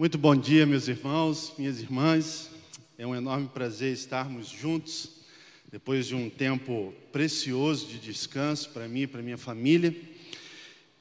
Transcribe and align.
Muito 0.00 0.16
bom 0.16 0.34
dia, 0.34 0.64
meus 0.64 0.88
irmãos, 0.88 1.52
minhas 1.58 1.78
irmãs. 1.78 2.48
É 2.96 3.06
um 3.06 3.14
enorme 3.14 3.50
prazer 3.52 3.92
estarmos 3.92 4.48
juntos 4.48 5.10
depois 5.70 6.06
de 6.06 6.14
um 6.14 6.30
tempo 6.30 6.94
precioso 7.12 7.86
de 7.86 7.98
descanso 7.98 8.70
para 8.70 8.88
mim 8.88 9.02
e 9.02 9.06
para 9.06 9.20
minha 9.20 9.36
família. 9.36 9.94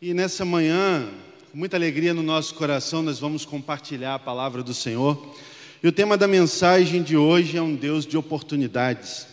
E 0.01 0.13
nessa 0.13 0.43
manhã, 0.43 1.09
com 1.49 1.57
muita 1.57 1.77
alegria 1.77 2.13
no 2.13 2.21
nosso 2.21 2.53
coração, 2.55 3.01
nós 3.01 3.19
vamos 3.19 3.45
compartilhar 3.45 4.15
a 4.15 4.19
palavra 4.19 4.61
do 4.61 4.73
Senhor. 4.73 5.33
E 5.81 5.87
o 5.87 5.93
tema 5.93 6.17
da 6.17 6.27
mensagem 6.27 7.01
de 7.01 7.15
hoje 7.15 7.55
é 7.55 7.61
um 7.61 7.77
Deus 7.77 8.05
de 8.05 8.17
oportunidades. 8.17 9.27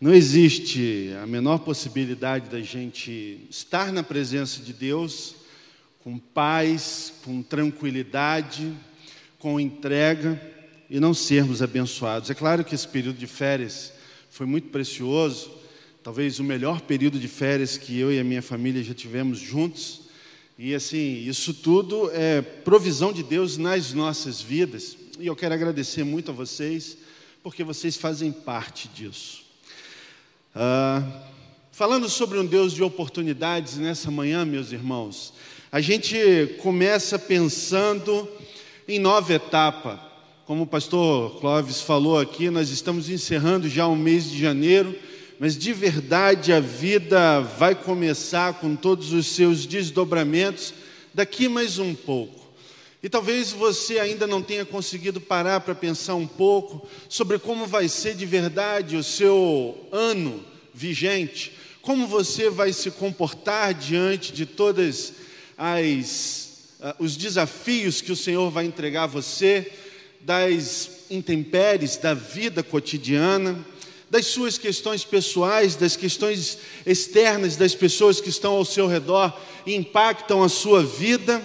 Não 0.00 0.14
existe 0.14 1.10
a 1.22 1.26
menor 1.26 1.58
possibilidade 1.58 2.48
da 2.48 2.62
gente 2.62 3.46
estar 3.50 3.92
na 3.92 4.02
presença 4.02 4.62
de 4.62 4.72
Deus 4.72 5.41
com 6.02 6.18
paz, 6.18 7.12
com 7.24 7.42
tranquilidade, 7.42 8.72
com 9.38 9.58
entrega 9.60 10.40
e 10.90 10.98
não 10.98 11.14
sermos 11.14 11.62
abençoados. 11.62 12.28
É 12.28 12.34
claro 12.34 12.64
que 12.64 12.74
esse 12.74 12.86
período 12.86 13.18
de 13.18 13.26
férias 13.26 13.92
foi 14.30 14.46
muito 14.46 14.68
precioso, 14.68 15.50
talvez 16.02 16.38
o 16.38 16.44
melhor 16.44 16.80
período 16.80 17.18
de 17.18 17.28
férias 17.28 17.76
que 17.76 17.98
eu 17.98 18.12
e 18.12 18.18
a 18.18 18.24
minha 18.24 18.42
família 18.42 18.82
já 18.82 18.94
tivemos 18.94 19.38
juntos. 19.38 20.02
E 20.58 20.74
assim, 20.74 21.24
isso 21.26 21.54
tudo 21.54 22.10
é 22.12 22.42
provisão 22.42 23.12
de 23.12 23.22
Deus 23.22 23.56
nas 23.56 23.92
nossas 23.92 24.40
vidas. 24.40 24.96
E 25.18 25.26
eu 25.26 25.36
quero 25.36 25.54
agradecer 25.54 26.04
muito 26.04 26.30
a 26.30 26.34
vocês, 26.34 26.96
porque 27.42 27.62
vocês 27.62 27.96
fazem 27.96 28.32
parte 28.32 28.88
disso. 28.88 29.42
Ah, 30.54 31.02
falando 31.70 32.08
sobre 32.08 32.38
um 32.38 32.46
Deus 32.46 32.72
de 32.72 32.82
oportunidades 32.82 33.76
nessa 33.78 34.10
manhã, 34.10 34.44
meus 34.44 34.72
irmãos, 34.72 35.32
a 35.72 35.80
gente 35.80 36.54
começa 36.58 37.18
pensando 37.18 38.28
em 38.86 38.98
nova 38.98 39.32
etapa. 39.32 39.98
Como 40.44 40.64
o 40.64 40.66
pastor 40.66 41.40
Clóvis 41.40 41.80
falou 41.80 42.20
aqui, 42.20 42.50
nós 42.50 42.68
estamos 42.68 43.08
encerrando 43.08 43.66
já 43.70 43.86
o 43.86 43.96
mês 43.96 44.30
de 44.30 44.38
janeiro, 44.38 44.94
mas 45.40 45.56
de 45.56 45.72
verdade 45.72 46.52
a 46.52 46.60
vida 46.60 47.40
vai 47.40 47.74
começar 47.74 48.60
com 48.60 48.76
todos 48.76 49.14
os 49.14 49.28
seus 49.28 49.64
desdobramentos 49.64 50.74
daqui 51.14 51.48
mais 51.48 51.78
um 51.78 51.94
pouco. 51.94 52.52
E 53.02 53.08
talvez 53.08 53.50
você 53.50 53.98
ainda 53.98 54.26
não 54.26 54.42
tenha 54.42 54.66
conseguido 54.66 55.22
parar 55.22 55.60
para 55.60 55.74
pensar 55.74 56.16
um 56.16 56.26
pouco 56.26 56.86
sobre 57.08 57.38
como 57.38 57.66
vai 57.66 57.88
ser 57.88 58.14
de 58.14 58.26
verdade 58.26 58.94
o 58.94 59.02
seu 59.02 59.88
ano 59.90 60.44
vigente, 60.74 61.52
como 61.80 62.06
você 62.06 62.50
vai 62.50 62.74
se 62.74 62.90
comportar 62.90 63.72
diante 63.72 64.34
de 64.34 64.44
todas 64.44 65.21
as, 65.62 66.74
uh, 66.80 66.94
os 66.98 67.16
desafios 67.16 68.00
que 68.00 68.10
o 68.10 68.16
Senhor 68.16 68.50
vai 68.50 68.64
entregar 68.64 69.04
a 69.04 69.06
você, 69.06 69.72
das 70.20 70.90
intempéries 71.08 71.96
da 71.96 72.14
vida 72.14 72.64
cotidiana, 72.64 73.64
das 74.10 74.26
suas 74.26 74.58
questões 74.58 75.04
pessoais, 75.04 75.76
das 75.76 75.94
questões 75.94 76.58
externas 76.84 77.54
das 77.54 77.76
pessoas 77.76 78.20
que 78.20 78.28
estão 78.28 78.54
ao 78.54 78.64
seu 78.64 78.88
redor 78.88 79.40
e 79.64 79.74
impactam 79.76 80.42
a 80.42 80.48
sua 80.48 80.82
vida. 80.84 81.40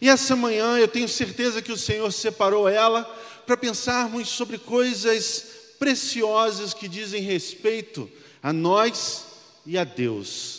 E 0.00 0.08
essa 0.08 0.34
manhã 0.34 0.76
eu 0.76 0.88
tenho 0.88 1.08
certeza 1.08 1.62
que 1.62 1.72
o 1.72 1.78
Senhor 1.78 2.12
separou 2.12 2.68
ela 2.68 3.04
para 3.46 3.56
pensarmos 3.56 4.28
sobre 4.28 4.58
coisas 4.58 5.46
preciosas 5.78 6.74
que 6.74 6.88
dizem 6.88 7.22
respeito 7.22 8.10
a 8.42 8.52
nós 8.52 9.24
e 9.64 9.78
a 9.78 9.84
Deus. 9.84 10.55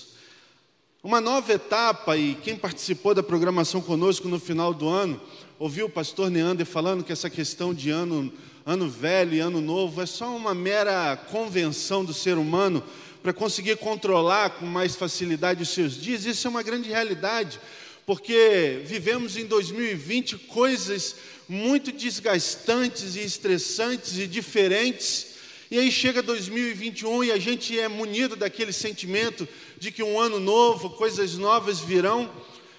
Uma 1.08 1.22
nova 1.22 1.53
etapa, 1.53 2.17
e 2.17 2.36
quem 2.36 2.58
participou 2.58 3.13
da 3.13 3.23
programação 3.23 3.80
conosco 3.80 4.27
no 4.27 4.38
final 4.38 4.73
do 4.73 4.89
ano, 4.89 5.22
ouviu 5.58 5.86
o 5.86 5.89
pastor 5.89 6.30
Neander 6.30 6.66
falando 6.66 7.02
que 7.02 7.13
essa 7.13 7.30
questão 7.30 7.73
de 7.73 7.89
ano, 7.89 8.30
ano 8.66 8.89
velho 8.89 9.33
e 9.33 9.39
ano 9.39 9.61
novo 9.61 10.02
é 10.02 10.05
só 10.05 10.35
uma 10.35 10.53
mera 10.53 11.16
convenção 11.31 12.03
do 12.03 12.13
ser 12.13 12.38
humano 12.38 12.83
para 13.23 13.31
conseguir 13.31 13.78
controlar 13.78 14.50
com 14.50 14.66
mais 14.66 14.97
facilidade 14.97 15.63
os 15.63 15.69
seus 15.69 15.96
dias. 15.96 16.25
Isso 16.25 16.46
é 16.46 16.50
uma 16.50 16.62
grande 16.62 16.90
realidade, 16.90 17.57
porque 18.06 18.81
vivemos 18.84 19.38
em 19.38 19.46
2020 19.46 20.38
coisas 20.40 21.16
muito 21.47 21.90
desgastantes 21.90 23.16
e 23.16 23.22
estressantes 23.22 24.17
e 24.17 24.28
diferentes 24.28 25.38
e 25.69 25.78
aí 25.78 25.91
chega 25.91 26.22
2021 26.22 27.25
e 27.25 27.31
a 27.31 27.38
gente 27.38 27.78
é 27.78 27.90
munido 27.90 28.38
daquele 28.38 28.72
sentimento 28.72 29.46
de 29.80 29.92
que 29.92 30.04
um 30.04 30.20
ano 30.20 30.40
novo, 30.40 30.90
coisas 30.92 31.38
novas 31.38 31.80
virão, 31.80 32.30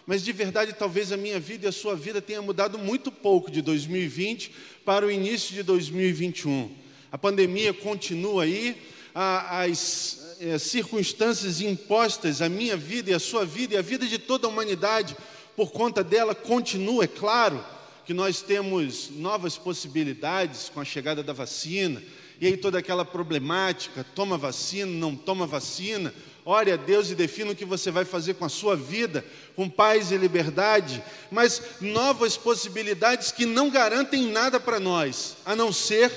mas 0.07 0.25
de 0.25 0.33
verdade 0.33 0.73
talvez 0.73 1.13
a 1.13 1.17
minha 1.17 1.39
vida 1.39 1.67
e 1.67 1.69
a 1.69 1.73
sua 1.73 1.95
vida 1.95 2.21
tenha 2.21 2.41
mudado 2.41 2.79
muito 2.79 3.13
pouco 3.13 3.51
de 3.51 3.61
2020 3.61 4.53
para 4.85 5.07
o 5.07 5.11
início 5.11 5.55
de 5.55 5.63
2021. 5.63 6.71
A 7.13 7.19
pandemia 7.19 7.73
continua 7.73 8.45
aí, 8.45 8.77
as 9.15 10.37
é, 10.41 10.59
circunstâncias 10.59 11.61
impostas 11.61 12.41
à 12.41 12.49
minha 12.49 12.77
vida 12.77 13.11
e 13.11 13.15
à 13.15 13.19
sua 13.19 13.45
vida 13.45 13.75
e 13.75 13.77
à 13.77 13.83
vida 13.83 14.07
de 14.07 14.19
toda 14.19 14.47
a 14.47 14.51
humanidade 14.51 15.17
por 15.57 15.73
conta 15.73 16.05
dela 16.05 16.37
continua, 16.37 17.03
é 17.03 17.09
claro 17.09 17.65
que 18.07 18.15
nós 18.15 18.41
temos 18.41 19.11
novas 19.11 19.59
possibilidades 19.59 20.69
com 20.69 20.81
a 20.81 20.85
chegada 20.85 21.21
da 21.21 21.33
vacina, 21.33 22.01
e 22.41 22.47
aí 22.47 22.57
toda 22.57 22.79
aquela 22.79 23.05
problemática, 23.05 24.07
toma 24.15 24.39
vacina, 24.39 24.91
não 24.91 25.17
toma 25.17 25.49
vacina, 25.49 26.15
ore 26.49 26.73
a 26.73 26.77
Deus 26.77 27.11
e 27.11 27.15
defina 27.15 27.53
o 27.53 27.55
que 27.55 27.67
você 27.67 27.91
vai 27.91 28.07
fazer 28.07 28.33
com 28.33 28.45
a 28.47 28.49
sua 28.49 28.75
vida, 28.75 29.23
com 29.55 29.69
paz 29.69 30.11
e 30.11 30.17
liberdade, 30.17 31.05
mas 31.31 31.61
novas 31.79 32.39
possibilidades 32.39 33.31
que 33.31 33.45
não 33.45 33.69
garantem 33.69 34.23
nada 34.29 34.59
para 34.59 34.81
nós, 34.81 35.37
a 35.45 35.55
não 35.55 35.71
ser 35.71 36.11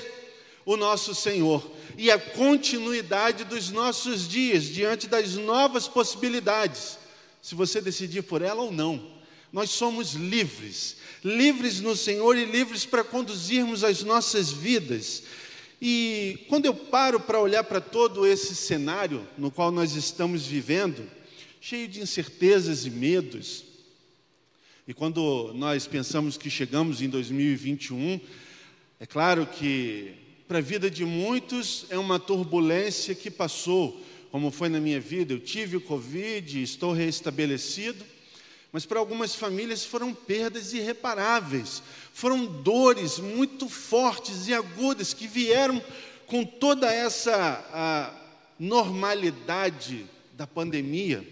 o 0.66 0.78
nosso 0.78 1.14
Senhor 1.14 1.70
e 1.98 2.10
a 2.10 2.18
continuidade 2.18 3.44
dos 3.44 3.72
nossos 3.72 4.26
dias 4.26 4.64
diante 4.64 5.06
das 5.06 5.36
novas 5.36 5.90
possibilidades, 5.90 6.98
se 7.42 7.54
você 7.54 7.82
decidir 7.82 8.22
por 8.22 8.42
ela 8.42 8.62
ou 8.62 8.72
não. 8.72 9.20
Nós 9.52 9.70
somos 9.72 10.14
livres, 10.14 10.96
livres 11.26 11.82
no 11.82 11.94
Senhor 11.94 12.38
e 12.38 12.46
livres 12.46 12.86
para 12.86 13.04
conduzirmos 13.04 13.84
as 13.84 14.02
nossas 14.02 14.50
vidas. 14.50 15.24
E 15.82 16.46
quando 16.48 16.68
eu 16.68 16.76
paro 16.76 17.20
para 17.20 17.40
olhar 17.40 17.64
para 17.64 17.82
todo 17.82 18.28
esse 18.28 18.56
cenário 18.56 19.28
no 19.36 19.50
qual 19.50 19.72
nós 19.72 19.96
estamos 19.96 20.46
vivendo, 20.46 21.10
cheio 21.60 21.88
de 21.88 22.02
incertezas 22.02 22.86
e 22.86 22.92
medos, 22.92 23.64
e 24.88 24.94
quando 24.94 25.52
nós 25.56 25.88
pensamos 25.88 26.38
que 26.38 26.52
chegamos 26.52 27.02
em 27.02 27.10
2021, 27.10 28.20
é 29.00 29.08
claro 29.08 29.48
que 29.48 30.14
para 30.48 30.60
a 30.60 30.62
vida 30.62 30.92
de 30.92 31.04
muitos 31.04 31.86
é 31.90 31.98
uma 31.98 32.20
turbulência 32.20 33.16
que 33.16 33.32
passou, 33.32 34.00
como 34.32 34.52
foi 34.52 34.70
na 34.70 34.80
minha 34.80 35.00
vida. 35.00 35.34
Eu 35.34 35.40
tive 35.40 35.78
o 35.78 35.82
Covid, 35.82 36.62
estou 36.62 36.94
restabelecido, 36.94 38.06
mas 38.72 38.86
para 38.86 39.00
algumas 39.00 39.34
famílias 39.34 39.84
foram 39.84 40.14
perdas 40.14 40.74
irreparáveis, 40.74 41.82
foram 42.14 42.46
dores 42.46 43.20
muito 43.20 43.68
fortes 43.70 44.48
e 44.48 44.54
agudas 44.54 45.14
que 45.14 45.28
vieram 45.28 45.82
com 46.28 46.46
toda 46.46 46.92
essa 46.92 48.14
normalidade 48.60 50.06
da 50.34 50.46
pandemia. 50.46 51.26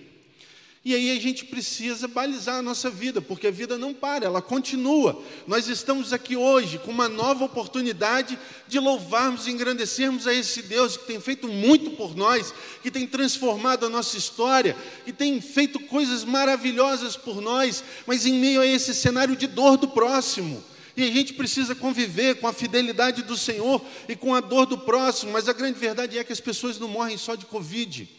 E 0.90 0.96
aí 0.96 1.16
a 1.16 1.22
gente 1.22 1.46
precisa 1.46 2.08
balizar 2.08 2.56
a 2.56 2.62
nossa 2.64 2.90
vida, 2.90 3.22
porque 3.22 3.46
a 3.46 3.52
vida 3.52 3.78
não 3.78 3.94
para, 3.94 4.26
ela 4.26 4.42
continua. 4.42 5.22
Nós 5.46 5.68
estamos 5.68 6.12
aqui 6.12 6.36
hoje 6.36 6.80
com 6.80 6.90
uma 6.90 7.08
nova 7.08 7.46
oportunidade 7.46 8.40
de 8.68 8.80
louvarmos 8.80 9.46
e 9.46 9.52
engrandecermos 9.52 10.26
a 10.26 10.34
esse 10.34 10.64
Deus 10.64 10.98
que 10.98 11.06
tem 11.06 11.22
feito 11.22 11.48
muito 11.48 11.92
por 11.92 12.18
nós, 12.18 12.52
que 12.82 12.90
tem 12.90 13.06
transformado 13.06 13.86
a 13.86 13.90
nossa 13.90 14.18
história, 14.18 14.76
que 15.06 15.14
tem 15.14 15.40
feito 15.40 15.80
coisas 15.80 16.24
maravilhosas 16.24 17.16
por 17.16 17.40
nós, 17.40 17.84
mas 18.08 18.26
em 18.26 18.34
meio 18.34 18.60
a 18.60 18.66
esse 18.66 18.92
cenário 18.96 19.36
de 19.36 19.46
dor 19.46 19.78
do 19.78 19.90
próximo. 19.90 20.64
E 20.98 21.04
a 21.04 21.12
gente 21.12 21.36
precisa 21.36 21.76
conviver 21.76 22.40
com 22.40 22.48
a 22.48 22.54
fidelidade 22.54 23.22
do 23.22 23.38
Senhor 23.38 23.80
e 24.08 24.16
com 24.16 24.34
a 24.34 24.40
dor 24.40 24.66
do 24.66 24.80
próximo, 24.80 25.34
mas 25.34 25.48
a 25.48 25.54
grande 25.54 25.78
verdade 25.78 26.18
é 26.18 26.24
que 26.24 26.34
as 26.34 26.40
pessoas 26.40 26.80
não 26.80 26.88
morrem 26.88 27.16
só 27.16 27.36
de 27.36 27.46
Covid. 27.46 28.10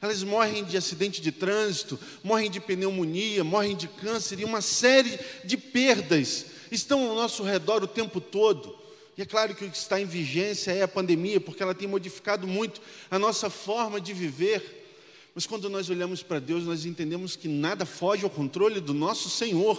Elas 0.00 0.22
morrem 0.22 0.64
de 0.64 0.76
acidente 0.76 1.20
de 1.20 1.32
trânsito, 1.32 1.98
morrem 2.22 2.50
de 2.50 2.60
pneumonia, 2.60 3.42
morrem 3.42 3.76
de 3.76 3.88
câncer 3.88 4.38
e 4.38 4.44
uma 4.44 4.60
série 4.60 5.18
de 5.44 5.56
perdas 5.56 6.46
estão 6.70 7.08
ao 7.08 7.14
nosso 7.14 7.42
redor 7.42 7.82
o 7.82 7.88
tempo 7.88 8.20
todo. 8.20 8.76
E 9.16 9.22
é 9.22 9.24
claro 9.24 9.54
que 9.54 9.64
o 9.64 9.70
que 9.70 9.76
está 9.76 10.00
em 10.00 10.04
vigência 10.04 10.70
é 10.70 10.82
a 10.82 10.88
pandemia, 10.88 11.40
porque 11.40 11.62
ela 11.62 11.74
tem 11.74 11.88
modificado 11.88 12.46
muito 12.46 12.80
a 13.10 13.18
nossa 13.18 13.50
forma 13.50 14.00
de 14.00 14.12
viver. 14.12 14.86
Mas 15.34 15.46
quando 15.46 15.68
nós 15.68 15.90
olhamos 15.90 16.22
para 16.22 16.38
Deus, 16.38 16.64
nós 16.64 16.84
entendemos 16.84 17.34
que 17.34 17.48
nada 17.48 17.84
foge 17.84 18.22
ao 18.22 18.30
controle 18.30 18.80
do 18.80 18.94
nosso 18.94 19.28
Senhor. 19.28 19.78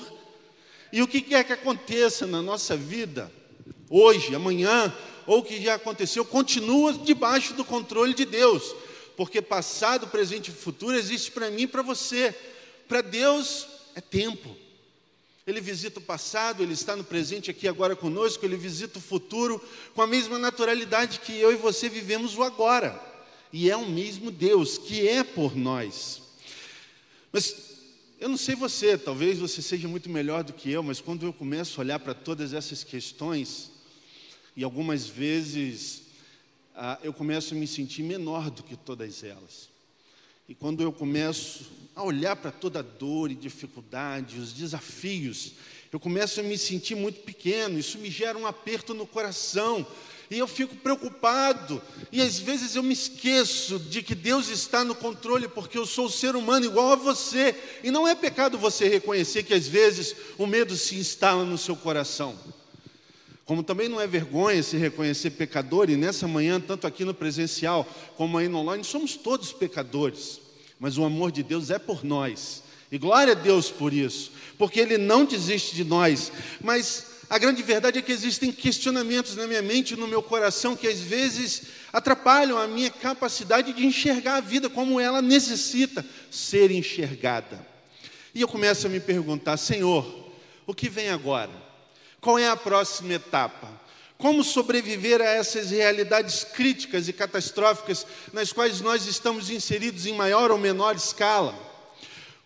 E 0.92 1.01
o 1.01 1.07
que 1.07 1.21
quer 1.21 1.45
que 1.45 1.54
aconteça 1.54 2.27
na 2.27 2.42
nossa 2.42 2.75
vida, 2.75 3.31
hoje, 3.89 4.36
amanhã, 4.36 4.94
ou 5.25 5.39
o 5.39 5.44
que 5.44 5.62
já 5.62 5.75
aconteceu, 5.75 6.25
continua 6.25 6.92
debaixo 6.92 7.54
do 7.54 7.63
controle 7.63 8.13
de 8.13 8.25
Deus 8.25 8.75
porque 9.19 9.42
passado, 9.42 10.07
presente 10.07 10.50
e 10.50 10.54
futuro 10.54 10.95
existe 10.95 11.30
para 11.30 11.51
mim 11.51 11.63
e 11.63 11.68
para 11.68 11.81
você. 11.81 12.33
Para 12.88 13.01
Deus 13.01 13.68
é 13.94 14.00
tempo. 14.00 14.56
Ele 15.45 15.60
visita 15.60 16.00
o 16.00 16.01
passado, 16.01 16.63
ele 16.63 16.71
está 16.71 16.95
no 16.95 17.04
presente 17.04 17.51
aqui 17.51 17.68
agora 17.68 17.98
conosco, 17.98 18.45
ele 18.45 18.56
visita 18.56 18.98
o 18.98 19.01
futuro 19.01 19.62
com 19.94 20.01
a 20.01 20.07
mesma 20.07 20.39
naturalidade 20.39 21.19
que 21.19 21.38
eu 21.38 21.51
e 21.51 21.57
você 21.57 21.89
vivemos 21.89 22.38
o 22.38 22.44
agora. 22.44 22.98
E 23.51 23.69
é 23.69 23.75
o 23.75 23.89
mesmo 23.89 24.31
Deus 24.31 24.77
que 24.77 25.06
é 25.06 25.21
por 25.21 25.54
nós. 25.54 26.21
Mas 27.30 27.54
eu 28.21 28.30
não 28.30 28.38
sei 28.38 28.56
você, 28.56 28.98
talvez 28.98 29.38
você 29.38 29.62
seja 29.62 29.89
muito 29.89 30.10
melhor 30.10 30.45
do 30.45 30.54
que 30.54 30.71
eu, 30.71 30.81
mas 30.81 31.01
quando 31.01 31.25
eu 31.25 31.33
começo 31.33 31.81
a 31.81 31.83
olhar 31.83 32.00
para 32.00 32.13
todas 32.13 32.54
essas 32.54 32.86
questões, 32.86 33.69
e 34.56 34.63
algumas 34.63 35.07
vezes 35.07 36.04
ah, 36.81 36.98
eu 37.04 37.12
começo 37.12 37.54
a 37.54 37.58
me 37.58 37.68
sentir 37.68 38.04
menor 38.04 38.50
do 38.50 38.64
que 38.64 38.78
todas 38.78 39.22
elas. 39.22 39.68
E 40.48 40.56
quando 40.56 40.81
eu 40.81 40.94
começo 40.94 41.70
a 41.94 42.02
olhar 42.02 42.38
para 42.38 42.52
toda 42.52 42.80
a 42.80 42.81
dor 42.81 43.30
e 43.30 43.36
dificuldade, 43.36 44.40
os 44.40 44.54
desafios, 44.54 45.56
eu 45.92 46.00
começo 46.00 46.40
a 46.40 46.44
me 46.44 46.58
sentir 46.58 46.96
muito 46.96 47.20
pequeno, 47.20 47.78
isso 47.78 47.98
me 47.98 48.10
gera 48.10 48.38
um 48.38 48.48
aperto 48.48 48.94
no 48.94 49.06
coração, 49.06 49.86
e 50.31 50.40
eu 50.40 50.48
fico 50.48 50.74
preocupado, 50.78 51.81
e 52.14 52.22
às 52.22 52.40
vezes 52.40 52.78
eu 52.78 52.84
me 52.84 52.94
esqueço 52.94 53.78
de 53.78 54.02
que 54.02 54.16
Deus 54.16 54.48
está 54.48 54.81
no 54.81 54.96
controle, 54.96 55.50
porque 55.50 55.78
eu 55.78 55.86
sou 55.86 56.06
um 56.06 56.10
ser 56.10 56.34
humano 56.34 56.66
igual 56.66 56.94
a 56.94 56.96
você, 56.96 57.54
e 57.84 57.92
não 57.92 58.08
é 58.08 58.16
pecado 58.16 58.58
você 58.58 58.88
reconhecer 58.88 59.44
que 59.44 59.54
às 59.54 59.68
vezes 59.68 60.16
o 60.38 60.48
medo 60.48 60.78
se 60.78 60.96
instala 60.96 61.44
no 61.44 61.58
seu 61.58 61.76
coração. 61.76 62.40
Como 63.50 63.63
também 63.63 63.90
não 63.90 64.00
é 64.00 64.06
vergonha 64.06 64.62
se 64.62 64.78
reconhecer 64.78 65.31
pecador, 65.31 65.90
e 65.90 65.98
nessa 65.98 66.28
manhã, 66.28 66.62
tanto 66.62 66.86
aqui 66.86 67.04
no 67.04 67.16
presencial 67.16 67.84
como 68.16 68.38
aí 68.38 68.48
no 68.48 68.60
online, 68.60 68.84
somos 68.84 69.16
todos 69.16 69.51
pecadores, 69.51 70.40
mas 70.80 71.00
o 71.00 71.04
amor 71.04 71.31
de 71.31 71.42
Deus 71.42 71.72
é 71.72 71.80
por 71.80 72.06
nós, 72.06 72.62
e 72.92 73.00
glória 73.00 73.34
a 73.34 73.36
Deus 73.36 73.72
por 73.72 73.92
isso, 73.92 74.31
porque 74.56 74.80
Ele 74.80 75.00
não 75.00 75.25
desiste 75.25 75.75
de 75.75 75.84
nós, 75.84 76.31
mas 76.63 77.07
a 77.28 77.40
grande 77.40 77.63
verdade 77.63 77.98
é 77.98 78.04
que 78.04 78.12
existem 78.12 78.51
questionamentos 78.51 79.36
na 79.36 79.48
minha 79.48 79.63
mente 79.63 79.95
no 79.95 80.07
meu 80.07 80.22
coração 80.22 80.75
que 80.75 80.88
às 80.88 81.00
vezes 81.00 81.63
atrapalham 81.92 82.56
a 82.56 82.68
minha 82.68 82.92
capacidade 82.92 83.74
de 83.74 83.84
enxergar 83.84 84.36
a 84.36 84.42
vida 84.42 84.69
como 84.69 85.00
ela 85.00 85.24
necessita 85.24 86.06
ser 86.30 86.69
enxergada. 86.69 87.66
E 88.31 88.42
eu 88.42 88.48
começo 88.48 88.86
a 88.86 88.92
me 88.92 89.00
perguntar, 89.00 89.57
Senhor, 89.57 90.06
o 90.68 90.74
que 90.75 90.88
vem 90.88 91.10
agora? 91.10 91.69
Qual 92.21 92.38
é 92.38 92.50
a 92.50 92.57
próxima 92.57 93.13
etapa? 93.13 93.80
Como 94.18 94.44
sobreviver 94.44 95.21
a 95.21 95.25
essas 95.25 95.71
realidades 95.71 96.44
críticas 96.44 97.07
e 97.07 97.13
catastróficas 97.13 98.06
nas 98.33 98.51
quais 98.51 98.81
nós 98.81 99.06
estamos 99.06 99.50
inseridos 99.50 100.06
em 100.06 100.13
maior 100.13 100.51
ou 100.51 100.57
menor 100.57 100.95
escala? 100.95 101.57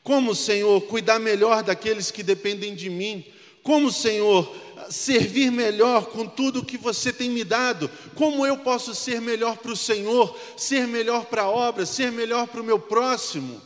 Como, 0.03 0.35
Senhor, 0.35 0.81
cuidar 0.81 1.19
melhor 1.19 1.63
daqueles 1.63 2.11
que 2.11 2.21
dependem 2.21 2.75
de 2.75 2.91
mim? 2.91 3.25
Como, 3.63 3.91
Senhor, 3.91 4.53
servir 4.91 5.51
melhor 5.51 6.07
com 6.07 6.27
tudo 6.27 6.65
que 6.65 6.77
você 6.77 7.11
tem 7.11 7.31
me 7.31 7.43
dado? 7.43 7.89
Como 8.13 8.45
eu 8.45 8.57
posso 8.57 8.93
ser 8.93 9.19
melhor 9.19 9.57
para 9.57 9.71
o 9.71 9.77
Senhor, 9.77 10.37
ser 10.55 10.85
melhor 10.85 11.25
para 11.25 11.43
a 11.43 11.49
obra, 11.49 11.85
ser 11.85 12.11
melhor 12.11 12.45
para 12.45 12.61
o 12.61 12.65
meu 12.65 12.77
próximo? 12.77 13.59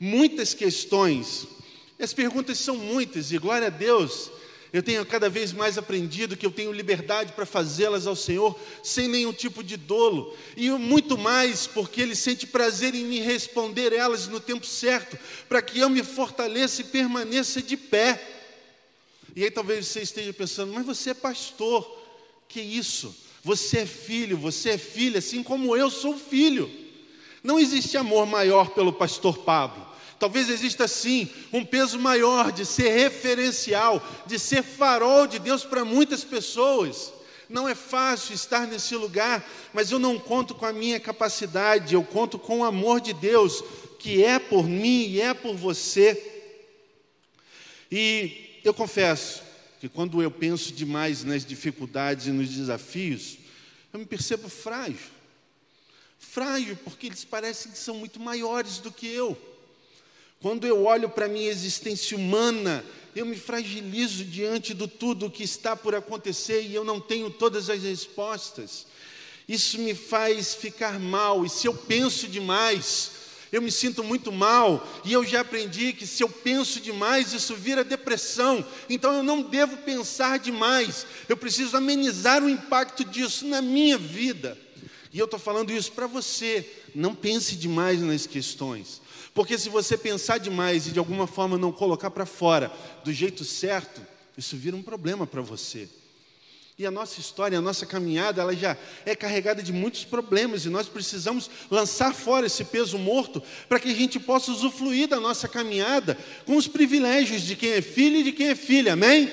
Muitas 0.00 0.54
questões. 0.54 1.46
As 2.00 2.14
perguntas 2.14 2.58
são 2.58 2.76
muitas 2.76 3.30
e 3.30 3.36
glória 3.36 3.66
a 3.66 3.70
Deus 3.70 4.30
eu 4.72 4.82
tenho 4.82 5.04
cada 5.04 5.28
vez 5.28 5.52
mais 5.52 5.76
aprendido 5.76 6.36
que 6.36 6.46
eu 6.46 6.50
tenho 6.50 6.72
liberdade 6.72 7.32
para 7.32 7.44
fazê-las 7.44 8.06
ao 8.06 8.16
Senhor 8.16 8.58
sem 8.82 9.06
nenhum 9.06 9.32
tipo 9.32 9.62
de 9.62 9.76
dolo, 9.76 10.34
e 10.56 10.70
muito 10.70 11.18
mais 11.18 11.66
porque 11.66 12.00
Ele 12.00 12.16
sente 12.16 12.46
prazer 12.46 12.94
em 12.94 13.04
me 13.04 13.20
responder 13.20 13.92
elas 13.92 14.28
no 14.28 14.40
tempo 14.40 14.64
certo, 14.64 15.18
para 15.48 15.60
que 15.60 15.78
eu 15.78 15.90
me 15.90 16.02
fortaleça 16.02 16.80
e 16.80 16.84
permaneça 16.84 17.60
de 17.60 17.76
pé. 17.76 18.20
E 19.36 19.44
aí 19.44 19.50
talvez 19.50 19.86
você 19.86 20.00
esteja 20.00 20.32
pensando, 20.32 20.72
mas 20.72 20.86
você 20.86 21.10
é 21.10 21.14
pastor, 21.14 22.00
que 22.48 22.60
isso? 22.60 23.14
Você 23.44 23.80
é 23.80 23.86
filho, 23.86 24.38
você 24.38 24.70
é 24.70 24.78
filha, 24.78 25.18
assim 25.18 25.42
como 25.42 25.76
eu 25.76 25.90
sou 25.90 26.16
filho. 26.16 26.70
Não 27.42 27.58
existe 27.58 27.96
amor 27.96 28.24
maior 28.24 28.70
pelo 28.70 28.92
pastor 28.92 29.38
Pablo. 29.38 29.91
Talvez 30.22 30.48
exista 30.48 30.86
sim 30.86 31.28
um 31.52 31.64
peso 31.64 31.98
maior 31.98 32.52
de 32.52 32.64
ser 32.64 32.90
referencial, 32.90 34.00
de 34.24 34.38
ser 34.38 34.62
farol 34.62 35.26
de 35.26 35.40
Deus 35.40 35.64
para 35.64 35.84
muitas 35.84 36.22
pessoas. 36.22 37.12
Não 37.48 37.68
é 37.68 37.74
fácil 37.74 38.32
estar 38.32 38.64
nesse 38.68 38.94
lugar, 38.94 39.44
mas 39.74 39.90
eu 39.90 39.98
não 39.98 40.20
conto 40.20 40.54
com 40.54 40.64
a 40.64 40.72
minha 40.72 41.00
capacidade, 41.00 41.94
eu 41.94 42.04
conto 42.04 42.38
com 42.38 42.60
o 42.60 42.64
amor 42.64 43.00
de 43.00 43.12
Deus, 43.12 43.64
que 43.98 44.22
é 44.22 44.38
por 44.38 44.68
mim 44.68 45.08
e 45.08 45.20
é 45.20 45.34
por 45.34 45.56
você. 45.56 46.16
E 47.90 48.60
eu 48.62 48.72
confesso 48.72 49.42
que 49.80 49.88
quando 49.88 50.22
eu 50.22 50.30
penso 50.30 50.72
demais 50.72 51.24
nas 51.24 51.44
dificuldades 51.44 52.28
e 52.28 52.30
nos 52.30 52.48
desafios, 52.48 53.38
eu 53.92 53.98
me 53.98 54.06
percebo 54.06 54.48
frágil. 54.48 55.10
Frágil 56.16 56.78
porque 56.84 57.08
eles 57.08 57.24
parecem 57.24 57.72
que 57.72 57.78
são 57.78 57.96
muito 57.96 58.20
maiores 58.20 58.78
do 58.78 58.92
que 58.92 59.08
eu. 59.08 59.36
Quando 60.42 60.66
eu 60.66 60.84
olho 60.84 61.08
para 61.08 61.26
a 61.26 61.28
minha 61.28 61.48
existência 61.48 62.16
humana, 62.16 62.84
eu 63.14 63.24
me 63.24 63.36
fragilizo 63.36 64.24
diante 64.24 64.74
do 64.74 64.88
tudo 64.88 65.30
que 65.30 65.44
está 65.44 65.76
por 65.76 65.94
acontecer 65.94 66.62
e 66.62 66.74
eu 66.74 66.82
não 66.82 67.00
tenho 67.00 67.30
todas 67.30 67.70
as 67.70 67.84
respostas. 67.84 68.84
Isso 69.48 69.78
me 69.78 69.94
faz 69.94 70.52
ficar 70.52 70.98
mal, 70.98 71.46
e 71.46 71.48
se 71.48 71.68
eu 71.68 71.74
penso 71.74 72.26
demais, 72.26 73.12
eu 73.52 73.62
me 73.62 73.70
sinto 73.70 74.02
muito 74.02 74.32
mal, 74.32 74.84
e 75.04 75.12
eu 75.12 75.24
já 75.24 75.42
aprendi 75.42 75.92
que 75.92 76.06
se 76.08 76.24
eu 76.24 76.28
penso 76.28 76.80
demais, 76.80 77.32
isso 77.32 77.54
vira 77.54 77.84
depressão. 77.84 78.66
Então 78.90 79.12
eu 79.12 79.22
não 79.22 79.42
devo 79.42 79.76
pensar 79.78 80.40
demais, 80.40 81.06
eu 81.28 81.36
preciso 81.36 81.76
amenizar 81.76 82.42
o 82.42 82.50
impacto 82.50 83.04
disso 83.04 83.46
na 83.46 83.62
minha 83.62 83.96
vida. 83.96 84.58
E 85.12 85.18
eu 85.20 85.26
estou 85.26 85.38
falando 85.38 85.70
isso 85.70 85.92
para 85.92 86.08
você, 86.08 86.68
não 86.94 87.14
pense 87.14 87.54
demais 87.54 88.00
nas 88.00 88.26
questões. 88.26 89.02
Porque 89.34 89.56
se 89.56 89.68
você 89.68 89.96
pensar 89.96 90.38
demais 90.38 90.86
e 90.86 90.90
de 90.90 90.98
alguma 90.98 91.26
forma 91.26 91.56
não 91.56 91.72
colocar 91.72 92.10
para 92.10 92.26
fora 92.26 92.70
do 93.02 93.12
jeito 93.12 93.44
certo, 93.44 94.02
isso 94.36 94.56
vira 94.56 94.76
um 94.76 94.82
problema 94.82 95.26
para 95.26 95.40
você. 95.40 95.88
E 96.78 96.86
a 96.86 96.90
nossa 96.90 97.20
história, 97.20 97.58
a 97.58 97.60
nossa 97.60 97.84
caminhada, 97.84 98.40
ela 98.40 98.56
já 98.56 98.76
é 99.04 99.14
carregada 99.14 99.62
de 99.62 99.72
muitos 99.72 100.04
problemas 100.04 100.64
e 100.64 100.70
nós 100.70 100.88
precisamos 100.88 101.50
lançar 101.70 102.14
fora 102.14 102.46
esse 102.46 102.64
peso 102.64 102.98
morto 102.98 103.42
para 103.68 103.78
que 103.78 103.90
a 103.90 103.94
gente 103.94 104.18
possa 104.18 104.50
usufruir 104.50 105.06
da 105.06 105.20
nossa 105.20 105.46
caminhada 105.46 106.16
com 106.46 106.56
os 106.56 106.66
privilégios 106.66 107.42
de 107.42 107.56
quem 107.56 107.72
é 107.72 107.82
filho 107.82 108.16
e 108.16 108.22
de 108.24 108.32
quem 108.32 108.48
é 108.48 108.54
filha, 108.54 108.94
amém? 108.94 109.30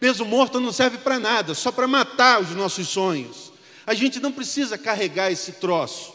Peso 0.00 0.24
morto 0.24 0.58
não 0.58 0.72
serve 0.72 0.98
para 0.98 1.18
nada, 1.18 1.54
só 1.54 1.70
para 1.70 1.86
matar 1.86 2.40
os 2.40 2.50
nossos 2.50 2.88
sonhos. 2.88 3.52
A 3.86 3.92
gente 3.92 4.18
não 4.18 4.32
precisa 4.32 4.78
carregar 4.78 5.30
esse 5.30 5.52
troço. 5.52 6.13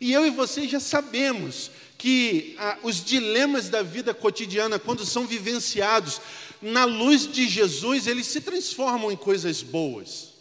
E 0.00 0.12
eu 0.12 0.26
e 0.26 0.30
você 0.30 0.68
já 0.68 0.80
sabemos 0.80 1.70
que 1.98 2.54
ah, 2.58 2.78
os 2.82 3.04
dilemas 3.04 3.68
da 3.68 3.82
vida 3.82 4.12
cotidiana, 4.12 4.78
quando 4.78 5.04
são 5.04 5.26
vivenciados 5.26 6.20
na 6.60 6.84
luz 6.84 7.30
de 7.30 7.48
Jesus, 7.48 8.06
eles 8.06 8.26
se 8.26 8.40
transformam 8.40 9.10
em 9.10 9.16
coisas 9.16 9.62
boas. 9.62 10.34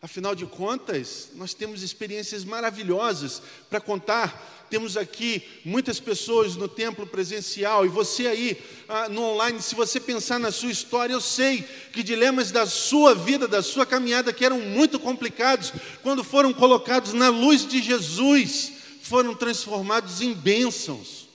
Afinal 0.00 0.34
de 0.34 0.46
contas, 0.46 1.30
nós 1.34 1.54
temos 1.54 1.82
experiências 1.82 2.44
maravilhosas 2.44 3.42
para 3.68 3.80
contar. 3.80 4.55
Temos 4.68 4.96
aqui 4.96 5.42
muitas 5.64 6.00
pessoas 6.00 6.56
no 6.56 6.66
templo 6.66 7.06
presencial 7.06 7.86
e 7.86 7.88
você 7.88 8.26
aí 8.26 8.58
ah, 8.88 9.08
no 9.08 9.22
online, 9.22 9.60
se 9.60 9.74
você 9.74 10.00
pensar 10.00 10.38
na 10.38 10.50
sua 10.50 10.70
história, 10.70 11.12
eu 11.12 11.20
sei 11.20 11.64
que 11.92 12.02
dilemas 12.02 12.50
da 12.50 12.66
sua 12.66 13.14
vida, 13.14 13.48
da 13.48 13.62
sua 13.62 13.84
caminhada, 13.84 14.32
que 14.32 14.44
eram 14.44 14.60
muito 14.60 14.98
complicados, 14.98 15.72
quando 16.02 16.22
foram 16.22 16.52
colocados 16.52 17.12
na 17.12 17.28
luz 17.28 17.66
de 17.66 17.82
Jesus, 17.82 18.72
foram 19.02 19.34
transformados 19.34 20.20
em 20.20 20.32
bênçãos. 20.32 21.26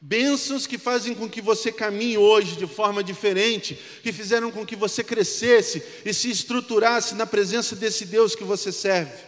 Bênçãos 0.00 0.64
que 0.64 0.78
fazem 0.78 1.12
com 1.12 1.28
que 1.28 1.40
você 1.40 1.72
caminhe 1.72 2.16
hoje 2.16 2.56
de 2.56 2.68
forma 2.68 3.02
diferente, 3.02 3.76
que 4.02 4.12
fizeram 4.12 4.50
com 4.50 4.64
que 4.64 4.76
você 4.76 5.02
crescesse 5.02 5.82
e 6.04 6.14
se 6.14 6.30
estruturasse 6.30 7.16
na 7.16 7.26
presença 7.26 7.74
desse 7.74 8.04
Deus 8.04 8.36
que 8.36 8.44
você 8.44 8.70
serve. 8.70 9.27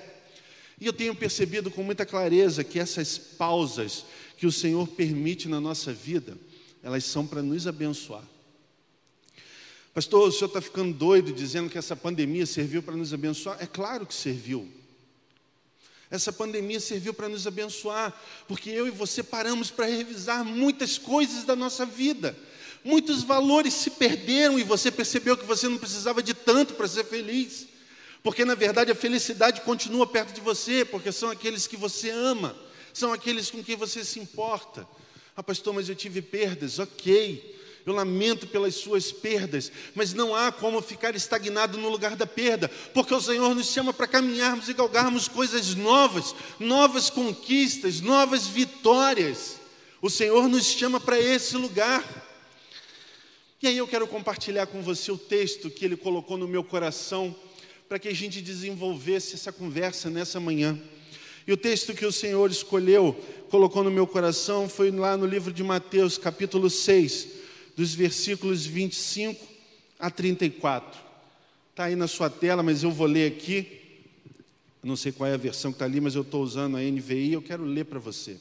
E 0.81 0.87
eu 0.87 0.93
tenho 0.93 1.15
percebido 1.15 1.71
com 1.71 1.83
muita 1.83 2.07
clareza 2.07 2.65
que 2.65 2.79
essas 2.79 3.19
pausas 3.19 4.05
que 4.37 4.47
o 4.47 4.53
Senhor 4.53 4.89
permite 4.89 5.49
na 5.49 5.61
nossa 5.61 5.93
vida, 5.93 6.37
elas 6.83 7.05
são 7.05 7.27
para 7.27 7.43
nos 7.43 7.67
abençoar. 7.67 8.25
Pastor, 9.93 10.29
o 10.29 10.33
senhor 10.33 10.47
está 10.47 10.61
ficando 10.61 10.95
doido 10.95 11.33
dizendo 11.33 11.69
que 11.69 11.77
essa 11.77 11.97
pandemia 11.97 12.47
serviu 12.47 12.81
para 12.81 12.95
nos 12.95 13.13
abençoar? 13.13 13.59
É 13.61 13.67
claro 13.67 14.07
que 14.07 14.15
serviu. 14.15 14.71
Essa 16.09 16.33
pandemia 16.33 16.81
serviu 16.81 17.13
para 17.13 17.29
nos 17.29 17.47
abençoar, 17.47 18.19
porque 18.47 18.71
eu 18.71 18.87
e 18.87 18.91
você 18.91 19.23
paramos 19.23 19.71
para 19.71 19.87
revisar 19.87 20.45
muitas 20.45 20.97
coisas 20.97 21.45
da 21.45 21.55
nossa 21.57 21.85
vida. 21.85 22.37
Muitos 22.85 23.23
valores 23.23 23.75
se 23.75 23.91
perderam 23.91 24.59
e 24.59 24.65
você 24.65 24.91
percebeu 24.91 25.37
que 25.37 25.45
você 25.45 25.69
não 25.69 25.77
precisava 25.77 26.23
de 26.23 26.35
tanto 26.35 26.75
para 26.75 26.89
ser 26.89 27.05
feliz. 27.05 27.67
Porque 28.23 28.45
na 28.45 28.55
verdade 28.55 28.91
a 28.93 28.95
felicidade 28.95 29.63
continua 29.63 30.07
perto 30.07 30.35
de 30.35 30.41
você, 30.41 30.85
porque 30.85 31.11
são 31.11 31.31
aqueles 31.31 31.67
que 31.67 31.77
você 31.77 32.11
ama, 32.11 32.57
são 32.93 33.13
aqueles 33.13 33.51
com 33.51 33.63
quem 33.63 33.77
você 33.77 34.05
se 34.05 34.19
importa. 34.19 34.87
Ah, 35.37 35.43
pastor, 35.43 35.73
mas 35.73 35.89
eu 35.89 35.95
tive 35.95 36.21
perdas, 36.21 36.79
ok. 36.79 37.59
eu 37.87 37.95
lamento 37.95 38.47
pelas 38.47 38.75
suas 38.75 39.11
perdas, 39.11 39.73
mas 39.95 40.13
não 40.13 40.35
há 40.35 40.53
como 40.53 40.83
ficar 40.83 41.15
estagnado 41.15 41.79
no 41.79 41.89
lugar 41.89 42.15
da 42.15 42.27
perda, 42.27 42.69
porque 42.93 43.15
o 43.15 43.21
Senhor 43.21 43.55
nos 43.55 43.69
chama 43.69 43.93
para 43.93 44.07
caminharmos 44.07 44.69
e 44.69 44.75
galgarmos 44.75 45.29
coisas 45.29 45.75
novas, 45.75 46.35
novas 46.59 47.09
conquistas, 47.09 48.01
novas 48.01 48.47
vitórias. 48.47 49.59
O 50.03 50.11
Senhor 50.11 50.49
nos 50.49 50.67
chama 50.67 51.01
para 51.01 51.19
esse 51.19 51.57
lugar. 51.57 52.05
E 53.63 53.67
aí 53.67 53.77
eu 53.77 53.87
quero 53.87 54.07
compartilhar 54.07 54.67
com 54.67 54.83
você 54.83 55.13
o 55.13 55.19
texto 55.19 55.71
que 55.71 55.85
ele 55.85 55.97
colocou 55.97 56.39
no 56.39 56.49
meu 56.49 56.65
coração, 56.65 57.37
para 57.91 57.99
que 57.99 58.07
a 58.07 58.15
gente 58.15 58.41
desenvolvesse 58.41 59.35
essa 59.35 59.51
conversa 59.51 60.09
nessa 60.09 60.39
manhã. 60.39 60.79
E 61.45 61.53
o 61.53 61.57
texto 61.57 61.93
que 61.93 62.07
o 62.07 62.13
Senhor 62.13 62.49
escolheu, 62.49 63.21
colocou 63.51 63.83
no 63.83 63.91
meu 63.91 64.07
coração, 64.07 64.69
foi 64.69 64.93
lá 64.93 65.17
no 65.17 65.27
livro 65.27 65.53
de 65.53 65.65
Mateus, 65.65 66.17
capítulo 66.17 66.71
6 66.71 67.27
dos 67.77 67.93
versículos 67.93 68.65
25 68.65 69.45
a 69.99 70.09
34. 70.09 71.01
Está 71.73 71.87
aí 71.87 71.97
na 71.97 72.07
sua 72.07 72.31
tela, 72.31 72.63
mas 72.63 72.85
eu 72.85 72.93
vou 72.93 73.09
ler 73.09 73.27
aqui. 73.27 73.67
não 74.85 74.95
sei 74.95 75.11
qual 75.11 75.29
é 75.29 75.35
a 75.35 75.37
versão 75.37 75.73
que 75.73 75.75
está 75.75 75.85
ali, 75.85 76.01
mas 76.01 76.15
eu 76.15 76.23
estou 76.23 76.45
usando 76.45 76.77
a 76.77 76.81
NVI, 76.81 77.33
eu 77.33 77.43
quero 77.43 77.65
ler 77.65 77.87
para 77.87 77.99
você. 77.99 78.37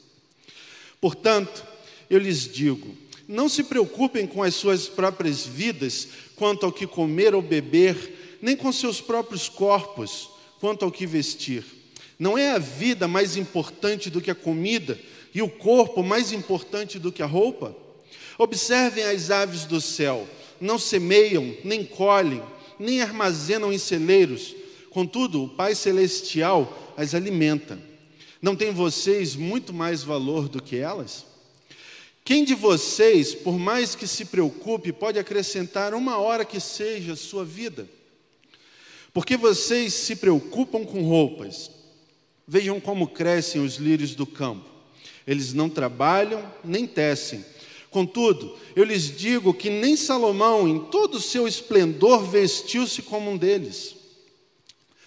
Portanto, 1.02 1.66
eu 2.08 2.20
lhes 2.20 2.48
digo: 2.48 2.96
não 3.28 3.50
se 3.50 3.64
preocupem 3.64 4.28
com 4.28 4.44
as 4.44 4.54
suas 4.54 4.88
próprias 4.88 5.44
vidas 5.44 6.08
quanto 6.36 6.68
ao 6.68 6.72
que 6.72 6.86
comer 6.86 7.34
ou 7.34 7.42
beber, 7.42 8.19
nem 8.42 8.56
com 8.56 8.72
seus 8.72 9.02
próprios 9.02 9.50
corpos 9.50 10.30
quanto 10.60 10.86
ao 10.86 10.92
que 10.92 11.06
vestir. 11.06 11.64
Não 12.18 12.38
é 12.38 12.52
a 12.52 12.58
vida 12.58 13.08
mais 13.08 13.38
importante 13.38 14.10
do 14.10 14.22
que 14.22 14.32
a 14.32 14.36
comida 14.36 15.00
e 15.34 15.42
o 15.42 15.50
corpo 15.50 16.04
mais 16.04 16.32
importante 16.32 17.00
do 17.00 17.12
que 17.12 17.24
a 17.24 17.26
roupa? 17.26 17.76
Observem 18.38 19.04
as 19.04 19.32
aves 19.32 19.66
do 19.66 19.80
céu, 19.80 20.28
não 20.60 20.78
semeiam, 20.78 21.56
nem 21.64 21.86
colhem, 21.86 22.42
nem 22.78 23.02
armazenam 23.02 23.72
em 23.72 23.78
celeiros, 23.78 24.56
contudo, 24.90 25.44
o 25.44 25.50
Pai 25.50 25.76
Celestial 25.76 26.94
as 26.98 27.14
alimenta. 27.14 27.80
Não 28.42 28.56
tem 28.56 28.72
vocês 28.72 29.36
muito 29.36 29.74
mais 29.74 30.04
valor 30.04 30.48
do 30.48 30.62
que 30.62 30.78
elas? 30.78 31.26
Quem 32.24 32.44
de 32.44 32.54
vocês, 32.54 33.34
por 33.34 33.58
mais 33.58 33.96
que 33.96 34.06
se 34.06 34.26
preocupe, 34.26 34.94
pode 34.94 35.18
acrescentar 35.18 35.94
uma 35.94 36.18
hora 36.18 36.46
que 36.46 36.60
seja 36.60 37.16
sua 37.16 37.44
vida? 37.44 37.88
Porque 39.14 39.36
vocês 39.36 39.94
se 39.94 40.16
preocupam 40.16 40.84
com 40.84 41.04
roupas. 41.04 41.72
Vejam 42.48 42.80
como 42.80 43.08
crescem 43.08 43.64
os 43.64 43.76
lírios 43.76 44.16
do 44.16 44.26
campo. 44.26 44.70
Eles 45.26 45.54
não 45.54 45.70
trabalham 45.70 46.44
nem 46.64 46.88
tecem. 46.88 47.46
Contudo, 47.90 48.56
eu 48.76 48.84
lhes 48.84 49.16
digo 49.16 49.54
que 49.54 49.70
nem 49.70 49.96
Salomão, 49.96 50.68
em 50.68 50.80
todo 50.80 51.16
o 51.16 51.22
seu 51.22 51.48
esplendor, 51.48 52.24
vestiu-se 52.24 53.02
como 53.02 53.32
um 53.32 53.38
deles. 53.38 53.96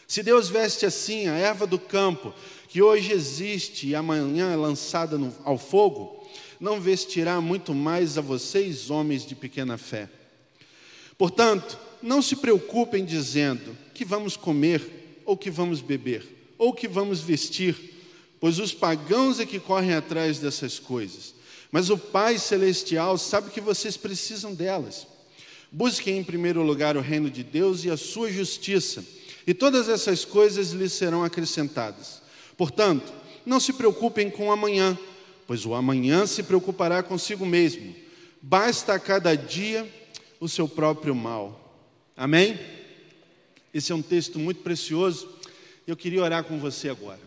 Se 0.06 0.22
Deus 0.22 0.48
veste 0.48 0.84
assim 0.84 1.28
a 1.28 1.36
erva 1.36 1.66
do 1.66 1.78
campo, 1.78 2.34
que 2.68 2.82
hoje 2.82 3.12
existe 3.12 3.88
e 3.88 3.94
amanhã 3.94 4.52
é 4.52 4.56
lançada 4.56 5.16
no, 5.16 5.34
ao 5.44 5.56
fogo, 5.56 6.26
não 6.60 6.80
vestirá 6.80 7.40
muito 7.40 7.74
mais 7.74 8.18
a 8.18 8.20
vocês, 8.20 8.90
homens 8.90 9.24
de 9.24 9.34
pequena 9.34 9.78
fé. 9.78 10.08
Portanto, 11.16 11.78
não 12.02 12.20
se 12.20 12.36
preocupem 12.36 13.04
dizendo 13.04 13.76
que 13.94 14.04
vamos 14.04 14.36
comer, 14.36 15.22
ou 15.24 15.36
que 15.36 15.50
vamos 15.50 15.80
beber, 15.80 16.26
ou 16.58 16.72
que 16.72 16.88
vamos 16.88 17.20
vestir, 17.20 17.76
pois 18.40 18.58
os 18.58 18.72
pagãos 18.72 19.38
é 19.38 19.46
que 19.46 19.60
correm 19.60 19.94
atrás 19.94 20.38
dessas 20.38 20.78
coisas 20.78 21.34
mas 21.72 21.88
o 21.88 21.96
Pai 21.96 22.38
Celestial 22.38 23.16
sabe 23.16 23.50
que 23.50 23.62
vocês 23.62 23.96
precisam 23.96 24.54
delas. 24.54 25.06
Busquem 25.72 26.18
em 26.18 26.22
primeiro 26.22 26.62
lugar 26.62 26.98
o 26.98 27.00
reino 27.00 27.30
de 27.30 27.42
Deus 27.42 27.82
e 27.86 27.90
a 27.90 27.96
sua 27.96 28.30
justiça, 28.30 29.02
e 29.46 29.54
todas 29.54 29.88
essas 29.88 30.22
coisas 30.22 30.72
lhes 30.72 30.92
serão 30.92 31.24
acrescentadas. 31.24 32.20
Portanto, 32.58 33.10
não 33.46 33.58
se 33.58 33.72
preocupem 33.72 34.30
com 34.30 34.48
o 34.48 34.52
amanhã, 34.52 34.96
pois 35.46 35.64
o 35.64 35.74
amanhã 35.74 36.26
se 36.26 36.42
preocupará 36.42 37.02
consigo 37.02 37.46
mesmo. 37.46 37.94
Basta 38.42 38.92
a 38.92 38.98
cada 38.98 39.34
dia 39.34 39.90
o 40.38 40.48
seu 40.48 40.68
próprio 40.68 41.14
mal. 41.14 41.58
Amém? 42.14 42.60
Esse 43.72 43.90
é 43.90 43.94
um 43.94 44.02
texto 44.02 44.38
muito 44.38 44.60
precioso. 44.62 45.28
Eu 45.86 45.96
queria 45.96 46.22
orar 46.22 46.44
com 46.44 46.58
você 46.58 46.90
agora. 46.90 47.20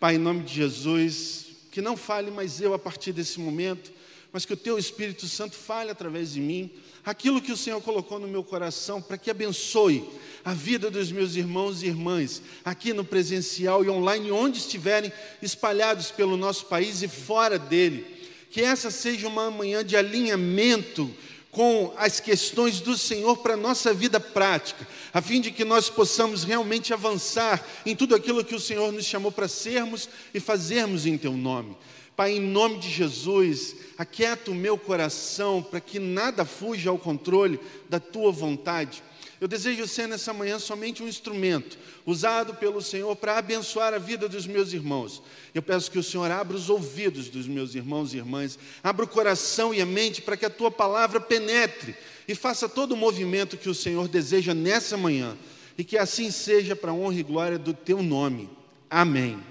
Pai, 0.00 0.16
em 0.16 0.18
nome 0.18 0.42
de 0.42 0.52
Jesus, 0.54 1.46
que 1.70 1.80
não 1.80 1.96
fale 1.96 2.32
mais 2.32 2.60
eu 2.60 2.74
a 2.74 2.78
partir 2.78 3.12
desse 3.12 3.38
momento, 3.38 3.92
mas 4.32 4.44
que 4.44 4.52
o 4.54 4.56
teu 4.56 4.76
Espírito 4.76 5.28
Santo 5.28 5.54
fale 5.54 5.90
através 5.90 6.32
de 6.32 6.40
mim, 6.40 6.68
aquilo 7.04 7.40
que 7.40 7.52
o 7.52 7.56
Senhor 7.56 7.80
colocou 7.80 8.18
no 8.18 8.26
meu 8.26 8.42
coração, 8.42 9.00
para 9.00 9.16
que 9.16 9.30
abençoe 9.30 10.04
a 10.44 10.52
vida 10.52 10.90
dos 10.90 11.12
meus 11.12 11.36
irmãos 11.36 11.82
e 11.82 11.86
irmãs, 11.86 12.42
aqui 12.64 12.92
no 12.92 13.04
presencial 13.04 13.84
e 13.84 13.88
online, 13.88 14.32
onde 14.32 14.58
estiverem 14.58 15.12
espalhados 15.40 16.10
pelo 16.10 16.36
nosso 16.36 16.66
país 16.66 17.02
e 17.02 17.08
fora 17.08 17.56
dele. 17.56 18.04
Que 18.50 18.62
essa 18.62 18.90
seja 18.90 19.28
uma 19.28 19.50
manhã 19.50 19.84
de 19.84 19.96
alinhamento 19.96 21.08
com 21.52 21.92
as 21.98 22.18
questões 22.18 22.80
do 22.80 22.96
Senhor 22.96 23.36
para 23.36 23.54
a 23.54 23.58
nossa 23.58 23.92
vida 23.92 24.18
prática, 24.18 24.88
a 25.12 25.20
fim 25.20 25.38
de 25.38 25.50
que 25.50 25.66
nós 25.66 25.90
possamos 25.90 26.44
realmente 26.44 26.94
avançar 26.94 27.62
em 27.84 27.94
tudo 27.94 28.14
aquilo 28.14 28.42
que 28.42 28.54
o 28.54 28.60
Senhor 28.60 28.90
nos 28.90 29.04
chamou 29.04 29.30
para 29.30 29.46
sermos 29.46 30.08
e 30.32 30.40
fazermos 30.40 31.04
em 31.04 31.18
Teu 31.18 31.34
nome. 31.34 31.76
Pai, 32.16 32.32
em 32.32 32.40
nome 32.40 32.78
de 32.78 32.90
Jesus, 32.90 33.76
aquieta 33.98 34.50
o 34.50 34.54
meu 34.54 34.78
coração 34.78 35.62
para 35.62 35.80
que 35.80 35.98
nada 35.98 36.46
fuja 36.46 36.88
ao 36.88 36.98
controle 36.98 37.60
da 37.88 38.00
Tua 38.00 38.32
vontade 38.32 39.02
eu 39.42 39.48
desejo 39.48 39.88
ser 39.88 40.06
nessa 40.06 40.32
manhã 40.32 40.56
somente 40.60 41.02
um 41.02 41.08
instrumento 41.08 41.76
usado 42.06 42.54
pelo 42.54 42.80
Senhor 42.80 43.16
para 43.16 43.38
abençoar 43.38 43.92
a 43.92 43.98
vida 43.98 44.28
dos 44.28 44.46
meus 44.46 44.72
irmãos. 44.72 45.20
Eu 45.52 45.60
peço 45.60 45.90
que 45.90 45.98
o 45.98 46.02
Senhor 46.02 46.30
abra 46.30 46.56
os 46.56 46.70
ouvidos 46.70 47.28
dos 47.28 47.48
meus 47.48 47.74
irmãos 47.74 48.14
e 48.14 48.18
irmãs, 48.18 48.56
abra 48.84 49.04
o 49.04 49.08
coração 49.08 49.74
e 49.74 49.80
a 49.80 49.84
mente 49.84 50.22
para 50.22 50.36
que 50.36 50.46
a 50.46 50.50
tua 50.50 50.70
palavra 50.70 51.20
penetre 51.20 51.96
e 52.28 52.36
faça 52.36 52.68
todo 52.68 52.92
o 52.92 52.96
movimento 52.96 53.56
que 53.56 53.68
o 53.68 53.74
Senhor 53.74 54.06
deseja 54.06 54.54
nessa 54.54 54.96
manhã. 54.96 55.36
E 55.76 55.82
que 55.82 55.98
assim 55.98 56.30
seja 56.30 56.76
para 56.76 56.92
a 56.92 56.94
honra 56.94 57.18
e 57.18 57.24
glória 57.24 57.58
do 57.58 57.74
teu 57.74 58.00
nome. 58.00 58.48
Amém. 58.88 59.42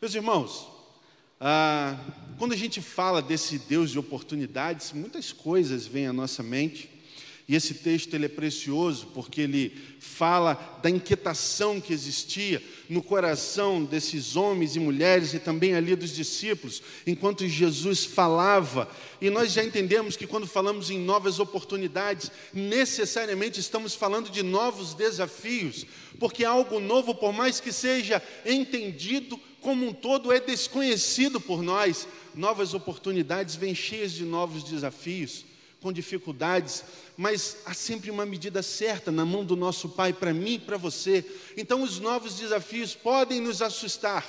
Meus 0.00 0.14
irmãos, 0.14 0.68
ah, 1.40 1.98
quando 2.38 2.52
a 2.52 2.56
gente 2.56 2.80
fala 2.80 3.20
desse 3.20 3.58
Deus 3.58 3.90
de 3.90 3.98
oportunidades, 3.98 4.92
muitas 4.92 5.32
coisas 5.32 5.84
vêm 5.84 6.06
à 6.06 6.12
nossa 6.12 6.44
mente. 6.44 6.99
E 7.50 7.56
esse 7.56 7.74
texto 7.74 8.14
ele 8.14 8.26
é 8.26 8.28
precioso 8.28 9.08
porque 9.12 9.40
ele 9.40 9.76
fala 9.98 10.78
da 10.80 10.88
inquietação 10.88 11.80
que 11.80 11.92
existia 11.92 12.62
no 12.88 13.02
coração 13.02 13.82
desses 13.82 14.36
homens 14.36 14.76
e 14.76 14.78
mulheres 14.78 15.34
e 15.34 15.40
também 15.40 15.74
ali 15.74 15.96
dos 15.96 16.14
discípulos, 16.14 16.80
enquanto 17.04 17.48
Jesus 17.48 18.04
falava. 18.04 18.88
E 19.20 19.28
nós 19.30 19.52
já 19.52 19.64
entendemos 19.64 20.16
que 20.16 20.28
quando 20.28 20.46
falamos 20.46 20.90
em 20.92 21.00
novas 21.00 21.40
oportunidades, 21.40 22.30
necessariamente 22.54 23.58
estamos 23.58 23.96
falando 23.96 24.30
de 24.30 24.44
novos 24.44 24.94
desafios, 24.94 25.84
porque 26.20 26.44
algo 26.44 26.78
novo, 26.78 27.16
por 27.16 27.32
mais 27.32 27.58
que 27.58 27.72
seja 27.72 28.22
entendido 28.46 29.36
como 29.60 29.88
um 29.88 29.92
todo, 29.92 30.32
é 30.32 30.38
desconhecido 30.38 31.40
por 31.40 31.62
nós. 31.62 32.06
Novas 32.32 32.74
oportunidades 32.74 33.56
vêm 33.56 33.74
cheias 33.74 34.12
de 34.12 34.24
novos 34.24 34.62
desafios 34.62 35.49
com 35.80 35.92
dificuldades, 35.92 36.84
mas 37.16 37.56
há 37.64 37.72
sempre 37.72 38.10
uma 38.10 38.26
medida 38.26 38.62
certa 38.62 39.10
na 39.10 39.24
mão 39.24 39.44
do 39.44 39.56
nosso 39.56 39.88
Pai 39.88 40.12
para 40.12 40.34
mim 40.34 40.54
e 40.54 40.58
para 40.58 40.76
você. 40.76 41.24
Então, 41.56 41.82
os 41.82 41.98
novos 41.98 42.34
desafios 42.34 42.94
podem 42.94 43.40
nos 43.40 43.62
assustar, 43.62 44.26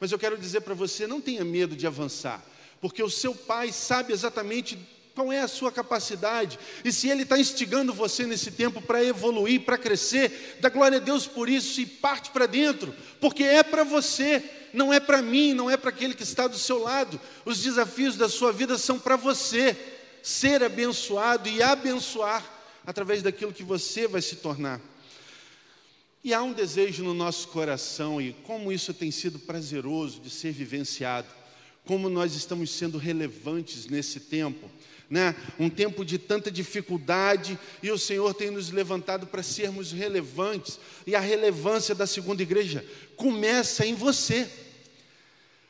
mas 0.00 0.12
eu 0.12 0.18
quero 0.18 0.38
dizer 0.38 0.60
para 0.60 0.74
você: 0.74 1.06
não 1.06 1.20
tenha 1.20 1.44
medo 1.44 1.74
de 1.74 1.86
avançar, 1.86 2.44
porque 2.80 3.02
o 3.02 3.10
seu 3.10 3.34
Pai 3.34 3.72
sabe 3.72 4.12
exatamente 4.12 4.78
qual 5.14 5.30
é 5.30 5.40
a 5.40 5.48
sua 5.48 5.70
capacidade, 5.70 6.58
e 6.84 6.90
se 6.90 7.08
Ele 7.08 7.24
está 7.24 7.38
instigando 7.38 7.92
você 7.92 8.24
nesse 8.24 8.50
tempo 8.50 8.80
para 8.80 9.04
evoluir, 9.04 9.60
para 9.60 9.76
crescer, 9.76 10.56
dá 10.60 10.70
glória 10.70 10.96
a 10.96 11.00
Deus 11.00 11.26
por 11.26 11.48
isso 11.48 11.80
e 11.80 11.86
parte 11.86 12.30
para 12.30 12.46
dentro, 12.46 12.94
porque 13.20 13.42
é 13.42 13.62
para 13.62 13.84
você, 13.84 14.42
não 14.72 14.90
é 14.90 14.98
para 14.98 15.20
mim, 15.20 15.52
não 15.52 15.68
é 15.68 15.76
para 15.76 15.90
aquele 15.90 16.14
que 16.14 16.22
está 16.22 16.46
do 16.46 16.56
seu 16.56 16.78
lado. 16.78 17.20
Os 17.44 17.62
desafios 17.62 18.16
da 18.16 18.26
sua 18.26 18.52
vida 18.52 18.78
são 18.78 18.98
para 18.98 19.16
você 19.16 19.76
ser 20.22 20.62
abençoado 20.62 21.48
e 21.48 21.62
abençoar 21.62 22.44
através 22.86 23.22
daquilo 23.22 23.52
que 23.52 23.62
você 23.62 24.06
vai 24.06 24.22
se 24.22 24.36
tornar. 24.36 24.80
E 26.24 26.32
há 26.32 26.40
um 26.40 26.52
desejo 26.52 27.02
no 27.02 27.12
nosso 27.12 27.48
coração, 27.48 28.20
e 28.20 28.32
como 28.44 28.70
isso 28.70 28.94
tem 28.94 29.10
sido 29.10 29.40
prazeroso 29.40 30.20
de 30.20 30.30
ser 30.30 30.52
vivenciado, 30.52 31.26
como 31.84 32.08
nós 32.08 32.36
estamos 32.36 32.70
sendo 32.70 32.96
relevantes 32.96 33.86
nesse 33.86 34.20
tempo, 34.20 34.70
né? 35.10 35.34
um 35.58 35.68
tempo 35.68 36.04
de 36.04 36.18
tanta 36.18 36.48
dificuldade, 36.48 37.58
e 37.82 37.90
o 37.90 37.98
Senhor 37.98 38.32
tem 38.34 38.50
nos 38.50 38.70
levantado 38.70 39.26
para 39.26 39.42
sermos 39.42 39.90
relevantes, 39.90 40.78
e 41.04 41.16
a 41.16 41.20
relevância 41.20 41.92
da 41.92 42.06
segunda 42.06 42.40
igreja 42.40 42.86
começa 43.16 43.84
em 43.84 43.94
você. 43.94 44.48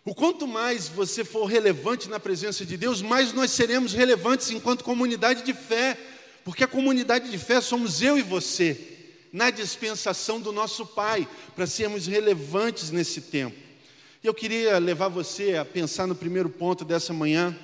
O 0.04 0.14
quanto 0.14 0.48
mais 0.48 0.88
você 0.88 1.24
for 1.24 1.44
relevante 1.44 2.08
na 2.08 2.18
presença 2.18 2.66
de 2.66 2.76
Deus, 2.76 3.00
mais 3.00 3.32
nós 3.32 3.52
seremos 3.52 3.92
relevantes 3.92 4.50
enquanto 4.50 4.82
comunidade 4.82 5.44
de 5.44 5.54
fé, 5.54 5.96
porque 6.44 6.64
a 6.64 6.68
comunidade 6.68 7.30
de 7.30 7.38
fé 7.38 7.60
somos 7.60 8.02
eu 8.02 8.18
e 8.18 8.22
você, 8.22 8.78
na 9.32 9.50
dispensação 9.50 10.40
do 10.40 10.50
nosso 10.50 10.84
Pai, 10.84 11.28
para 11.54 11.68
sermos 11.68 12.08
relevantes 12.08 12.90
nesse 12.90 13.20
tempo. 13.20 13.56
E 14.22 14.26
eu 14.26 14.34
queria 14.34 14.78
levar 14.78 15.08
você 15.08 15.56
a 15.56 15.64
pensar 15.64 16.08
no 16.08 16.16
primeiro 16.16 16.48
ponto 16.48 16.84
dessa 16.84 17.12
manhã. 17.12 17.56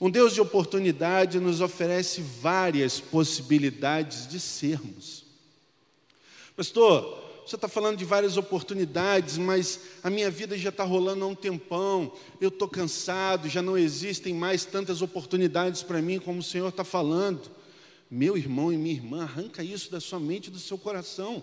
Um 0.00 0.10
Deus 0.10 0.32
de 0.32 0.40
oportunidade 0.40 1.38
nos 1.38 1.60
oferece 1.60 2.22
várias 2.22 2.98
possibilidades 2.98 4.26
de 4.26 4.40
sermos. 4.40 5.24
Pastor, 6.56 7.25
você 7.46 7.54
está 7.54 7.68
falando 7.68 7.96
de 7.96 8.04
várias 8.04 8.36
oportunidades, 8.36 9.38
mas 9.38 9.78
a 10.02 10.10
minha 10.10 10.28
vida 10.28 10.58
já 10.58 10.70
está 10.70 10.82
rolando 10.82 11.24
há 11.24 11.28
um 11.28 11.34
tempão, 11.34 12.12
eu 12.40 12.48
estou 12.48 12.68
cansado, 12.68 13.48
já 13.48 13.62
não 13.62 13.78
existem 13.78 14.34
mais 14.34 14.64
tantas 14.64 15.00
oportunidades 15.00 15.80
para 15.80 16.02
mim 16.02 16.18
como 16.18 16.40
o 16.40 16.42
Senhor 16.42 16.68
está 16.68 16.82
falando. 16.82 17.48
Meu 18.10 18.36
irmão 18.36 18.72
e 18.72 18.76
minha 18.76 18.96
irmã, 18.96 19.22
arranca 19.22 19.62
isso 19.62 19.92
da 19.92 20.00
sua 20.00 20.18
mente 20.18 20.48
e 20.48 20.50
do 20.50 20.58
seu 20.58 20.76
coração. 20.76 21.42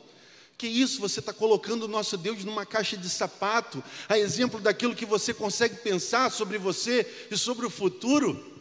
Que 0.58 0.68
isso, 0.68 1.00
você 1.00 1.22
está 1.22 1.32
colocando 1.32 1.84
o 1.84 1.88
nosso 1.88 2.18
Deus 2.18 2.44
numa 2.44 2.66
caixa 2.66 2.98
de 2.98 3.10
sapato, 3.10 3.82
a 4.10 4.20
exemplo 4.20 4.60
daquilo 4.60 4.96
que 4.96 5.06
você 5.06 5.34
consegue 5.34 5.78
pensar 5.78 6.30
sobre 6.32 6.58
você 6.58 7.08
e 7.32 7.38
sobre 7.38 7.66
o 7.66 7.70
futuro? 7.70 8.52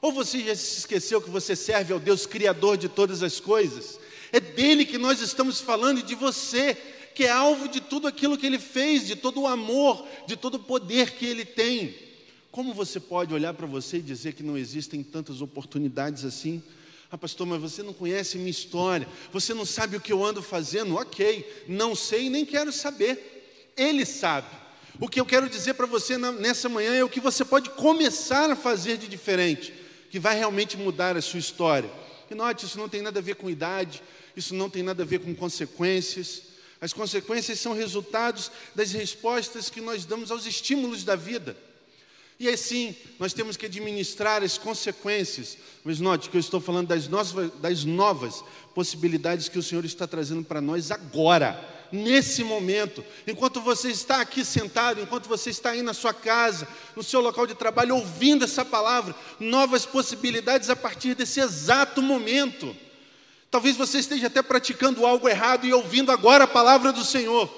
Ou 0.00 0.12
você 0.12 0.44
já 0.44 0.54
se 0.54 0.78
esqueceu 0.78 1.20
que 1.20 1.28
você 1.28 1.56
serve 1.56 1.92
ao 1.92 1.98
Deus 1.98 2.24
Criador 2.24 2.76
de 2.76 2.88
todas 2.88 3.20
as 3.24 3.40
coisas? 3.40 3.98
É 4.32 4.40
dele 4.40 4.84
que 4.84 4.98
nós 4.98 5.20
estamos 5.20 5.60
falando 5.60 6.00
e 6.00 6.02
de 6.02 6.14
você, 6.14 6.76
que 7.14 7.24
é 7.24 7.30
alvo 7.30 7.68
de 7.68 7.80
tudo 7.80 8.06
aquilo 8.06 8.38
que 8.38 8.46
ele 8.46 8.58
fez, 8.58 9.06
de 9.06 9.16
todo 9.16 9.40
o 9.40 9.46
amor, 9.46 10.06
de 10.26 10.36
todo 10.36 10.54
o 10.54 10.60
poder 10.60 11.12
que 11.12 11.26
ele 11.26 11.44
tem. 11.44 11.94
Como 12.50 12.72
você 12.74 12.98
pode 12.98 13.34
olhar 13.34 13.54
para 13.54 13.66
você 13.66 13.98
e 13.98 14.02
dizer 14.02 14.34
que 14.34 14.42
não 14.42 14.56
existem 14.56 15.02
tantas 15.02 15.40
oportunidades 15.40 16.24
assim? 16.24 16.62
Ah, 17.10 17.16
pastor, 17.16 17.46
mas 17.46 17.60
você 17.60 17.82
não 17.82 17.94
conhece 17.94 18.36
minha 18.36 18.50
história, 18.50 19.08
você 19.32 19.54
não 19.54 19.64
sabe 19.64 19.96
o 19.96 20.00
que 20.00 20.12
eu 20.12 20.24
ando 20.24 20.42
fazendo. 20.42 20.94
Ok, 20.96 21.64
não 21.66 21.94
sei 21.94 22.26
e 22.26 22.30
nem 22.30 22.44
quero 22.44 22.70
saber. 22.70 23.72
Ele 23.76 24.04
sabe. 24.04 24.48
O 25.00 25.08
que 25.08 25.20
eu 25.20 25.24
quero 25.24 25.48
dizer 25.48 25.74
para 25.74 25.86
você 25.86 26.18
nessa 26.18 26.68
manhã 26.68 26.94
é 26.94 27.04
o 27.04 27.08
que 27.08 27.20
você 27.20 27.44
pode 27.44 27.70
começar 27.70 28.50
a 28.50 28.56
fazer 28.56 28.98
de 28.98 29.06
diferente, 29.06 29.72
que 30.10 30.18
vai 30.18 30.36
realmente 30.36 30.76
mudar 30.76 31.16
a 31.16 31.22
sua 31.22 31.38
história. 31.38 31.90
E 32.30 32.34
note, 32.34 32.66
isso 32.66 32.78
não 32.78 32.88
tem 32.88 33.00
nada 33.00 33.20
a 33.20 33.22
ver 33.22 33.36
com 33.36 33.48
idade, 33.48 34.02
isso 34.38 34.54
não 34.54 34.70
tem 34.70 34.82
nada 34.82 35.02
a 35.02 35.06
ver 35.06 35.20
com 35.20 35.34
consequências. 35.34 36.42
As 36.80 36.92
consequências 36.92 37.58
são 37.58 37.72
resultados 37.72 38.50
das 38.74 38.92
respostas 38.92 39.68
que 39.68 39.80
nós 39.80 40.04
damos 40.04 40.30
aos 40.30 40.46
estímulos 40.46 41.02
da 41.02 41.16
vida. 41.16 41.56
E 42.40 42.48
assim, 42.48 42.94
nós 43.18 43.32
temos 43.32 43.56
que 43.56 43.66
administrar 43.66 44.44
as 44.44 44.56
consequências. 44.56 45.58
Mas 45.82 45.98
note 45.98 46.30
que 46.30 46.36
eu 46.36 46.40
estou 46.40 46.60
falando 46.60 46.86
das 46.86 47.08
novas, 47.08 47.50
das 47.60 47.84
novas 47.84 48.44
possibilidades 48.74 49.48
que 49.48 49.58
o 49.58 49.62
Senhor 49.62 49.84
está 49.84 50.06
trazendo 50.06 50.44
para 50.44 50.60
nós 50.60 50.92
agora, 50.92 51.58
nesse 51.90 52.44
momento. 52.44 53.04
Enquanto 53.26 53.60
você 53.60 53.90
está 53.90 54.20
aqui 54.20 54.44
sentado, 54.44 55.00
enquanto 55.00 55.28
você 55.28 55.50
está 55.50 55.70
aí 55.70 55.82
na 55.82 55.92
sua 55.92 56.14
casa, 56.14 56.68
no 56.94 57.02
seu 57.02 57.20
local 57.20 57.44
de 57.44 57.56
trabalho, 57.56 57.96
ouvindo 57.96 58.44
essa 58.44 58.64
palavra, 58.64 59.16
novas 59.40 59.84
possibilidades 59.84 60.70
a 60.70 60.76
partir 60.76 61.16
desse 61.16 61.40
exato 61.40 62.00
momento. 62.00 62.76
Talvez 63.50 63.76
você 63.76 63.98
esteja 63.98 64.26
até 64.26 64.42
praticando 64.42 65.06
algo 65.06 65.28
errado 65.28 65.66
e 65.66 65.72
ouvindo 65.72 66.12
agora 66.12 66.44
a 66.44 66.48
palavra 66.48 66.92
do 66.92 67.04
Senhor. 67.04 67.48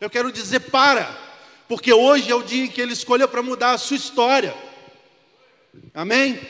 Eu 0.00 0.10
quero 0.10 0.32
dizer: 0.32 0.60
para, 0.60 1.06
porque 1.68 1.92
hoje 1.92 2.30
é 2.30 2.34
o 2.34 2.42
dia 2.42 2.64
em 2.64 2.68
que 2.68 2.80
Ele 2.80 2.92
escolheu 2.92 3.28
para 3.28 3.42
mudar 3.42 3.72
a 3.72 3.78
sua 3.78 3.96
história. 3.96 4.54
Amém? 5.94 6.40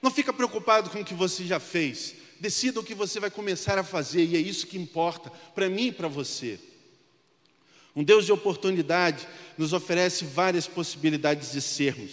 Não 0.00 0.10
fica 0.10 0.32
preocupado 0.32 0.88
com 0.88 1.00
o 1.00 1.04
que 1.04 1.14
você 1.14 1.44
já 1.44 1.60
fez. 1.60 2.14
Decida 2.38 2.80
o 2.80 2.84
que 2.84 2.94
você 2.94 3.20
vai 3.20 3.30
começar 3.30 3.78
a 3.78 3.84
fazer, 3.84 4.24
e 4.24 4.34
é 4.34 4.40
isso 4.40 4.66
que 4.66 4.78
importa 4.78 5.30
para 5.54 5.68
mim 5.68 5.88
e 5.88 5.92
para 5.92 6.08
você. 6.08 6.58
Um 7.94 8.02
Deus 8.02 8.24
de 8.24 8.32
oportunidade 8.32 9.28
nos 9.58 9.74
oferece 9.74 10.24
várias 10.24 10.66
possibilidades 10.66 11.52
de 11.52 11.60
sermos. 11.60 12.12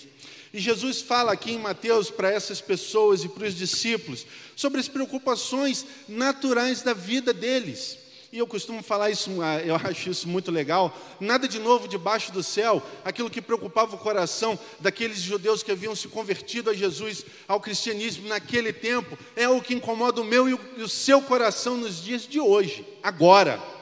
E 0.53 0.59
Jesus 0.59 1.01
fala 1.01 1.33
aqui 1.33 1.51
em 1.51 1.59
Mateus 1.59 2.09
para 2.09 2.31
essas 2.31 2.61
pessoas 2.61 3.23
e 3.23 3.29
para 3.29 3.47
os 3.47 3.55
discípulos 3.55 4.25
sobre 4.55 4.79
as 4.79 4.87
preocupações 4.87 5.85
naturais 6.07 6.81
da 6.81 6.93
vida 6.93 7.33
deles. 7.33 7.97
E 8.31 8.39
eu 8.39 8.47
costumo 8.47 8.83
falar 8.83 9.09
isso, 9.09 9.41
ah, 9.41 9.59
eu 9.61 9.75
acho 9.75 10.09
isso 10.09 10.27
muito 10.27 10.51
legal. 10.51 10.95
Nada 11.19 11.47
de 11.47 11.59
novo 11.59 11.87
debaixo 11.87 12.31
do 12.31 12.43
céu, 12.43 12.83
aquilo 13.05 13.29
que 13.29 13.41
preocupava 13.41 13.95
o 13.95 13.99
coração 13.99 14.59
daqueles 14.79 15.19
judeus 15.19 15.63
que 15.63 15.71
haviam 15.71 15.95
se 15.95 16.09
convertido 16.09 16.69
a 16.69 16.73
Jesus, 16.73 17.25
ao 17.47 17.61
cristianismo 17.61 18.27
naquele 18.27 18.73
tempo, 18.73 19.17
é 19.35 19.47
o 19.47 19.61
que 19.61 19.73
incomoda 19.73 20.21
o 20.21 20.25
meu 20.25 20.49
e 20.49 20.81
o 20.81 20.89
seu 20.89 21.21
coração 21.21 21.77
nos 21.77 22.03
dias 22.03 22.27
de 22.27 22.39
hoje, 22.39 22.85
agora. 23.01 23.76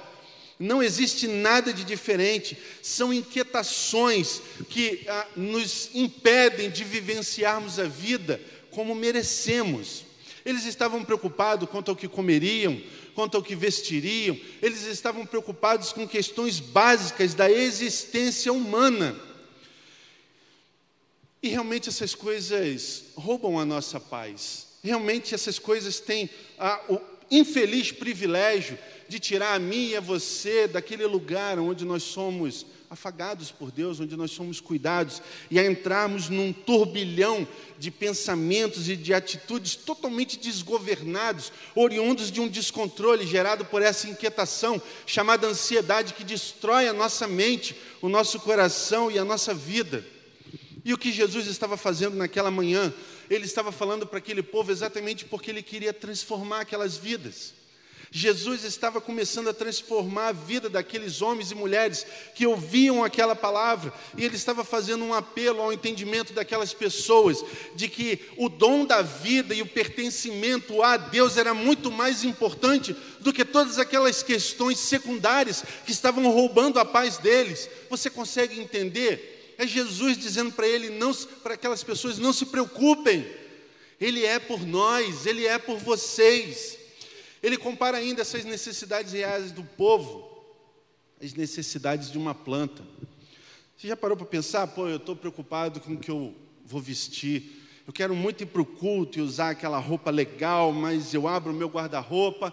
Não 0.58 0.82
existe 0.82 1.28
nada 1.28 1.74
de 1.74 1.84
diferente, 1.84 2.58
são 2.82 3.13
inquietações 3.13 4.41
que 4.70 5.06
ah, 5.08 5.28
nos 5.36 5.89
impedem 5.94 6.70
de 6.70 6.84
vivenciarmos 6.84 7.78
a 7.78 7.86
vida 7.86 8.41
como 8.72 8.96
merecemos. 8.96 10.06
Eles 10.46 10.65
estavam 10.65 11.04
preocupados 11.04 11.70
quanto 11.70 11.89
ao 11.89 11.96
que 11.96 12.08
comeriam, 12.08 12.82
quanto 13.15 13.36
ao 13.36 13.44
que 13.44 13.56
vestiriam, 13.56 14.38
eles 14.62 14.84
estavam 14.84 15.26
preocupados 15.26 15.91
com 15.94 16.08
questões 16.08 16.60
básicas 16.60 17.34
da 17.34 17.50
existência 17.50 18.52
humana. 18.52 19.18
E 21.41 21.48
realmente 21.48 21.89
essas 21.89 22.13
coisas 22.13 23.06
roubam 23.15 23.58
a 23.58 23.65
nossa 23.65 24.00
paz. 24.00 24.68
Realmente 24.84 25.34
essas 25.34 25.58
coisas 25.58 26.00
têm 26.00 26.30
ah, 26.60 26.82
o 26.89 27.00
infeliz 27.32 27.91
privilégio 27.91 28.78
de 29.08 29.20
tirar 29.20 29.54
a 29.54 29.60
mim 29.60 29.89
e 29.89 29.96
a 29.96 30.02
você 30.02 30.68
daquele 30.68 31.06
lugar 31.06 31.60
onde 31.60 31.86
nós 31.86 32.04
somos 32.04 32.65
afagados 32.89 33.52
por 33.52 33.72
Deus, 33.72 34.00
onde 34.00 34.15
nós 34.15 34.32
somos 34.32 34.60
cuidados, 34.62 35.22
e 35.52 35.60
a 35.60 35.65
entrarmos 35.65 36.30
num 36.30 36.54
turbilhão 36.54 37.48
de 37.78 37.91
pensamentos 37.91 38.88
e 38.88 38.96
de 38.96 39.13
atitudes 39.13 39.76
totalmente 39.76 40.38
desgovernados, 40.38 41.52
oriundos 41.76 42.32
de 42.32 42.39
um 42.39 42.48
descontrole 42.48 43.26
gerado 43.26 43.65
por 43.65 43.82
essa 43.82 44.10
inquietação 44.10 44.82
chamada 45.06 45.48
ansiedade 45.48 46.13
que 46.13 46.24
destrói 46.24 46.88
a 46.88 46.94
nossa 46.94 47.28
mente, 47.28 47.76
o 48.02 48.10
nosso 48.10 48.39
coração 48.39 49.12
e 49.12 49.20
a 49.20 49.26
nossa 49.26 49.54
vida. 49.54 50.06
E 50.84 50.94
o 50.94 50.98
que 50.98 51.12
Jesus 51.12 51.48
estava 51.48 51.76
fazendo 51.76 52.15
naquela 52.15 52.52
manhã? 52.52 52.94
Ele 53.30 53.46
estava 53.46 53.72
falando 53.72 54.06
para 54.06 54.20
aquele 54.20 54.44
povo 54.44 54.72
exatamente 54.72 55.26
porque 55.26 55.50
ele 55.50 55.63
queria 55.63 55.91
transformar 55.91 56.62
aquelas 56.62 56.96
vidas. 56.96 57.54
Jesus 58.17 58.63
estava 58.63 59.01
começando 59.01 59.49
a 59.49 59.54
transformar 59.54 60.30
a 60.30 60.32
vida 60.32 60.69
daqueles 60.69 61.21
homens 61.21 61.51
e 61.51 61.56
mulheres 61.56 62.08
que 62.34 62.47
ouviam 62.47 63.04
aquela 63.04 63.36
palavra, 63.36 63.93
e 64.17 64.23
ele 64.23 64.38
estava 64.38 64.63
fazendo 64.63 65.04
um 65.04 65.13
apelo 65.13 65.62
ao 65.62 65.73
entendimento 65.73 66.32
daquelas 66.32 66.73
pessoas 66.73 67.43
de 67.75 67.89
que 67.89 68.21
o 68.38 68.47
dom 68.47 68.86
da 68.86 69.01
vida 69.01 69.54
e 69.54 69.62
o 69.62 69.65
pertencimento 69.65 70.82
a 70.82 70.95
Deus 70.95 71.36
era 71.36 71.54
muito 71.54 71.91
mais 71.91 72.23
importante 72.23 72.95
do 73.19 73.34
que 73.34 73.43
todas 73.43 73.78
aquelas 73.78 74.23
questões 74.23 74.80
secundárias 74.80 75.65
que 75.86 75.91
estavam 75.91 76.32
roubando 76.32 76.80
a 76.80 76.86
paz 76.86 77.17
deles. 77.17 77.69
Você 77.89 78.10
consegue 78.10 78.58
entender? 78.58 79.56
É 79.58 79.67
Jesus 79.67 80.17
dizendo 80.17 80.54
para 80.54 80.65
ele, 80.65 80.89
não, 80.89 81.13
para 81.43 81.56
aquelas 81.56 81.84
pessoas, 81.84 82.17
não 82.17 82.32
se 82.32 82.45
preocupem. 82.45 83.30
Ele 83.99 84.23
é 84.25 84.39
por 84.39 84.65
nós, 84.65 85.25
ele 85.25 85.45
é 85.45 85.58
por 85.58 85.80
vocês. 85.80 86.85
Ele 87.45 87.58
compara 87.58 87.99
ainda 87.99 88.23
essas 88.23 88.43
necessidades 88.43 89.13
reais 89.13 89.51
do 89.51 89.63
povo 89.63 90.27
às 91.21 91.36
necessidades 91.36 92.10
de 92.10 92.17
uma 92.17 92.34
planta. 92.34 92.81
Você 93.77 93.88
já 93.88 93.95
parou 93.95 94.17
para 94.17 94.25
pensar? 94.25 94.65
Pô, 94.65 94.88
eu 94.88 94.95
estou 94.95 95.15
preocupado 95.15 95.79
com 95.79 95.93
o 95.93 95.99
que 95.99 96.10
eu 96.10 96.34
vou 96.65 96.81
vestir. 96.81 97.62
Eu 97.86 97.93
quero 97.93 98.15
muito 98.15 98.41
ir 98.41 98.47
para 98.47 98.63
o 98.63 98.65
culto 98.65 99.19
e 99.19 99.21
usar 99.21 99.51
aquela 99.51 99.77
roupa 99.77 100.10
legal, 100.10 100.73
mas 100.73 101.13
eu 101.13 101.27
abro 101.27 101.51
o 101.51 101.55
meu 101.55 101.67
guarda-roupa 101.69 102.51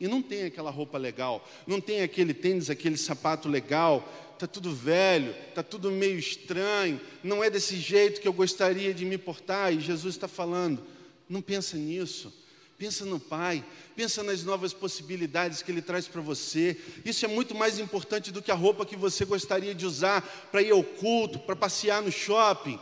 e 0.00 0.08
não 0.08 0.20
tem 0.20 0.42
aquela 0.42 0.72
roupa 0.72 0.98
legal, 0.98 1.48
não 1.64 1.80
tem 1.80 2.02
aquele 2.02 2.34
tênis, 2.34 2.68
aquele 2.68 2.96
sapato 2.96 3.48
legal, 3.48 4.12
está 4.32 4.48
tudo 4.48 4.74
velho, 4.74 5.32
está 5.48 5.62
tudo 5.62 5.92
meio 5.92 6.18
estranho, 6.18 7.00
não 7.22 7.44
é 7.44 7.48
desse 7.48 7.76
jeito 7.76 8.20
que 8.20 8.26
eu 8.26 8.32
gostaria 8.32 8.92
de 8.92 9.04
me 9.04 9.16
portar. 9.16 9.72
E 9.72 9.78
Jesus 9.78 10.16
está 10.16 10.26
falando: 10.26 10.82
não 11.28 11.40
pensa 11.40 11.76
nisso. 11.76 12.42
Pensa 12.76 13.04
no 13.04 13.20
Pai, 13.20 13.64
pensa 13.94 14.22
nas 14.22 14.42
novas 14.42 14.72
possibilidades 14.72 15.62
que 15.62 15.70
Ele 15.70 15.80
traz 15.80 16.08
para 16.08 16.20
você. 16.20 16.76
Isso 17.04 17.24
é 17.24 17.28
muito 17.28 17.54
mais 17.54 17.78
importante 17.78 18.32
do 18.32 18.42
que 18.42 18.50
a 18.50 18.54
roupa 18.54 18.84
que 18.84 18.96
você 18.96 19.24
gostaria 19.24 19.74
de 19.74 19.86
usar 19.86 20.22
para 20.50 20.60
ir 20.60 20.72
ao 20.72 20.82
culto, 20.82 21.38
para 21.38 21.54
passear 21.54 22.02
no 22.02 22.10
shopping 22.10 22.78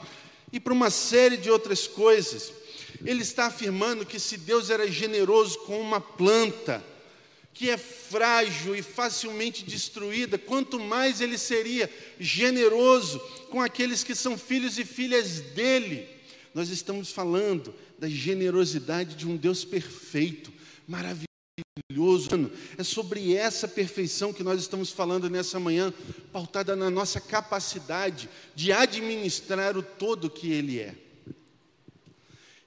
e 0.51 0.59
para 0.59 0.73
uma 0.73 0.89
série 0.89 1.37
de 1.37 1.51
outras 1.51 1.87
coisas. 1.87 2.53
Ele 3.05 3.23
está 3.23 3.47
afirmando 3.47 4.07
que 4.07 4.19
se 4.19 4.39
Deus 4.39 4.71
era 4.71 4.91
generoso 4.91 5.59
com 5.61 5.79
uma 5.79 6.01
planta, 6.01 6.83
que 7.53 7.69
é 7.69 7.77
frágil 7.77 8.75
e 8.75 8.83
facilmente 8.83 9.63
destruída, 9.65 10.39
quanto 10.39 10.81
mais 10.81 11.21
ele 11.21 11.37
seria 11.37 11.91
generoso 12.19 13.19
com 13.51 13.61
aqueles 13.61 14.03
que 14.03 14.15
são 14.15 14.39
filhos 14.39 14.79
e 14.79 14.85
filhas 14.87 15.41
dele. 15.41 16.09
Nós 16.55 16.69
estamos 16.69 17.11
falando 17.11 17.75
da 17.99 18.09
generosidade 18.09 19.15
de 19.15 19.27
um 19.27 19.37
Deus 19.37 19.65
perfeito, 19.65 20.53
maravilhoso. 20.87 21.27
É 22.77 22.85
sobre 22.85 23.35
essa 23.35 23.67
perfeição 23.67 24.33
que 24.33 24.43
nós 24.43 24.61
estamos 24.61 24.91
falando 24.91 25.31
nessa 25.31 25.59
manhã, 25.59 25.93
pautada 26.33 26.77
na 26.77 26.91
nossa 26.91 27.21
capacidade 27.21 28.29
de 28.55 28.73
administrar 28.73 29.77
o 29.77 29.83
todo 29.83 30.31
que 30.31 30.53
Ele 30.53 30.79
é. 30.79 30.95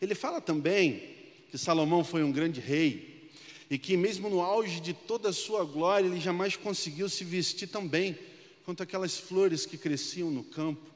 Ele 0.01 0.15
fala 0.15 0.41
também 0.41 1.15
que 1.49 1.57
Salomão 1.57 2.03
foi 2.03 2.23
um 2.23 2.31
grande 2.31 2.59
rei 2.59 3.31
e 3.69 3.77
que, 3.77 3.97
mesmo 3.97 4.29
no 4.29 4.41
auge 4.41 4.79
de 4.79 4.93
toda 4.93 5.29
a 5.29 5.33
sua 5.33 5.63
glória, 5.63 6.07
ele 6.07 6.19
jamais 6.19 6.55
conseguiu 6.55 7.09
se 7.09 7.23
vestir 7.23 7.67
tão 7.67 7.87
bem 7.87 8.17
quanto 8.63 8.83
aquelas 8.83 9.17
flores 9.17 9.65
que 9.65 9.77
cresciam 9.77 10.29
no 10.29 10.43
campo. 10.43 10.94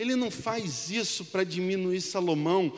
Ele 0.00 0.16
não 0.16 0.30
faz 0.30 0.88
isso 0.90 1.26
para 1.26 1.44
diminuir 1.44 2.00
Salomão, 2.00 2.72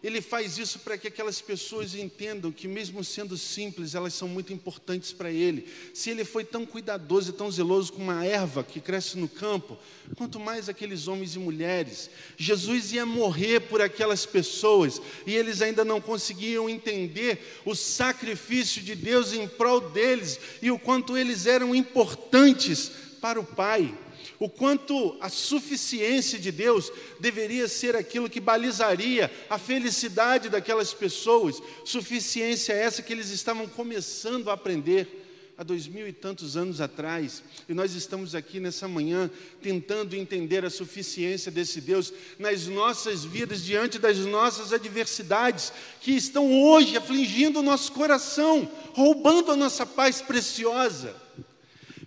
ele 0.00 0.20
faz 0.20 0.58
isso 0.58 0.78
para 0.78 0.96
que 0.96 1.08
aquelas 1.08 1.40
pessoas 1.40 1.92
entendam 1.92 2.52
que, 2.52 2.68
mesmo 2.68 3.02
sendo 3.02 3.36
simples, 3.36 3.96
elas 3.96 4.14
são 4.14 4.28
muito 4.28 4.52
importantes 4.52 5.12
para 5.12 5.28
ele. 5.28 5.66
Se 5.92 6.08
ele 6.08 6.24
foi 6.24 6.44
tão 6.44 6.64
cuidadoso 6.64 7.30
e 7.30 7.32
tão 7.32 7.50
zeloso 7.50 7.92
com 7.92 8.02
uma 8.04 8.24
erva 8.24 8.62
que 8.62 8.80
cresce 8.80 9.18
no 9.18 9.28
campo, 9.28 9.76
quanto 10.14 10.38
mais 10.38 10.68
aqueles 10.68 11.08
homens 11.08 11.34
e 11.34 11.40
mulheres. 11.40 12.10
Jesus 12.36 12.92
ia 12.92 13.04
morrer 13.04 13.58
por 13.62 13.82
aquelas 13.82 14.24
pessoas 14.24 15.02
e 15.26 15.34
eles 15.34 15.60
ainda 15.60 15.84
não 15.84 16.00
conseguiam 16.00 16.70
entender 16.70 17.60
o 17.64 17.74
sacrifício 17.74 18.80
de 18.80 18.94
Deus 18.94 19.32
em 19.32 19.48
prol 19.48 19.80
deles 19.80 20.38
e 20.62 20.70
o 20.70 20.78
quanto 20.78 21.18
eles 21.18 21.44
eram 21.44 21.74
importantes 21.74 22.92
para 23.20 23.40
o 23.40 23.44
Pai 23.44 23.92
o 24.38 24.48
quanto 24.48 25.16
a 25.20 25.28
suficiência 25.28 26.38
de 26.38 26.52
Deus 26.52 26.92
deveria 27.18 27.66
ser 27.66 27.96
aquilo 27.96 28.30
que 28.30 28.40
balizaria 28.40 29.30
a 29.50 29.58
felicidade 29.58 30.48
daquelas 30.48 30.94
pessoas, 30.94 31.60
suficiência 31.84 32.72
essa 32.72 33.02
que 33.02 33.12
eles 33.12 33.30
estavam 33.30 33.66
começando 33.66 34.48
a 34.48 34.54
aprender 34.54 35.26
há 35.56 35.64
dois 35.64 35.88
mil 35.88 36.06
e 36.06 36.12
tantos 36.12 36.56
anos 36.56 36.80
atrás, 36.80 37.42
e 37.68 37.74
nós 37.74 37.92
estamos 37.92 38.32
aqui 38.32 38.60
nessa 38.60 38.86
manhã 38.86 39.28
tentando 39.60 40.14
entender 40.14 40.64
a 40.64 40.70
suficiência 40.70 41.50
desse 41.50 41.80
Deus 41.80 42.12
nas 42.38 42.68
nossas 42.68 43.24
vidas, 43.24 43.64
diante 43.64 43.98
das 43.98 44.18
nossas 44.18 44.72
adversidades, 44.72 45.72
que 46.00 46.12
estão 46.12 46.62
hoje 46.62 46.96
afligindo 46.96 47.58
o 47.58 47.62
nosso 47.62 47.90
coração, 47.90 48.70
roubando 48.94 49.50
a 49.50 49.56
nossa 49.56 49.84
paz 49.84 50.22
preciosa. 50.22 51.16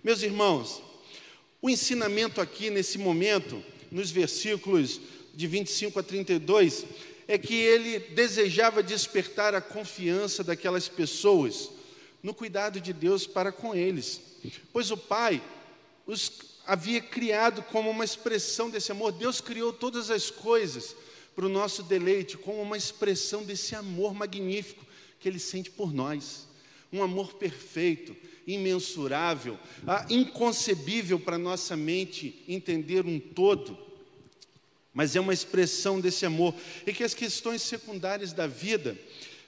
Meus 0.02 0.22
irmãos, 0.22 0.82
o 1.62 1.70
ensinamento 1.70 2.40
aqui 2.40 2.68
nesse 2.70 2.98
momento, 2.98 3.62
nos 3.88 4.10
versículos 4.10 5.00
de 5.32 5.46
25 5.46 6.00
a 6.00 6.02
32, 6.02 6.84
é 7.28 7.38
que 7.38 7.54
ele 7.54 8.00
desejava 8.00 8.82
despertar 8.82 9.54
a 9.54 9.60
confiança 9.60 10.42
daquelas 10.42 10.88
pessoas 10.88 11.70
no 12.20 12.34
cuidado 12.34 12.80
de 12.80 12.92
Deus 12.92 13.28
para 13.28 13.52
com 13.52 13.72
eles, 13.72 14.20
pois 14.72 14.90
o 14.90 14.96
Pai 14.96 15.40
os 16.04 16.32
havia 16.66 17.00
criado 17.00 17.62
como 17.62 17.90
uma 17.90 18.04
expressão 18.04 18.68
desse 18.68 18.90
amor. 18.90 19.12
Deus 19.12 19.40
criou 19.40 19.72
todas 19.72 20.10
as 20.10 20.30
coisas 20.30 20.96
para 21.34 21.46
o 21.46 21.48
nosso 21.48 21.84
deleite, 21.84 22.36
como 22.36 22.60
uma 22.60 22.76
expressão 22.76 23.44
desse 23.44 23.74
amor 23.76 24.14
magnífico 24.14 24.84
que 25.20 25.28
Ele 25.28 25.38
sente 25.38 25.70
por 25.70 25.92
nós, 25.92 26.46
um 26.92 27.02
amor 27.04 27.34
perfeito 27.34 28.16
imensurável, 28.46 29.58
ah, 29.86 30.06
inconcebível 30.10 31.18
para 31.18 31.38
nossa 31.38 31.76
mente 31.76 32.42
entender 32.48 33.06
um 33.06 33.18
todo, 33.18 33.78
mas 34.92 35.16
é 35.16 35.20
uma 35.20 35.32
expressão 35.32 36.00
desse 36.00 36.26
amor, 36.26 36.54
e 36.86 36.92
que 36.92 37.04
as 37.04 37.14
questões 37.14 37.62
secundárias 37.62 38.32
da 38.32 38.46
vida 38.46 38.98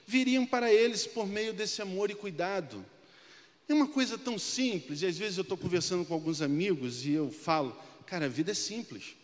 viriam 0.07 0.45
para 0.45 0.73
eles 0.73 1.05
por 1.05 1.27
meio 1.27 1.53
desse 1.53 1.81
amor 1.81 2.09
e 2.09 2.15
cuidado. 2.15 2.85
É 3.67 3.73
uma 3.73 3.87
coisa 3.87 4.17
tão 4.17 4.37
simples, 4.37 5.01
e 5.01 5.05
às 5.05 5.17
vezes 5.17 5.37
eu 5.37 5.43
estou 5.43 5.57
conversando 5.57 6.05
com 6.05 6.13
alguns 6.13 6.41
amigos 6.41 7.05
e 7.05 7.11
eu 7.11 7.31
falo, 7.31 7.75
cara, 8.05 8.25
a 8.25 8.29
vida 8.29 8.51
é 8.51 8.55
simples. 8.55 9.15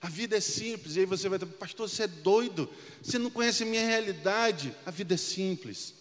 A 0.00 0.08
vida 0.08 0.36
é 0.36 0.40
simples, 0.40 0.96
e 0.96 1.00
aí 1.00 1.06
você 1.06 1.28
vai 1.28 1.38
dizer, 1.38 1.52
pastor, 1.54 1.88
você 1.88 2.04
é 2.04 2.06
doido, 2.06 2.70
você 3.02 3.18
não 3.18 3.30
conhece 3.30 3.62
a 3.62 3.66
minha 3.66 3.84
realidade. 3.84 4.74
A 4.84 4.90
vida 4.90 5.14
é 5.14 5.16
simples. 5.16 5.94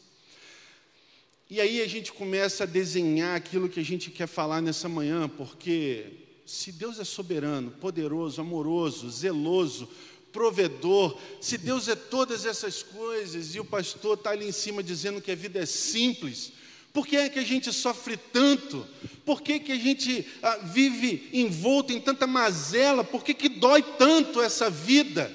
E 1.48 1.62
aí 1.62 1.80
a 1.80 1.88
gente 1.88 2.12
começa 2.12 2.64
a 2.64 2.68
desenhar 2.68 3.36
aquilo 3.36 3.70
que 3.70 3.80
a 3.80 3.86
gente 3.86 4.10
quer 4.10 4.26
falar 4.28 4.62
nessa 4.62 4.90
manhã, 4.90 5.30
porque 5.30 6.08
se 6.44 6.72
Deus 6.72 7.00
é 7.00 7.04
soberano, 7.04 7.70
poderoso, 7.70 8.42
amoroso, 8.42 9.12
zeloso, 9.12 9.88
provedor, 10.32 11.16
se 11.40 11.60
Deus 11.60 11.88
é 11.88 11.96
todas 11.96 12.46
essas 12.46 12.82
coisas 12.82 13.54
e 13.54 13.60
o 13.60 13.66
pastor 13.66 14.18
está 14.18 14.32
ali 14.32 14.48
em 14.48 14.52
cima 14.52 14.82
dizendo 14.82 15.22
que 15.22 15.32
a 15.32 15.36
vida 15.36 15.60
é 15.60 15.68
simples, 15.68 16.52
por 16.92 17.06
que 17.06 17.16
é 17.16 17.30
que 17.30 17.38
a 17.38 17.44
gente 17.44 17.72
sofre 17.72 18.18
tanto? 18.18 18.84
Por 19.24 19.42
que, 19.44 19.60
que 19.60 19.72
a 19.72 19.78
gente 19.78 20.26
ah, 20.42 20.58
vive 20.64 21.30
envolto 21.32 21.94
em 21.94 22.02
tanta 22.02 22.26
mazela? 22.26 23.04
Por 23.04 23.24
que, 23.24 23.36
que 23.36 23.50
dói 23.50 23.84
tanto 23.84 24.42
essa 24.42 24.68
vida? 24.68 25.32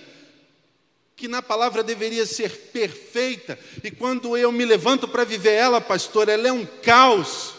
Que 1.20 1.28
na 1.28 1.42
palavra 1.42 1.82
deveria 1.82 2.24
ser 2.24 2.50
perfeita, 2.72 3.58
e 3.84 3.90
quando 3.90 4.38
eu 4.38 4.50
me 4.50 4.64
levanto 4.64 5.06
para 5.06 5.22
viver 5.22 5.52
ela, 5.52 5.78
pastor, 5.78 6.30
ela 6.30 6.48
é 6.48 6.52
um 6.52 6.64
caos. 6.64 7.52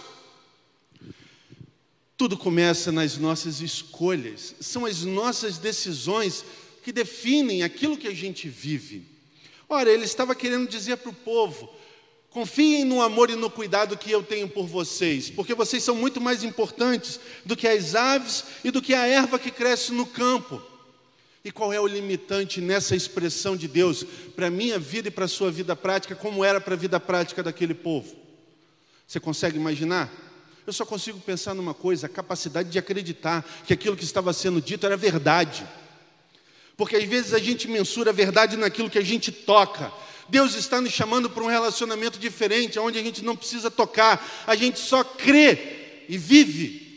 Tudo 2.18 2.36
começa 2.36 2.92
nas 2.92 3.20
nossas 3.20 3.62
escolhas, 3.62 4.56
são 4.60 4.84
as 4.84 5.04
nossas 5.04 5.60
decisões 5.60 6.44
que 6.84 6.92
definem 6.92 7.62
aquilo 7.62 7.96
que 7.96 8.08
a 8.08 8.16
gente 8.16 8.50
vive. 8.50 9.06
Ora, 9.70 9.92
ele 9.92 10.06
estava 10.06 10.34
querendo 10.34 10.68
dizer 10.68 10.98
para 10.98 11.12
o 11.12 11.14
povo: 11.14 11.72
confiem 12.32 12.84
no 12.84 13.00
amor 13.00 13.30
e 13.30 13.36
no 13.36 13.52
cuidado 13.52 13.96
que 13.96 14.10
eu 14.10 14.24
tenho 14.24 14.50
por 14.50 14.66
vocês, 14.66 15.30
porque 15.30 15.54
vocês 15.54 15.84
são 15.84 15.94
muito 15.94 16.20
mais 16.20 16.44
importantes 16.44 17.20
do 17.46 17.56
que 17.56 17.68
as 17.68 17.94
aves 17.94 18.44
e 18.64 18.72
do 18.72 18.82
que 18.82 18.96
a 18.96 19.06
erva 19.06 19.38
que 19.38 19.52
cresce 19.52 19.92
no 19.94 20.08
campo. 20.08 20.71
E 21.44 21.52
qual 21.52 21.74
é 21.74 21.80
o 21.80 21.88
limitante 21.88 22.62
nessa 22.62 22.96
expressão 22.96 23.56
de 23.56 23.68
Deus 23.68 24.04
para 24.36 24.48
a 24.48 24.52
minha 24.52 24.78
vida 24.78 25.08
e 25.08 25.12
para 25.12 25.26
a 25.26 25.28
sua 25.28 25.52
vida 25.52 25.76
prática, 25.76 26.16
como 26.16 26.46
era 26.46 26.62
para 26.62 26.76
a 26.76 26.78
vida 26.78 27.00
prática 27.00 27.42
daquele 27.42 27.74
povo? 27.74 28.16
Você 29.08 29.20
consegue 29.20 29.58
imaginar? 29.58 30.12
Eu 30.66 30.72
só 30.72 30.86
consigo 30.86 31.20
pensar 31.20 31.56
numa 31.56 31.74
coisa: 31.74 32.06
a 32.06 32.10
capacidade 32.10 32.70
de 32.70 32.78
acreditar 32.78 33.44
que 33.66 33.74
aquilo 33.74 33.98
que 33.98 34.04
estava 34.04 34.32
sendo 34.34 34.62
dito 34.62 34.86
era 34.86 34.96
verdade. 34.96 35.68
Porque 36.78 36.96
às 36.96 37.04
vezes 37.04 37.34
a 37.34 37.40
gente 37.40 37.68
mensura 37.68 38.12
a 38.12 38.14
verdade 38.14 38.56
naquilo 38.56 38.90
que 38.90 39.00
a 39.00 39.04
gente 39.04 39.32
toca. 39.32 39.92
Deus 40.30 40.56
está 40.56 40.80
nos 40.80 40.94
chamando 40.94 41.30
para 41.30 41.44
um 41.44 41.48
relacionamento 41.48 42.18
diferente, 42.18 42.80
onde 42.80 42.98
a 42.98 43.04
gente 43.04 43.24
não 43.24 43.36
precisa 43.36 43.70
tocar, 43.70 44.44
a 44.48 44.56
gente 44.56 44.80
só 44.80 45.04
crê 45.04 46.06
e 46.08 46.18
vive. 46.18 46.91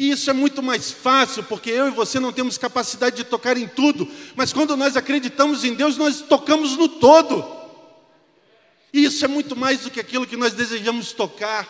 E 0.00 0.12
isso 0.12 0.30
é 0.30 0.32
muito 0.32 0.62
mais 0.62 0.90
fácil, 0.90 1.44
porque 1.44 1.68
eu 1.68 1.88
e 1.88 1.90
você 1.90 2.18
não 2.18 2.32
temos 2.32 2.56
capacidade 2.56 3.16
de 3.16 3.24
tocar 3.24 3.58
em 3.58 3.68
tudo, 3.68 4.10
mas 4.34 4.50
quando 4.50 4.74
nós 4.74 4.96
acreditamos 4.96 5.62
em 5.62 5.74
Deus, 5.74 5.98
nós 5.98 6.22
tocamos 6.22 6.74
no 6.74 6.88
todo. 6.88 7.44
E 8.94 9.04
isso 9.04 9.22
é 9.22 9.28
muito 9.28 9.54
mais 9.54 9.82
do 9.82 9.90
que 9.90 10.00
aquilo 10.00 10.26
que 10.26 10.38
nós 10.38 10.54
desejamos 10.54 11.12
tocar. 11.12 11.68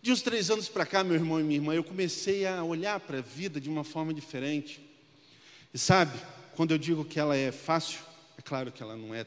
De 0.00 0.12
uns 0.12 0.22
três 0.22 0.48
anos 0.48 0.68
para 0.68 0.86
cá, 0.86 1.02
meu 1.02 1.16
irmão 1.16 1.40
e 1.40 1.42
minha 1.42 1.58
irmã, 1.58 1.74
eu 1.74 1.82
comecei 1.82 2.46
a 2.46 2.62
olhar 2.62 3.00
para 3.00 3.18
a 3.18 3.22
vida 3.22 3.60
de 3.60 3.68
uma 3.68 3.82
forma 3.82 4.14
diferente. 4.14 4.80
E 5.74 5.78
sabe, 5.78 6.16
quando 6.54 6.70
eu 6.70 6.78
digo 6.78 7.04
que 7.04 7.18
ela 7.18 7.36
é 7.36 7.50
fácil, 7.50 7.98
é 8.38 8.42
claro 8.42 8.70
que 8.70 8.80
ela 8.80 8.96
não 8.96 9.12
é 9.12 9.26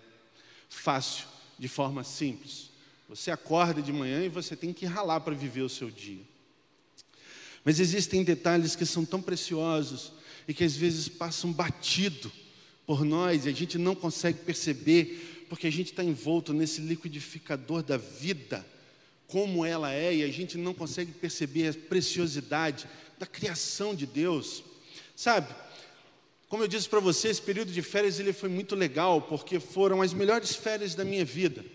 fácil 0.70 1.26
de 1.60 1.68
forma 1.68 2.06
simples. 2.06 2.70
Você 3.10 3.32
acorda 3.32 3.82
de 3.82 3.92
manhã 3.92 4.24
e 4.24 4.30
você 4.30 4.56
tem 4.56 4.72
que 4.72 4.86
ralar 4.86 5.20
para 5.20 5.36
viver 5.36 5.64
o 5.64 5.70
seu 5.70 5.92
dia. 5.92 6.37
Mas 7.68 7.82
existem 7.82 8.24
detalhes 8.24 8.78
que 8.78 8.86
são 8.86 9.04
tão 9.04 9.22
preciosos 9.22 10.14
e 10.48 10.54
que 10.54 10.64
às 10.64 10.78
vezes 10.78 11.10
passam 11.10 11.52
batido 11.52 12.32
por 12.86 13.04
nós 13.04 13.46
e 13.46 13.50
a 13.50 13.52
gente 13.52 13.78
não 13.78 13.94
consegue 13.94 14.40
perceber, 14.40 15.46
porque 15.50 15.68
a 15.68 15.70
gente 15.70 15.92
está 15.92 16.02
envolto 16.02 16.54
nesse 16.54 16.80
liquidificador 16.80 17.84
da 17.84 17.98
vida, 17.98 18.66
como 19.28 19.66
ela 19.66 19.94
é, 19.94 20.16
e 20.16 20.24
a 20.24 20.32
gente 20.32 20.58
não 20.58 20.74
consegue 20.74 21.12
perceber 21.12 21.68
a 21.68 21.74
preciosidade 21.74 22.88
da 23.20 23.26
criação 23.26 23.94
de 23.94 24.06
Deus. 24.06 24.64
Sabe, 25.14 25.54
como 26.48 26.64
eu 26.64 26.70
disse 26.70 26.88
para 26.88 27.02
você, 27.02 27.28
esse 27.28 27.42
período 27.42 27.74
de 27.74 27.82
férias 27.82 28.18
ele 28.18 28.32
foi 28.32 28.48
muito 28.48 28.78
legal, 28.78 29.24
porque 29.24 29.60
foram 29.60 30.02
as 30.02 30.14
melhores 30.14 30.56
férias 30.56 30.96
da 30.96 31.04
minha 31.04 31.26
vida. 31.26 31.66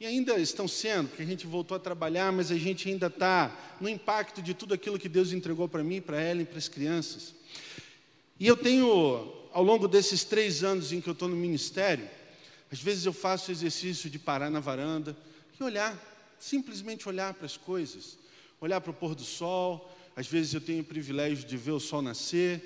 E 0.00 0.06
ainda 0.06 0.38
estão 0.38 0.68
sendo, 0.68 1.08
porque 1.08 1.22
a 1.22 1.26
gente 1.26 1.46
voltou 1.46 1.76
a 1.76 1.80
trabalhar, 1.80 2.30
mas 2.30 2.52
a 2.52 2.56
gente 2.56 2.88
ainda 2.88 3.08
está 3.08 3.76
no 3.80 3.88
impacto 3.88 4.40
de 4.40 4.54
tudo 4.54 4.74
aquilo 4.74 4.98
que 4.98 5.08
Deus 5.08 5.32
entregou 5.32 5.68
para 5.68 5.82
mim, 5.82 6.00
para 6.00 6.22
Ellen, 6.22 6.44
para 6.44 6.58
as 6.58 6.68
crianças. 6.68 7.34
E 8.38 8.46
eu 8.46 8.56
tenho, 8.56 9.32
ao 9.52 9.64
longo 9.64 9.88
desses 9.88 10.22
três 10.22 10.62
anos 10.62 10.92
em 10.92 11.00
que 11.00 11.08
eu 11.08 11.12
estou 11.12 11.28
no 11.28 11.34
ministério, 11.34 12.08
às 12.70 12.80
vezes 12.80 13.06
eu 13.06 13.12
faço 13.12 13.50
o 13.50 13.52
exercício 13.52 14.08
de 14.08 14.18
parar 14.18 14.50
na 14.50 14.60
varanda 14.60 15.16
que 15.56 15.64
olhar, 15.64 15.98
simplesmente 16.38 17.08
olhar 17.08 17.34
para 17.34 17.46
as 17.46 17.56
coisas, 17.56 18.16
olhar 18.60 18.80
para 18.80 18.92
o 18.92 18.94
pôr 18.94 19.16
do 19.16 19.24
sol. 19.24 19.92
Às 20.14 20.28
vezes 20.28 20.54
eu 20.54 20.60
tenho 20.60 20.82
o 20.82 20.86
privilégio 20.86 21.44
de 21.44 21.56
ver 21.56 21.72
o 21.72 21.80
sol 21.80 22.00
nascer 22.00 22.62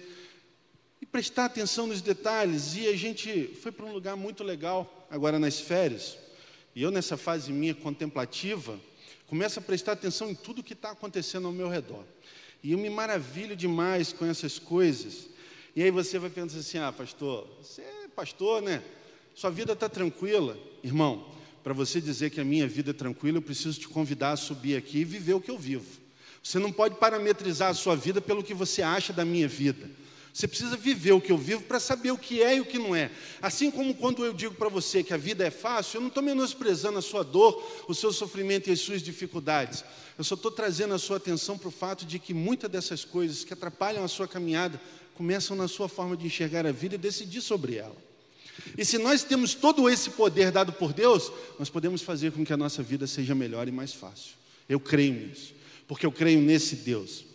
e 1.00 1.06
prestar 1.06 1.46
atenção 1.46 1.86
nos 1.86 2.02
detalhes. 2.02 2.76
E 2.76 2.86
a 2.88 2.96
gente 2.96 3.56
foi 3.62 3.72
para 3.72 3.86
um 3.86 3.92
lugar 3.92 4.14
muito 4.14 4.44
legal 4.44 5.06
agora 5.10 5.38
nas 5.38 5.58
férias. 5.58 6.18
E 6.74 6.82
eu, 6.82 6.90
nessa 6.90 7.16
fase 7.16 7.52
minha 7.52 7.74
contemplativa, 7.74 8.78
começo 9.26 9.58
a 9.58 9.62
prestar 9.62 9.92
atenção 9.92 10.30
em 10.30 10.34
tudo 10.34 10.62
que 10.62 10.72
está 10.72 10.90
acontecendo 10.90 11.46
ao 11.46 11.52
meu 11.52 11.68
redor. 11.68 12.04
E 12.62 12.72
eu 12.72 12.78
me 12.78 12.88
maravilho 12.88 13.56
demais 13.56 14.12
com 14.12 14.24
essas 14.24 14.58
coisas. 14.58 15.28
E 15.74 15.82
aí 15.82 15.90
você 15.90 16.18
vai 16.18 16.30
pensar 16.30 16.58
assim: 16.58 16.78
ah, 16.78 16.92
pastor, 16.92 17.46
você 17.60 17.82
é 17.82 18.08
pastor, 18.14 18.62
né? 18.62 18.82
Sua 19.34 19.50
vida 19.50 19.72
está 19.72 19.88
tranquila. 19.88 20.56
Irmão, 20.82 21.26
para 21.62 21.72
você 21.72 22.00
dizer 22.00 22.30
que 22.30 22.40
a 22.40 22.44
minha 22.44 22.66
vida 22.66 22.90
é 22.90 22.94
tranquila, 22.94 23.38
eu 23.38 23.42
preciso 23.42 23.78
te 23.80 23.88
convidar 23.88 24.32
a 24.32 24.36
subir 24.36 24.76
aqui 24.76 24.98
e 24.98 25.04
viver 25.04 25.34
o 25.34 25.40
que 25.40 25.50
eu 25.50 25.58
vivo. 25.58 26.00
Você 26.42 26.58
não 26.58 26.72
pode 26.72 26.96
parametrizar 26.96 27.70
a 27.70 27.74
sua 27.74 27.94
vida 27.94 28.20
pelo 28.20 28.42
que 28.42 28.52
você 28.52 28.82
acha 28.82 29.12
da 29.12 29.24
minha 29.24 29.46
vida. 29.46 29.88
Você 30.32 30.48
precisa 30.48 30.76
viver 30.78 31.12
o 31.12 31.20
que 31.20 31.30
eu 31.30 31.36
vivo 31.36 31.62
para 31.62 31.78
saber 31.78 32.10
o 32.10 32.16
que 32.16 32.42
é 32.42 32.56
e 32.56 32.60
o 32.60 32.64
que 32.64 32.78
não 32.78 32.96
é. 32.96 33.10
Assim 33.40 33.70
como 33.70 33.94
quando 33.94 34.24
eu 34.24 34.32
digo 34.32 34.54
para 34.54 34.70
você 34.70 35.02
que 35.02 35.12
a 35.12 35.18
vida 35.18 35.46
é 35.46 35.50
fácil, 35.50 35.98
eu 35.98 36.00
não 36.00 36.08
estou 36.08 36.22
menosprezando 36.22 36.98
a 36.98 37.02
sua 37.02 37.22
dor, 37.22 37.62
o 37.86 37.94
seu 37.94 38.10
sofrimento 38.12 38.70
e 38.70 38.72
as 38.72 38.80
suas 38.80 39.02
dificuldades. 39.02 39.84
Eu 40.16 40.24
só 40.24 40.34
estou 40.34 40.50
trazendo 40.50 40.94
a 40.94 40.98
sua 40.98 41.18
atenção 41.18 41.58
para 41.58 41.68
o 41.68 41.72
fato 41.72 42.06
de 42.06 42.18
que 42.18 42.32
muitas 42.32 42.70
dessas 42.70 43.04
coisas 43.04 43.44
que 43.44 43.52
atrapalham 43.52 44.02
a 44.02 44.08
sua 44.08 44.26
caminhada 44.26 44.80
começam 45.14 45.54
na 45.54 45.68
sua 45.68 45.88
forma 45.88 46.16
de 46.16 46.26
enxergar 46.26 46.66
a 46.66 46.72
vida 46.72 46.94
e 46.94 46.98
decidir 46.98 47.42
sobre 47.42 47.76
ela. 47.76 47.96
E 48.76 48.84
se 48.86 48.96
nós 48.96 49.22
temos 49.22 49.54
todo 49.54 49.88
esse 49.88 50.10
poder 50.10 50.50
dado 50.50 50.72
por 50.72 50.94
Deus, 50.94 51.30
nós 51.58 51.68
podemos 51.68 52.00
fazer 52.00 52.32
com 52.32 52.44
que 52.44 52.52
a 52.52 52.56
nossa 52.56 52.82
vida 52.82 53.06
seja 53.06 53.34
melhor 53.34 53.68
e 53.68 53.72
mais 53.72 53.92
fácil. 53.92 54.32
Eu 54.66 54.80
creio 54.80 55.12
nisso, 55.12 55.54
porque 55.86 56.06
eu 56.06 56.12
creio 56.12 56.40
nesse 56.40 56.76
Deus. 56.76 57.31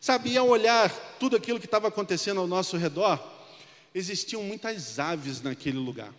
Sabe, 0.00 0.36
ao 0.36 0.48
olhar 0.48 0.90
tudo 1.18 1.36
aquilo 1.36 1.58
que 1.58 1.66
estava 1.66 1.88
acontecendo 1.88 2.40
ao 2.40 2.46
nosso 2.46 2.76
redor, 2.76 3.20
existiam 3.94 4.42
muitas 4.42 4.98
aves 4.98 5.42
naquele 5.42 5.78
lugar. 5.78 6.14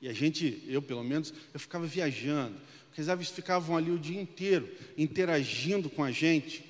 E 0.00 0.08
a 0.08 0.12
gente, 0.12 0.62
eu 0.66 0.82
pelo 0.82 1.04
menos, 1.04 1.32
eu 1.54 1.60
ficava 1.60 1.86
viajando, 1.86 2.56
porque 2.86 3.00
as 3.00 3.08
aves 3.08 3.28
ficavam 3.30 3.76
ali 3.76 3.90
o 3.90 3.98
dia 3.98 4.20
inteiro, 4.20 4.68
interagindo 4.96 5.88
com 5.88 6.02
a 6.02 6.10
gente. 6.10 6.64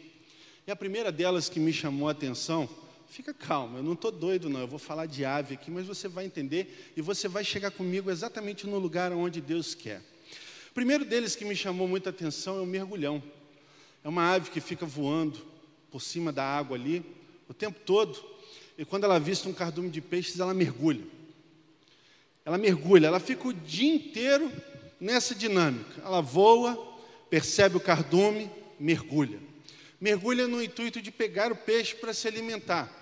E 0.66 0.70
a 0.70 0.76
primeira 0.76 1.10
delas 1.10 1.48
que 1.48 1.58
me 1.58 1.72
chamou 1.72 2.08
a 2.08 2.12
atenção, 2.12 2.68
fica 3.08 3.32
calma, 3.32 3.78
eu 3.78 3.82
não 3.82 3.94
estou 3.94 4.10
doido 4.10 4.48
não, 4.48 4.60
eu 4.60 4.66
vou 4.66 4.78
falar 4.78 5.06
de 5.06 5.24
ave 5.24 5.54
aqui, 5.54 5.70
mas 5.70 5.86
você 5.86 6.08
vai 6.08 6.24
entender 6.24 6.92
e 6.96 7.00
você 7.00 7.28
vai 7.28 7.44
chegar 7.44 7.70
comigo 7.70 8.10
exatamente 8.10 8.66
no 8.66 8.78
lugar 8.78 9.12
onde 9.12 9.40
Deus 9.40 9.74
quer. 9.74 10.02
O 10.70 10.74
primeiro 10.74 11.04
deles 11.04 11.34
que 11.34 11.44
me 11.44 11.56
chamou 11.56 11.88
muita 11.88 12.10
atenção 12.10 12.58
é 12.58 12.60
o 12.60 12.66
mergulhão. 12.66 13.22
É 14.04 14.08
uma 14.08 14.34
ave 14.34 14.50
que 14.50 14.60
fica 14.60 14.84
voando, 14.84 15.42
por 15.96 16.02
cima 16.02 16.30
da 16.30 16.44
água 16.44 16.76
ali, 16.76 17.02
o 17.48 17.54
tempo 17.54 17.80
todo, 17.86 18.22
e 18.76 18.84
quando 18.84 19.04
ela 19.04 19.14
avista 19.14 19.48
um 19.48 19.54
cardume 19.54 19.88
de 19.88 20.02
peixes, 20.02 20.38
ela 20.38 20.52
mergulha. 20.52 21.02
Ela 22.44 22.58
mergulha, 22.58 23.06
ela 23.06 23.18
fica 23.18 23.48
o 23.48 23.52
dia 23.54 23.94
inteiro 23.94 24.52
nessa 25.00 25.34
dinâmica. 25.34 26.02
Ela 26.04 26.20
voa, 26.20 26.76
percebe 27.30 27.78
o 27.78 27.80
cardume, 27.80 28.50
mergulha. 28.78 29.38
Mergulha 29.98 30.46
no 30.46 30.62
intuito 30.62 31.00
de 31.00 31.10
pegar 31.10 31.50
o 31.50 31.56
peixe 31.56 31.94
para 31.94 32.12
se 32.12 32.28
alimentar. 32.28 32.92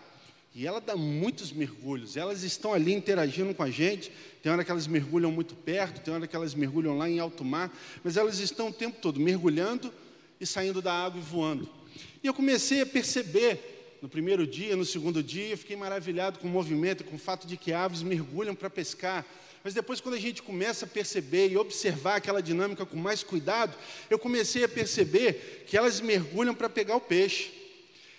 E 0.54 0.64
ela 0.64 0.80
dá 0.80 0.94
muitos 0.94 1.50
mergulhos. 1.50 2.16
Elas 2.16 2.44
estão 2.44 2.72
ali 2.72 2.94
interagindo 2.94 3.52
com 3.56 3.64
a 3.64 3.70
gente. 3.72 4.12
Tem 4.40 4.52
hora 4.52 4.62
que 4.62 4.70
elas 4.70 4.86
mergulham 4.86 5.32
muito 5.32 5.56
perto, 5.56 6.00
tem 6.00 6.14
hora 6.14 6.28
que 6.28 6.36
elas 6.36 6.54
mergulham 6.54 6.96
lá 6.96 7.10
em 7.10 7.18
alto 7.18 7.44
mar, 7.44 7.76
mas 8.04 8.16
elas 8.16 8.38
estão 8.38 8.68
o 8.68 8.72
tempo 8.72 9.00
todo 9.00 9.18
mergulhando 9.18 9.92
e 10.40 10.46
saindo 10.46 10.80
da 10.80 10.92
água 10.92 11.18
e 11.18 11.24
voando. 11.24 11.68
E 12.22 12.26
eu 12.26 12.34
comecei 12.34 12.80
a 12.80 12.86
perceber, 12.86 13.98
no 14.00 14.08
primeiro 14.08 14.46
dia, 14.46 14.76
no 14.76 14.84
segundo 14.84 15.22
dia, 15.22 15.48
eu 15.48 15.58
fiquei 15.58 15.76
maravilhado 15.76 16.38
com 16.38 16.46
o 16.46 16.50
movimento, 16.50 17.04
com 17.04 17.16
o 17.16 17.18
fato 17.18 17.46
de 17.46 17.56
que 17.56 17.72
aves 17.72 18.02
mergulham 18.02 18.54
para 18.54 18.70
pescar. 18.70 19.24
Mas 19.62 19.72
depois, 19.72 20.00
quando 20.00 20.14
a 20.14 20.20
gente 20.20 20.42
começa 20.42 20.84
a 20.84 20.88
perceber 20.88 21.50
e 21.50 21.56
observar 21.56 22.16
aquela 22.16 22.42
dinâmica 22.42 22.84
com 22.84 22.98
mais 22.98 23.22
cuidado, 23.22 23.74
eu 24.10 24.18
comecei 24.18 24.62
a 24.62 24.68
perceber 24.68 25.64
que 25.66 25.76
elas 25.76 26.00
mergulham 26.02 26.54
para 26.54 26.68
pegar 26.68 26.96
o 26.96 27.00
peixe. 27.00 27.50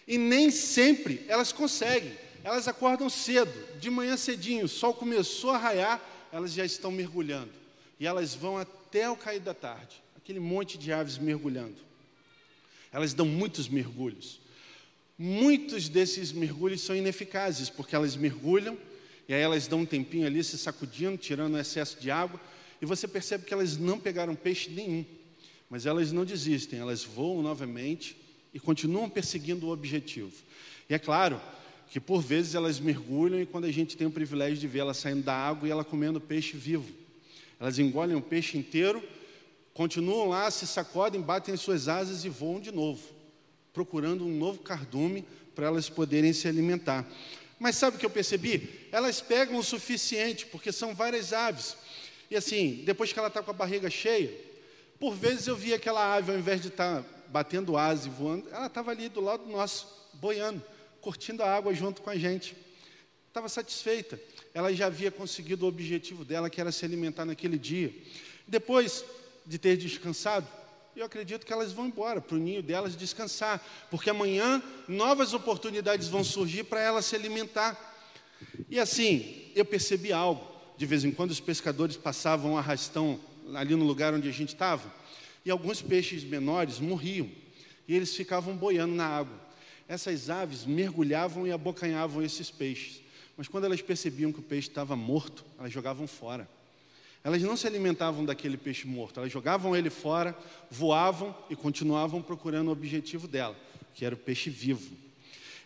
E 0.08 0.18
nem 0.18 0.50
sempre 0.50 1.24
elas 1.28 1.52
conseguem. 1.52 2.14
Elas 2.44 2.68
acordam 2.68 3.10
cedo, 3.10 3.80
de 3.80 3.90
manhã 3.90 4.18
cedinho, 4.18 4.66
o 4.66 4.70
sol 4.70 4.94
começou 4.94 5.52
a 5.52 5.58
raiar, 5.58 6.00
elas 6.32 6.52
já 6.54 6.66
estão 6.66 6.92
mergulhando. 6.92 7.52
E 8.00 8.06
elas 8.06 8.36
vão 8.36 8.58
até 8.58 9.10
o 9.10 9.16
cair 9.16 9.40
da 9.40 9.54
tarde, 9.54 10.02
aquele 10.16 10.40
monte 10.40 10.78
de 10.78 10.92
aves 10.92 11.18
mergulhando. 11.18 11.85
Elas 12.96 13.14
dão 13.14 13.26
muitos 13.26 13.68
mergulhos. 13.68 14.40
Muitos 15.18 15.90
desses 15.90 16.32
mergulhos 16.32 16.80
são 16.80 16.96
ineficazes, 16.96 17.70
porque 17.70 17.94
elas 17.94 18.16
mergulham 18.16 18.78
e 19.28 19.34
aí 19.34 19.42
elas 19.42 19.68
dão 19.68 19.82
um 19.82 19.86
tempinho 19.86 20.26
ali 20.26 20.42
se 20.42 20.58
sacudindo, 20.58 21.18
tirando 21.18 21.56
o 21.56 21.60
excesso 21.60 22.00
de 22.00 22.10
água, 22.10 22.40
e 22.82 22.86
você 22.86 23.06
percebe 23.06 23.44
que 23.44 23.54
elas 23.54 23.76
não 23.76 24.00
pegaram 24.00 24.34
peixe 24.34 24.70
nenhum. 24.70 25.04
Mas 25.70 25.86
elas 25.86 26.14
não 26.14 26.24
desistem, 26.24 26.80
elas 26.80 27.04
voam 27.04 27.42
novamente 27.42 28.16
e 28.54 28.62
continuam 28.62 29.10
perseguindo 29.10 29.68
o 29.68 29.72
objetivo. 29.72 30.32
E 30.90 30.94
é 30.94 31.00
claro 31.00 31.42
que 31.90 32.00
por 32.00 32.22
vezes 32.22 32.56
elas 32.56 32.80
mergulham 32.80 33.42
e 33.42 33.46
quando 33.46 33.66
a 33.66 33.72
gente 33.72 33.98
tem 33.98 34.08
o 34.08 34.12
privilégio 34.12 34.58
de 34.58 34.68
ver 34.68 34.80
ela 34.80 34.94
saindo 34.94 35.22
da 35.22 35.36
água 35.36 35.68
e 35.68 35.72
ela 35.72 35.84
comendo 35.84 36.22
peixe 36.22 36.56
vivo. 36.56 36.90
Elas 37.60 37.78
engolem 37.78 38.16
o 38.16 38.22
peixe 38.22 38.58
inteiro 38.58 39.04
continuam 39.76 40.30
lá, 40.30 40.50
se 40.50 40.66
sacodem, 40.66 41.22
batem 41.22 41.58
suas 41.58 41.90
asas 41.90 42.24
e 42.24 42.30
voam 42.30 42.62
de 42.62 42.72
novo, 42.72 43.04
procurando 43.74 44.26
um 44.26 44.34
novo 44.34 44.60
cardume 44.60 45.26
para 45.54 45.68
elas 45.68 45.90
poderem 45.90 46.32
se 46.32 46.48
alimentar. 46.48 47.06
Mas 47.60 47.76
sabe 47.76 47.98
o 47.98 48.00
que 48.00 48.06
eu 48.06 48.10
percebi? 48.10 48.88
Elas 48.90 49.20
pegam 49.20 49.58
o 49.58 49.64
suficiente, 49.64 50.46
porque 50.46 50.72
são 50.72 50.96
várias 50.96 51.34
aves. 51.34 51.76
E 52.32 52.38
assim, 52.38 52.84
depois 52.86 53.12
que 53.12 53.20
ela 53.20 53.28
está 53.28 53.44
com 53.44 53.52
a 53.52 53.54
barriga 53.54 53.90
cheia, 53.90 54.34
por 54.98 55.14
vezes 55.14 55.48
eu 55.48 55.58
via 55.58 55.76
aquela 55.76 56.16
ave, 56.16 56.32
ao 56.32 56.38
invés 56.38 56.62
de 56.62 56.70
estar 56.70 57.04
tá 57.04 57.10
batendo 57.28 57.78
asa 57.78 58.08
e 58.08 58.12
voando, 58.12 58.48
ela 58.52 58.68
estava 58.68 58.92
ali 58.92 59.10
do 59.10 59.20
lado 59.20 59.46
nosso, 59.46 59.88
boiando, 60.14 60.64
curtindo 61.02 61.44
a 61.44 61.54
água 61.54 61.74
junto 61.74 62.02
com 62.02 62.10
a 62.10 62.16
gente. 62.16 62.56
Estava 63.28 63.50
satisfeita. 63.50 64.18
Ela 64.54 64.74
já 64.74 64.86
havia 64.86 65.12
conseguido 65.12 65.66
o 65.66 65.68
objetivo 65.68 66.24
dela, 66.24 66.50
que 66.50 66.62
era 66.62 66.72
se 66.72 66.86
alimentar 66.86 67.26
naquele 67.26 67.58
dia. 67.58 67.94
Depois, 68.48 69.04
de 69.46 69.58
ter 69.58 69.78
descansado, 69.78 70.48
eu 70.96 71.06
acredito 71.06 71.46
que 71.46 71.52
elas 71.52 71.74
vão 71.74 71.88
embora 71.88 72.22
para 72.22 72.36
o 72.36 72.40
ninho 72.40 72.64
delas 72.64 72.96
descansar, 72.96 73.62
porque 73.92 74.10
amanhã 74.10 74.64
novas 74.88 75.34
oportunidades 75.34 76.08
vão 76.08 76.24
surgir 76.24 76.64
para 76.64 76.80
elas 76.80 77.06
se 77.06 77.16
alimentar. 77.16 77.94
E 78.70 78.80
assim, 78.80 79.52
eu 79.54 79.66
percebi 79.66 80.14
algo. 80.14 80.56
De 80.78 80.86
vez 80.86 81.04
em 81.04 81.12
quando 81.12 81.32
os 81.32 81.40
pescadores 81.40 81.98
passavam 81.98 82.54
um 82.54 82.58
arrastão 82.58 83.20
ali 83.54 83.76
no 83.76 83.86
lugar 83.86 84.14
onde 84.14 84.28
a 84.28 84.32
gente 84.32 84.54
estava, 84.54 84.92
e 85.46 85.52
alguns 85.52 85.82
peixes 85.82 86.24
menores 86.24 86.80
morriam, 86.80 87.30
e 87.88 87.96
eles 87.96 88.16
ficavam 88.16 88.56
boiando 88.56 88.96
na 88.96 89.06
água. 89.06 89.40
Essas 89.88 90.30
aves 90.30 90.66
mergulhavam 90.66 91.46
e 91.46 91.52
abocanhavam 91.52 92.24
esses 92.24 92.50
peixes, 92.50 93.02
mas 93.38 93.48
quando 93.48 93.66
elas 93.66 93.82
percebiam 93.82 94.32
que 94.32 94.40
o 94.40 94.44
peixe 94.44 94.70
estava 94.70 94.96
morto, 94.96 95.46
elas 95.60 95.72
jogavam 95.72 96.08
fora. 96.08 96.50
Elas 97.26 97.42
não 97.42 97.58
se 97.58 97.66
alimentavam 97.66 98.24
daquele 98.24 98.56
peixe 98.56 98.86
morto, 98.86 99.20
elas 99.20 99.32
jogavam 99.32 99.76
ele 99.76 99.90
fora, 99.90 100.38
voavam 100.70 101.36
e 101.50 101.56
continuavam 101.56 102.22
procurando 102.22 102.68
o 102.68 102.72
objetivo 102.72 103.28
dela, 103.28 103.56
que 103.96 104.06
era 104.06 104.14
o 104.14 104.18
peixe 104.18 104.52
vivo. 104.52 104.96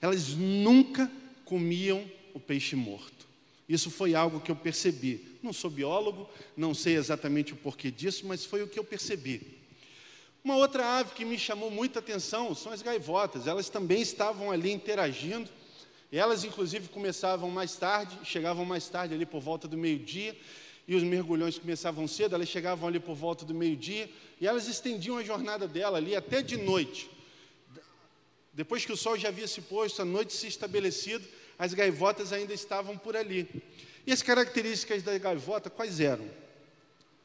Elas 0.02 0.30
nunca 0.30 1.12
comiam 1.43 2.10
o 2.34 2.39
peixe 2.39 2.78
morto. 2.78 3.28
Isso 3.67 3.91
foi 3.91 4.15
algo 4.15 4.39
que 4.39 4.50
eu 4.50 4.56
percebi. 4.56 5.38
Não 5.43 5.52
sou 5.52 5.69
biólogo, 5.69 6.30
não 6.56 6.74
sei 6.74 6.95
exatamente 6.95 7.52
o 7.52 7.58
porquê 7.58 7.91
disso, 7.91 8.26
mas 8.26 8.45
foi 8.45 8.63
o 8.63 8.67
que 8.67 8.80
eu 8.80 8.84
percebi. 8.86 9.60
Uma 10.41 10.56
outra 10.56 11.00
ave 11.00 11.12
que 11.13 11.26
me 11.26 11.38
chamou 11.38 11.69
muita 11.69 12.00
atenção 12.00 12.56
são 12.56 12.72
as 12.72 12.82
gaivotas. 12.82 13.48
Elas 13.48 13.67
também 13.67 14.02
estavam 14.02 14.50
ali 14.50 14.72
interagindo. 14.72 15.50
Elas, 16.10 16.45
inclusive, 16.45 16.88
começavam 16.88 17.52
mais 17.52 17.76
tarde, 17.76 18.17
chegavam 18.24 18.63
mais 18.63 18.88
tarde, 18.88 19.13
ali 19.13 19.26
por 19.26 19.41
volta 19.41 19.67
do 19.67 19.78
meio-dia, 19.78 20.34
e 20.89 20.95
os 20.95 21.04
mergulhões 21.04 21.60
começavam 21.60 22.08
cedo, 22.08 22.34
elas 22.34 22.49
chegavam 22.49 22.89
ali 22.89 22.99
por 22.99 23.13
volta 23.13 23.45
do 23.45 23.54
meio-dia, 23.54 24.10
e 24.41 24.47
elas 24.47 24.67
estendiam 24.67 25.19
a 25.19 25.23
jornada 25.23 25.67
dela 25.67 25.99
ali 25.99 26.15
até 26.15 26.41
de 26.41 26.58
noite. 26.58 27.12
Depois 28.52 28.84
que 28.84 28.91
o 28.91 28.97
sol 28.97 29.15
já 29.15 29.28
havia 29.28 29.47
se 29.47 29.62
posto, 29.62 30.02
a 30.02 30.06
noite 30.06 30.34
se 30.34 30.47
estabelecido, 30.47 31.23
as 31.60 31.75
gaivotas 31.75 32.34
ainda 32.34 32.56
estavam 32.56 32.97
por 32.97 33.15
ali. 33.15 33.47
E 34.04 34.12
as 34.12 34.23
características 34.23 35.04
da 35.04 35.15
gaivota 35.19 35.69
quais 35.69 35.99
eram? 35.99 36.28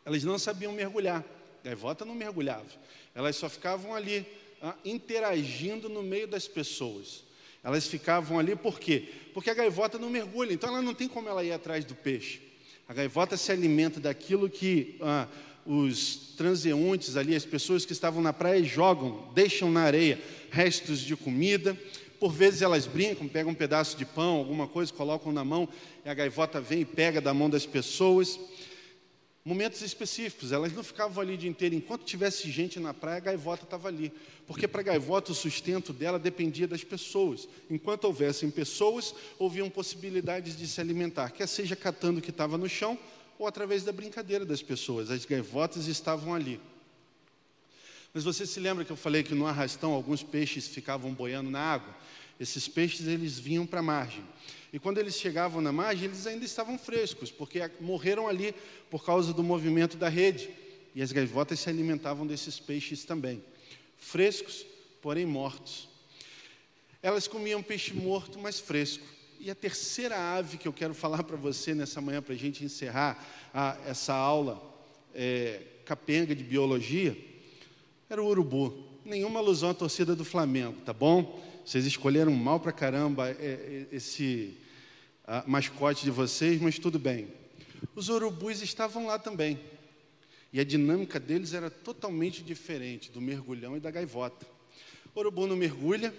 Elas 0.04 0.22
não 0.24 0.38
sabiam 0.38 0.70
mergulhar. 0.70 1.24
A 1.62 1.68
gaivota 1.68 2.04
não 2.04 2.14
mergulhava. 2.14 2.66
Elas 3.14 3.34
só 3.34 3.48
ficavam 3.48 3.94
ali, 3.94 4.26
ah, 4.60 4.74
interagindo 4.84 5.88
no 5.88 6.02
meio 6.02 6.28
das 6.28 6.46
pessoas. 6.46 7.24
Elas 7.62 7.86
ficavam 7.86 8.38
ali 8.38 8.54
por 8.54 8.78
quê? 8.78 9.08
Porque 9.32 9.48
a 9.48 9.54
gaivota 9.54 9.98
não 9.98 10.10
mergulha, 10.10 10.52
então 10.52 10.68
ela 10.68 10.82
não 10.82 10.92
tem 10.92 11.08
como 11.08 11.30
ela 11.30 11.42
ir 11.42 11.52
atrás 11.52 11.82
do 11.86 11.94
peixe. 11.94 12.52
A 12.86 12.92
gaivota 12.92 13.36
se 13.36 13.50
alimenta 13.50 13.98
daquilo 13.98 14.48
que 14.48 14.96
ah, 15.00 15.26
os 15.64 16.34
transeuntes 16.36 17.16
ali, 17.16 17.34
as 17.34 17.44
pessoas 17.44 17.86
que 17.86 17.92
estavam 17.92 18.22
na 18.22 18.32
praia, 18.32 18.62
jogam, 18.62 19.26
deixam 19.34 19.70
na 19.70 19.82
areia 19.82 20.20
restos 20.50 21.00
de 21.00 21.16
comida. 21.16 21.76
Por 22.20 22.30
vezes 22.30 22.60
elas 22.60 22.86
brincam, 22.86 23.26
pegam 23.26 23.52
um 23.52 23.54
pedaço 23.54 23.96
de 23.96 24.04
pão, 24.04 24.36
alguma 24.36 24.66
coisa, 24.68 24.92
colocam 24.92 25.32
na 25.32 25.44
mão, 25.44 25.68
e 26.04 26.08
a 26.08 26.14
gaivota 26.14 26.60
vem 26.60 26.80
e 26.82 26.84
pega 26.84 27.20
da 27.20 27.32
mão 27.32 27.48
das 27.48 27.64
pessoas. 27.64 28.38
Momentos 29.46 29.82
específicos, 29.82 30.52
elas 30.52 30.72
não 30.72 30.82
ficavam 30.82 31.22
ali 31.22 31.34
o 31.34 31.36
dia 31.36 31.50
inteiro. 31.50 31.74
Enquanto 31.74 32.04
tivesse 32.04 32.50
gente 32.50 32.80
na 32.80 32.94
praia, 32.94 33.18
a 33.18 33.20
gaivota 33.20 33.64
estava 33.64 33.88
ali. 33.88 34.10
Porque 34.46 34.66
para 34.66 34.80
a 34.80 34.84
gaivota 34.84 35.32
o 35.32 35.34
sustento 35.34 35.92
dela 35.92 36.18
dependia 36.18 36.66
das 36.66 36.82
pessoas. 36.82 37.46
Enquanto 37.70 38.04
houvessem 38.04 38.50
pessoas, 38.50 39.14
haviam 39.38 39.68
possibilidades 39.68 40.56
de 40.56 40.66
se 40.66 40.80
alimentar, 40.80 41.30
quer 41.30 41.46
seja 41.46 41.76
catando 41.76 42.20
o 42.20 42.22
que 42.22 42.30
estava 42.30 42.56
no 42.56 42.68
chão 42.68 42.98
ou 43.38 43.46
através 43.46 43.82
da 43.82 43.92
brincadeira 43.92 44.46
das 44.46 44.62
pessoas. 44.62 45.10
As 45.10 45.26
gaivotas 45.26 45.88
estavam 45.88 46.34
ali. 46.34 46.58
Mas 48.14 48.24
você 48.24 48.46
se 48.46 48.60
lembra 48.60 48.84
que 48.84 48.92
eu 48.92 48.96
falei 48.96 49.22
que 49.22 49.34
no 49.34 49.46
arrastão 49.46 49.92
alguns 49.92 50.22
peixes 50.22 50.68
ficavam 50.68 51.12
boiando 51.12 51.50
na 51.50 51.60
água? 51.60 51.94
Esses 52.38 52.68
peixes 52.68 53.06
eles 53.06 53.38
vinham 53.38 53.66
para 53.66 53.80
a 53.80 53.82
margem. 53.82 54.24
E 54.72 54.78
quando 54.78 54.98
eles 54.98 55.14
chegavam 55.14 55.62
na 55.62 55.70
margem, 55.70 56.06
eles 56.06 56.26
ainda 56.26 56.44
estavam 56.44 56.76
frescos, 56.76 57.30
porque 57.30 57.70
morreram 57.80 58.26
ali 58.26 58.54
por 58.90 59.04
causa 59.04 59.32
do 59.32 59.42
movimento 59.42 59.96
da 59.96 60.08
rede. 60.08 60.50
E 60.94 61.02
as 61.02 61.12
gaivotas 61.12 61.60
se 61.60 61.68
alimentavam 61.68 62.26
desses 62.26 62.58
peixes 62.58 63.04
também. 63.04 63.42
Frescos, 63.96 64.66
porém 65.00 65.24
mortos. 65.24 65.88
Elas 67.02 67.28
comiam 67.28 67.62
peixe 67.62 67.94
morto, 67.94 68.38
mas 68.38 68.58
fresco. 68.58 69.04
E 69.38 69.50
a 69.50 69.54
terceira 69.54 70.16
ave 70.16 70.56
que 70.56 70.66
eu 70.66 70.72
quero 70.72 70.94
falar 70.94 71.22
para 71.22 71.36
você 71.36 71.74
nessa 71.74 72.00
manhã, 72.00 72.22
para 72.22 72.34
a 72.34 72.38
gente 72.38 72.64
encerrar 72.64 73.22
a, 73.52 73.76
essa 73.86 74.14
aula 74.14 74.60
é, 75.14 75.60
capenga 75.84 76.34
de 76.34 76.42
biologia, 76.42 77.16
era 78.08 78.22
o 78.22 78.26
urubu. 78.26 78.88
Nenhuma 79.04 79.38
alusão 79.38 79.70
à 79.70 79.74
torcida 79.74 80.16
do 80.16 80.24
Flamengo, 80.24 80.80
tá 80.80 80.92
bom? 80.92 81.53
Vocês 81.64 81.86
escolheram 81.86 82.32
mal 82.32 82.60
para 82.60 82.72
caramba 82.72 83.30
é, 83.30 83.32
é, 83.32 83.86
esse 83.90 84.54
mascote 85.46 86.04
de 86.04 86.10
vocês, 86.10 86.60
mas 86.60 86.78
tudo 86.78 86.98
bem. 86.98 87.28
Os 87.94 88.10
urubus 88.10 88.60
estavam 88.60 89.06
lá 89.06 89.18
também. 89.18 89.58
E 90.52 90.60
a 90.60 90.64
dinâmica 90.64 91.18
deles 91.18 91.54
era 91.54 91.70
totalmente 91.70 92.42
diferente 92.42 93.10
do 93.10 93.20
mergulhão 93.20 93.76
e 93.76 93.80
da 93.80 93.90
gaivota. 93.90 94.46
O 95.14 95.20
urubu 95.20 95.46
não 95.46 95.56
mergulha, 95.56 96.12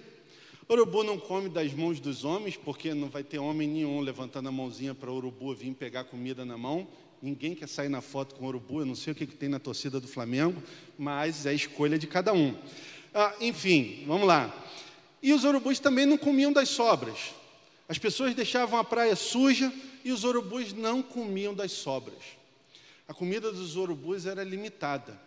o 0.67 0.73
urubu 0.73 1.03
não 1.03 1.19
come 1.19 1.47
das 1.47 1.71
mãos 1.73 1.99
dos 1.99 2.25
homens, 2.25 2.57
porque 2.57 2.95
não 2.95 3.07
vai 3.07 3.23
ter 3.23 3.37
homem 3.37 3.67
nenhum 3.67 4.01
levantando 4.01 4.49
a 4.49 4.51
mãozinha 4.51 4.95
para 4.95 5.11
o 5.11 5.15
urubu 5.15 5.53
vir 5.53 5.75
pegar 5.75 6.05
comida 6.05 6.43
na 6.43 6.57
mão. 6.57 6.87
Ninguém 7.21 7.53
quer 7.53 7.69
sair 7.69 7.89
na 7.89 8.01
foto 8.01 8.33
com 8.33 8.45
o 8.45 8.47
urubu, 8.47 8.79
eu 8.79 8.85
não 8.85 8.95
sei 8.95 9.13
o 9.13 9.15
que, 9.15 9.27
que 9.27 9.35
tem 9.35 9.47
na 9.47 9.59
torcida 9.59 9.99
do 9.99 10.07
Flamengo, 10.07 10.61
mas 10.97 11.45
é 11.45 11.53
escolha 11.53 11.99
de 11.99 12.07
cada 12.07 12.33
um. 12.33 12.55
Ah, 13.13 13.35
enfim, 13.39 14.03
vamos 14.07 14.27
lá. 14.27 14.64
E 15.25 15.33
os 15.33 15.43
urubus 15.43 15.79
também 15.79 16.05
não 16.05 16.19
comiam 16.19 16.53
das 16.53 16.69
sobras. 16.69 17.33
As 17.89 17.97
pessoas 17.97 18.35
deixavam 18.35 18.77
a 18.77 18.83
praia 18.83 19.15
suja 19.15 19.73
e 20.03 20.11
os 20.11 20.23
urubus 20.23 20.71
não 20.71 21.01
comiam 21.01 21.51
das 21.51 21.71
sobras. 21.71 22.21
A 23.07 23.13
comida 23.13 23.51
dos 23.51 23.75
urubus 23.75 24.27
era 24.27 24.43
limitada. 24.43 25.19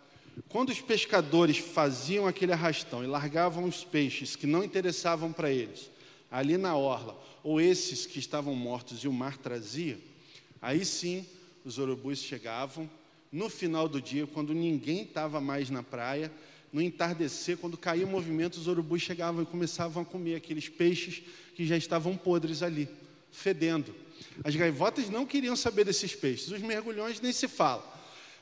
Quando 0.47 0.69
os 0.69 0.79
pescadores 0.79 1.57
faziam 1.57 2.25
aquele 2.25 2.53
arrastão 2.53 3.03
e 3.03 3.07
largavam 3.07 3.65
os 3.65 3.83
peixes 3.83 4.37
que 4.37 4.47
não 4.47 4.63
interessavam 4.63 5.33
para 5.33 5.51
eles, 5.51 5.91
ali 6.31 6.55
na 6.55 6.77
orla, 6.77 7.21
ou 7.43 7.59
esses 7.59 8.05
que 8.05 8.19
estavam 8.19 8.55
mortos 8.55 8.99
e 8.99 9.07
o 9.09 9.11
mar 9.11 9.35
trazia, 9.35 9.99
aí 10.61 10.85
sim 10.85 11.27
os 11.65 11.77
urubus 11.77 12.19
chegavam 12.19 12.89
no 13.29 13.49
final 13.49 13.89
do 13.89 14.01
dia, 14.01 14.25
quando 14.25 14.53
ninguém 14.53 15.01
estava 15.01 15.41
mais 15.41 15.69
na 15.69 15.83
praia, 15.83 16.31
no 16.71 16.81
entardecer, 16.81 17.57
quando 17.57 17.77
caía 17.77 18.05
o 18.05 18.09
movimento, 18.09 18.55
os 18.55 18.67
urubus 18.67 19.01
chegavam 19.01 19.41
e 19.41 19.45
começavam 19.45 20.03
a 20.03 20.05
comer 20.05 20.35
aqueles 20.35 20.69
peixes 20.69 21.23
que 21.55 21.65
já 21.65 21.75
estavam 21.75 22.15
podres 22.15 22.61
ali, 22.61 22.87
fedendo. 23.31 23.93
As 24.43 24.55
gaivotas 24.55 25.09
não 25.09 25.25
queriam 25.25 25.55
saber 25.55 25.85
desses 25.85 26.15
peixes, 26.15 26.51
os 26.51 26.61
mergulhões 26.61 27.19
nem 27.21 27.31
se 27.31 27.47
fala, 27.47 27.83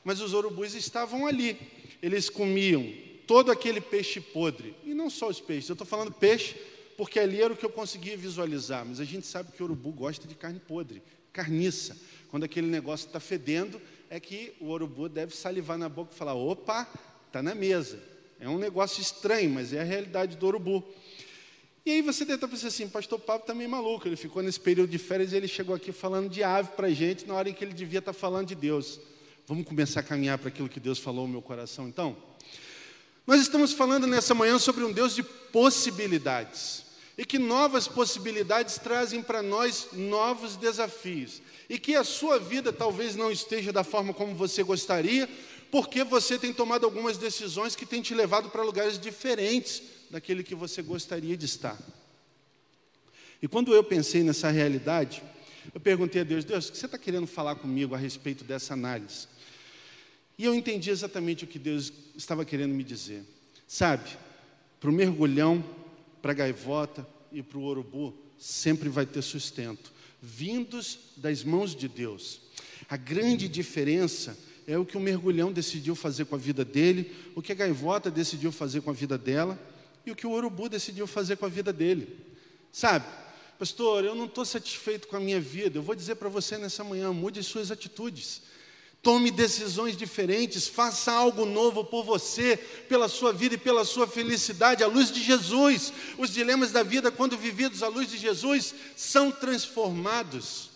mas 0.04 0.20
os 0.20 0.32
urubus 0.32 0.74
estavam 0.74 1.26
ali, 1.26 1.56
eles 2.02 2.28
comiam 2.28 2.92
todo 3.26 3.50
aquele 3.50 3.80
peixe 3.80 4.20
podre. 4.20 4.74
E 4.84 4.94
não 4.94 5.10
só 5.10 5.28
os 5.28 5.40
peixes, 5.40 5.68
eu 5.68 5.74
estou 5.74 5.86
falando 5.86 6.12
peixe 6.12 6.56
porque 6.96 7.20
ali 7.20 7.40
era 7.40 7.52
o 7.52 7.56
que 7.56 7.64
eu 7.64 7.70
conseguia 7.70 8.16
visualizar. 8.16 8.84
Mas 8.84 8.98
a 8.98 9.04
gente 9.04 9.24
sabe 9.24 9.52
que 9.52 9.62
o 9.62 9.66
urubu 9.66 9.92
gosta 9.92 10.26
de 10.26 10.34
carne 10.34 10.58
podre, 10.58 11.00
carniça. 11.32 11.96
Quando 12.28 12.42
aquele 12.42 12.66
negócio 12.66 13.06
está 13.06 13.20
fedendo, 13.20 13.80
é 14.10 14.18
que 14.18 14.52
o 14.58 14.70
urubu 14.70 15.08
deve 15.08 15.36
salivar 15.36 15.78
na 15.78 15.88
boca 15.88 16.12
e 16.12 16.18
falar: 16.18 16.34
opa, 16.34 16.88
está 17.26 17.40
na 17.40 17.54
mesa. 17.54 18.02
É 18.40 18.48
um 18.48 18.58
negócio 18.58 19.00
estranho, 19.00 19.50
mas 19.50 19.72
é 19.72 19.80
a 19.80 19.84
realidade 19.84 20.36
do 20.36 20.46
urubu. 20.46 20.84
E 21.84 21.90
aí 21.90 22.02
você 22.02 22.24
estar 22.24 22.46
pensando 22.46 22.68
assim, 22.68 22.88
pastor 22.88 23.18
Pablo 23.18 23.42
está 23.42 23.54
meio 23.54 23.70
maluco, 23.70 24.06
ele 24.06 24.16
ficou 24.16 24.42
nesse 24.42 24.60
período 24.60 24.90
de 24.90 24.98
férias 24.98 25.32
e 25.32 25.36
ele 25.36 25.48
chegou 25.48 25.74
aqui 25.74 25.90
falando 25.90 26.28
de 26.28 26.44
ave 26.44 26.72
para 26.72 26.88
a 26.88 26.90
gente, 26.90 27.26
na 27.26 27.34
hora 27.34 27.48
em 27.48 27.54
que 27.54 27.64
ele 27.64 27.72
devia 27.72 28.00
estar 28.00 28.12
falando 28.12 28.48
de 28.48 28.54
Deus. 28.54 29.00
Vamos 29.46 29.66
começar 29.66 30.00
a 30.00 30.02
caminhar 30.02 30.36
para 30.36 30.48
aquilo 30.48 30.68
que 30.68 30.78
Deus 30.78 30.98
falou 30.98 31.26
no 31.26 31.32
meu 31.32 31.42
coração, 31.42 31.88
então? 31.88 32.14
Nós 33.26 33.40
estamos 33.40 33.72
falando 33.72 34.06
nessa 34.06 34.34
manhã 34.34 34.58
sobre 34.58 34.84
um 34.84 34.92
Deus 34.92 35.14
de 35.14 35.22
possibilidades. 35.22 36.84
E 37.16 37.24
que 37.24 37.38
novas 37.38 37.88
possibilidades 37.88 38.78
trazem 38.78 39.22
para 39.22 39.42
nós 39.42 39.88
novos 39.92 40.56
desafios. 40.56 41.42
E 41.68 41.78
que 41.78 41.96
a 41.96 42.04
sua 42.04 42.38
vida 42.38 42.72
talvez 42.72 43.16
não 43.16 43.32
esteja 43.32 43.72
da 43.72 43.82
forma 43.82 44.14
como 44.14 44.34
você 44.34 44.62
gostaria, 44.62 45.28
porque 45.70 46.02
você 46.04 46.38
tem 46.38 46.52
tomado 46.52 46.84
algumas 46.84 47.18
decisões 47.18 47.76
que 47.76 47.86
têm 47.86 48.02
te 48.02 48.14
levado 48.14 48.50
para 48.50 48.62
lugares 48.62 48.98
diferentes 48.98 49.82
daquele 50.10 50.42
que 50.42 50.54
você 50.54 50.82
gostaria 50.82 51.36
de 51.36 51.46
estar. 51.46 51.78
E 53.42 53.46
quando 53.46 53.74
eu 53.74 53.84
pensei 53.84 54.22
nessa 54.22 54.50
realidade, 54.50 55.22
eu 55.72 55.80
perguntei 55.80 56.22
a 56.22 56.24
Deus: 56.24 56.44
Deus, 56.44 56.68
o 56.68 56.72
que 56.72 56.78
você 56.78 56.86
está 56.86 56.98
querendo 56.98 57.26
falar 57.26 57.56
comigo 57.56 57.94
a 57.94 57.98
respeito 57.98 58.44
dessa 58.44 58.74
análise? 58.74 59.28
E 60.38 60.44
eu 60.44 60.54
entendi 60.54 60.90
exatamente 60.90 61.44
o 61.44 61.46
que 61.46 61.58
Deus 61.58 61.92
estava 62.16 62.44
querendo 62.44 62.74
me 62.74 62.84
dizer. 62.84 63.22
Sabe, 63.66 64.08
para 64.80 64.88
o 64.88 64.92
mergulhão, 64.92 65.64
para 66.22 66.32
a 66.32 66.34
gaivota 66.34 67.06
e 67.30 67.42
para 67.42 67.58
o 67.58 67.64
urubu, 67.64 68.14
sempre 68.38 68.88
vai 68.88 69.04
ter 69.04 69.20
sustento, 69.22 69.92
vindos 70.22 70.98
das 71.16 71.44
mãos 71.44 71.74
de 71.74 71.88
Deus. 71.88 72.40
A 72.88 72.96
grande 72.96 73.48
diferença 73.48 74.38
é 74.68 74.76
o 74.76 74.84
que 74.84 74.98
o 74.98 75.00
mergulhão 75.00 75.50
decidiu 75.50 75.96
fazer 75.96 76.26
com 76.26 76.34
a 76.34 76.38
vida 76.38 76.62
dele, 76.62 77.10
o 77.34 77.40
que 77.40 77.52
a 77.52 77.54
gaivota 77.54 78.10
decidiu 78.10 78.52
fazer 78.52 78.82
com 78.82 78.90
a 78.90 78.92
vida 78.92 79.16
dela 79.16 79.58
e 80.04 80.10
o 80.10 80.14
que 80.14 80.26
o 80.26 80.30
urubu 80.30 80.68
decidiu 80.68 81.06
fazer 81.06 81.36
com 81.36 81.46
a 81.46 81.48
vida 81.48 81.72
dele. 81.72 82.18
Sabe, 82.70 83.06
pastor, 83.58 84.04
eu 84.04 84.14
não 84.14 84.26
estou 84.26 84.44
satisfeito 84.44 85.08
com 85.08 85.16
a 85.16 85.20
minha 85.20 85.40
vida. 85.40 85.78
Eu 85.78 85.82
vou 85.82 85.94
dizer 85.94 86.16
para 86.16 86.28
você 86.28 86.58
nessa 86.58 86.84
manhã: 86.84 87.10
mude 87.14 87.42
suas 87.42 87.70
atitudes. 87.70 88.42
Tome 89.00 89.30
decisões 89.30 89.96
diferentes, 89.96 90.66
faça 90.68 91.12
algo 91.12 91.46
novo 91.46 91.82
por 91.82 92.04
você, 92.04 92.58
pela 92.90 93.08
sua 93.08 93.32
vida 93.32 93.54
e 93.54 93.58
pela 93.58 93.86
sua 93.86 94.06
felicidade, 94.06 94.84
à 94.84 94.86
luz 94.86 95.10
de 95.10 95.22
Jesus. 95.22 95.94
Os 96.18 96.28
dilemas 96.28 96.72
da 96.72 96.82
vida, 96.82 97.10
quando 97.10 97.38
vividos 97.38 97.82
à 97.82 97.88
luz 97.88 98.10
de 98.10 98.18
Jesus, 98.18 98.74
são 98.96 99.30
transformados. 99.30 100.70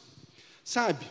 Sabe, 0.65 1.05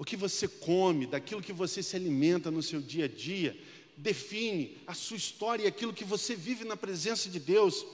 o 0.00 0.04
que 0.04 0.16
você 0.16 0.48
come, 0.48 1.04
daquilo 1.04 1.42
que 1.42 1.52
você 1.52 1.82
se 1.82 1.94
alimenta 1.94 2.50
no 2.50 2.62
seu 2.62 2.80
dia 2.80 3.04
a 3.04 3.08
dia, 3.08 3.54
define 3.94 4.78
a 4.86 4.94
sua 4.94 5.18
história 5.18 5.64
e 5.64 5.66
aquilo 5.66 5.92
que 5.92 6.04
você 6.04 6.34
vive 6.34 6.64
na 6.64 6.74
presença 6.74 7.28
de 7.28 7.38
Deus. 7.38 7.84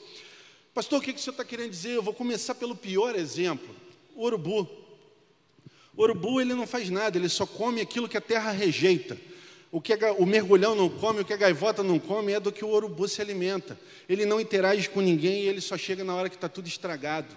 Pastor, 0.72 1.00
o 1.00 1.02
que, 1.02 1.12
que 1.12 1.18
o 1.18 1.20
senhor 1.20 1.32
está 1.32 1.44
querendo 1.44 1.70
dizer? 1.70 1.96
Eu 1.96 2.04
vou 2.04 2.14
começar 2.14 2.54
pelo 2.54 2.76
pior 2.76 3.16
exemplo: 3.16 3.74
o 4.14 4.22
urubu. 4.22 4.70
O 5.96 6.04
urubu 6.04 6.40
ele 6.40 6.54
não 6.54 6.64
faz 6.64 6.88
nada, 6.90 7.18
ele 7.18 7.28
só 7.28 7.44
come 7.44 7.80
aquilo 7.80 8.08
que 8.08 8.16
a 8.16 8.20
terra 8.20 8.52
rejeita. 8.52 9.18
O 9.72 9.80
que 9.80 9.92
o 10.16 10.24
mergulhão 10.24 10.76
não 10.76 10.88
come, 10.88 11.22
o 11.22 11.24
que 11.24 11.32
a 11.32 11.36
gaivota 11.36 11.82
não 11.82 11.98
come 11.98 12.34
é 12.34 12.38
do 12.38 12.52
que 12.52 12.64
o 12.64 12.68
urubu 12.68 13.08
se 13.08 13.20
alimenta. 13.20 13.76
Ele 14.08 14.24
não 14.24 14.40
interage 14.40 14.88
com 14.88 15.00
ninguém 15.00 15.42
e 15.42 15.48
ele 15.48 15.60
só 15.60 15.76
chega 15.76 16.04
na 16.04 16.14
hora 16.14 16.28
que 16.28 16.36
está 16.36 16.48
tudo 16.48 16.68
estragado. 16.68 17.36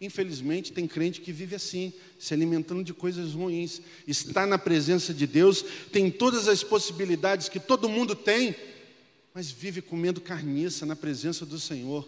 Infelizmente, 0.00 0.72
tem 0.72 0.86
crente 0.86 1.20
que 1.20 1.32
vive 1.32 1.54
assim, 1.54 1.92
se 2.18 2.34
alimentando 2.34 2.82
de 2.82 2.92
coisas 2.92 3.32
ruins. 3.32 3.80
Está 4.06 4.46
na 4.46 4.58
presença 4.58 5.14
de 5.14 5.26
Deus, 5.26 5.64
tem 5.92 6.10
todas 6.10 6.48
as 6.48 6.62
possibilidades 6.62 7.48
que 7.48 7.60
todo 7.60 7.88
mundo 7.88 8.14
tem, 8.14 8.54
mas 9.32 9.50
vive 9.50 9.80
comendo 9.80 10.20
carniça 10.20 10.84
na 10.84 10.96
presença 10.96 11.46
do 11.46 11.58
Senhor. 11.58 12.06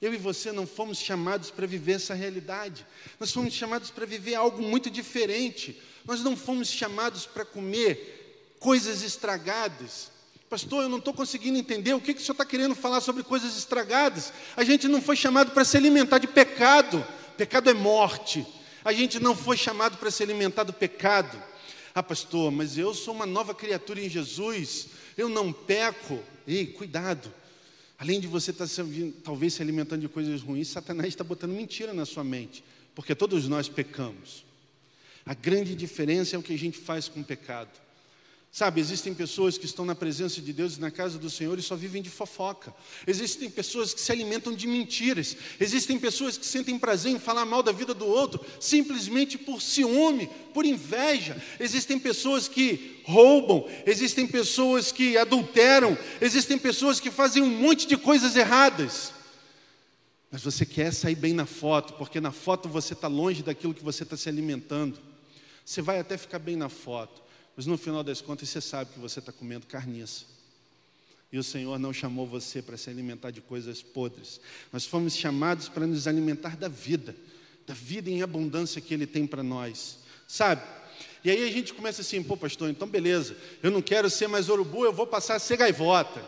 Eu 0.00 0.14
e 0.14 0.16
você 0.16 0.52
não 0.52 0.66
fomos 0.66 0.98
chamados 0.98 1.50
para 1.50 1.66
viver 1.66 1.92
essa 1.92 2.14
realidade. 2.14 2.86
Nós 3.18 3.32
fomos 3.32 3.52
chamados 3.52 3.90
para 3.90 4.06
viver 4.06 4.36
algo 4.36 4.62
muito 4.62 4.88
diferente. 4.88 5.80
Nós 6.04 6.22
não 6.22 6.36
fomos 6.36 6.68
chamados 6.68 7.26
para 7.26 7.44
comer 7.44 8.54
coisas 8.60 9.02
estragadas. 9.02 10.10
Pastor, 10.48 10.84
eu 10.84 10.88
não 10.88 10.98
estou 10.98 11.12
conseguindo 11.12 11.58
entender 11.58 11.92
o 11.92 12.00
que, 12.00 12.14
que 12.14 12.22
o 12.22 12.24
senhor 12.24 12.32
está 12.32 12.44
querendo 12.44 12.74
falar 12.74 13.02
sobre 13.02 13.22
coisas 13.22 13.56
estragadas. 13.56 14.32
A 14.56 14.64
gente 14.64 14.88
não 14.88 15.02
foi 15.02 15.14
chamado 15.14 15.50
para 15.50 15.64
se 15.64 15.76
alimentar 15.76 16.18
de 16.18 16.26
pecado. 16.26 17.06
Pecado 17.36 17.68
é 17.68 17.74
morte. 17.74 18.46
A 18.82 18.92
gente 18.92 19.20
não 19.20 19.36
foi 19.36 19.56
chamado 19.56 19.98
para 19.98 20.10
se 20.10 20.22
alimentar 20.22 20.62
do 20.62 20.72
pecado. 20.72 21.40
Ah, 21.94 22.02
pastor, 22.02 22.50
mas 22.50 22.78
eu 22.78 22.94
sou 22.94 23.12
uma 23.12 23.26
nova 23.26 23.54
criatura 23.54 24.00
em 24.00 24.08
Jesus, 24.08 24.88
eu 25.16 25.28
não 25.28 25.52
peco. 25.52 26.22
Ei, 26.46 26.66
cuidado. 26.66 27.32
Além 27.98 28.18
de 28.20 28.26
você 28.26 28.50
estar 28.52 28.66
se, 28.66 29.12
talvez 29.24 29.54
se 29.54 29.60
alimentando 29.60 30.00
de 30.02 30.08
coisas 30.08 30.40
ruins, 30.40 30.68
Satanás 30.68 31.08
está 31.08 31.24
botando 31.24 31.50
mentira 31.50 31.92
na 31.92 32.06
sua 32.06 32.24
mente, 32.24 32.64
porque 32.94 33.14
todos 33.14 33.48
nós 33.48 33.68
pecamos. 33.68 34.44
A 35.26 35.34
grande 35.34 35.74
diferença 35.74 36.36
é 36.36 36.38
o 36.38 36.42
que 36.42 36.54
a 36.54 36.58
gente 36.58 36.78
faz 36.78 37.08
com 37.08 37.20
o 37.20 37.24
pecado. 37.24 37.87
Sabe, 38.50 38.80
existem 38.80 39.12
pessoas 39.12 39.58
que 39.58 39.66
estão 39.66 39.84
na 39.84 39.94
presença 39.94 40.40
de 40.40 40.52
Deus 40.52 40.76
e 40.76 40.80
na 40.80 40.90
casa 40.90 41.18
do 41.18 41.28
Senhor 41.28 41.58
e 41.58 41.62
só 41.62 41.76
vivem 41.76 42.00
de 42.00 42.08
fofoca. 42.08 42.74
Existem 43.06 43.50
pessoas 43.50 43.92
que 43.92 44.00
se 44.00 44.10
alimentam 44.10 44.54
de 44.54 44.66
mentiras. 44.66 45.36
Existem 45.60 45.98
pessoas 45.98 46.38
que 46.38 46.46
sentem 46.46 46.78
prazer 46.78 47.12
em 47.12 47.18
falar 47.18 47.44
mal 47.44 47.62
da 47.62 47.72
vida 47.72 47.92
do 47.92 48.06
outro, 48.06 48.44
simplesmente 48.58 49.36
por 49.36 49.60
ciúme, 49.60 50.30
por 50.54 50.64
inveja. 50.64 51.40
Existem 51.60 51.98
pessoas 51.98 52.48
que 52.48 53.02
roubam, 53.04 53.68
existem 53.86 54.26
pessoas 54.26 54.90
que 54.90 55.18
adulteram, 55.18 55.96
existem 56.20 56.58
pessoas 56.58 56.98
que 56.98 57.10
fazem 57.10 57.42
um 57.42 57.50
monte 57.50 57.86
de 57.86 57.98
coisas 57.98 58.34
erradas. 58.34 59.12
Mas 60.30 60.42
você 60.42 60.66
quer 60.66 60.92
sair 60.92 61.14
bem 61.14 61.32
na 61.32 61.46
foto, 61.46 61.94
porque 61.94 62.20
na 62.20 62.32
foto 62.32 62.68
você 62.68 62.94
está 62.94 63.08
longe 63.08 63.42
daquilo 63.42 63.74
que 63.74 63.84
você 63.84 64.02
está 64.02 64.16
se 64.16 64.28
alimentando. 64.28 64.98
Você 65.64 65.82
vai 65.82 65.98
até 66.00 66.16
ficar 66.16 66.38
bem 66.38 66.56
na 66.56 66.68
foto, 66.68 67.22
mas 67.58 67.66
no 67.66 67.76
final 67.76 68.04
das 68.04 68.20
contas 68.20 68.48
você 68.48 68.60
sabe 68.60 68.92
que 68.92 69.00
você 69.00 69.18
está 69.18 69.32
comendo 69.32 69.66
carniça. 69.66 70.26
E 71.32 71.38
o 71.40 71.42
Senhor 71.42 71.76
não 71.76 71.92
chamou 71.92 72.24
você 72.24 72.62
para 72.62 72.76
se 72.76 72.88
alimentar 72.88 73.32
de 73.32 73.40
coisas 73.40 73.82
podres. 73.82 74.40
Nós 74.72 74.86
fomos 74.86 75.16
chamados 75.16 75.68
para 75.68 75.84
nos 75.84 76.06
alimentar 76.06 76.56
da 76.56 76.68
vida, 76.68 77.16
da 77.66 77.74
vida 77.74 78.08
em 78.08 78.22
abundância 78.22 78.80
que 78.80 78.94
Ele 78.94 79.08
tem 79.08 79.26
para 79.26 79.42
nós. 79.42 79.98
Sabe? 80.28 80.62
E 81.24 81.32
aí 81.32 81.48
a 81.48 81.50
gente 81.50 81.74
começa 81.74 82.00
assim, 82.00 82.22
pô, 82.22 82.36
pastor, 82.36 82.70
então 82.70 82.86
beleza, 82.86 83.36
eu 83.60 83.72
não 83.72 83.82
quero 83.82 84.08
ser 84.08 84.28
mais 84.28 84.48
urubu, 84.48 84.84
eu 84.84 84.92
vou 84.92 85.08
passar 85.08 85.34
a 85.34 85.40
ser 85.40 85.56
gaivota. 85.56 86.24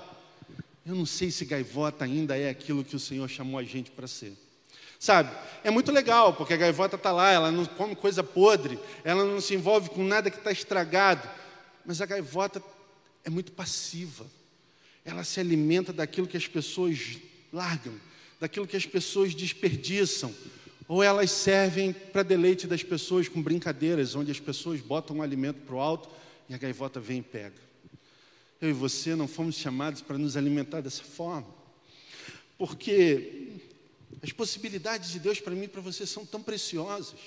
Eu 0.84 0.96
não 0.96 1.06
sei 1.06 1.30
se 1.30 1.44
gaivota 1.44 2.04
ainda 2.04 2.36
é 2.36 2.50
aquilo 2.50 2.82
que 2.82 2.96
o 2.96 3.00
Senhor 3.00 3.28
chamou 3.30 3.60
a 3.60 3.62
gente 3.62 3.92
para 3.92 4.08
ser. 4.08 4.32
Sabe? 5.00 5.34
É 5.64 5.70
muito 5.70 5.90
legal, 5.90 6.34
porque 6.34 6.52
a 6.52 6.58
gaivota 6.58 6.96
está 6.96 7.10
lá, 7.10 7.32
ela 7.32 7.50
não 7.50 7.64
come 7.64 7.96
coisa 7.96 8.22
podre, 8.22 8.78
ela 9.02 9.24
não 9.24 9.40
se 9.40 9.54
envolve 9.54 9.88
com 9.88 10.04
nada 10.04 10.30
que 10.30 10.36
está 10.36 10.52
estragado. 10.52 11.26
Mas 11.86 12.02
a 12.02 12.06
gaivota 12.06 12.62
é 13.24 13.30
muito 13.30 13.50
passiva. 13.50 14.26
Ela 15.02 15.24
se 15.24 15.40
alimenta 15.40 15.90
daquilo 15.90 16.26
que 16.26 16.36
as 16.36 16.46
pessoas 16.46 17.16
largam, 17.50 17.94
daquilo 18.38 18.66
que 18.66 18.76
as 18.76 18.84
pessoas 18.84 19.34
desperdiçam. 19.34 20.34
Ou 20.86 21.02
elas 21.02 21.30
servem 21.30 21.94
para 21.94 22.22
deleite 22.22 22.66
das 22.66 22.82
pessoas 22.82 23.26
com 23.26 23.40
brincadeiras, 23.40 24.14
onde 24.14 24.30
as 24.30 24.40
pessoas 24.40 24.82
botam 24.82 25.16
um 25.16 25.22
alimento 25.22 25.62
para 25.64 25.76
o 25.76 25.80
alto 25.80 26.10
e 26.46 26.52
a 26.52 26.58
gaivota 26.58 27.00
vem 27.00 27.20
e 27.20 27.22
pega. 27.22 27.56
Eu 28.60 28.68
e 28.68 28.74
você 28.74 29.14
não 29.14 29.26
fomos 29.26 29.54
chamados 29.54 30.02
para 30.02 30.18
nos 30.18 30.36
alimentar 30.36 30.82
dessa 30.82 31.02
forma. 31.02 31.46
Porque 32.58 33.39
as 34.22 34.32
possibilidades 34.32 35.10
de 35.10 35.18
Deus 35.18 35.40
para 35.40 35.54
mim 35.54 35.64
e 35.64 35.68
para 35.68 35.80
você 35.80 36.06
são 36.06 36.26
tão 36.26 36.42
preciosas. 36.42 37.18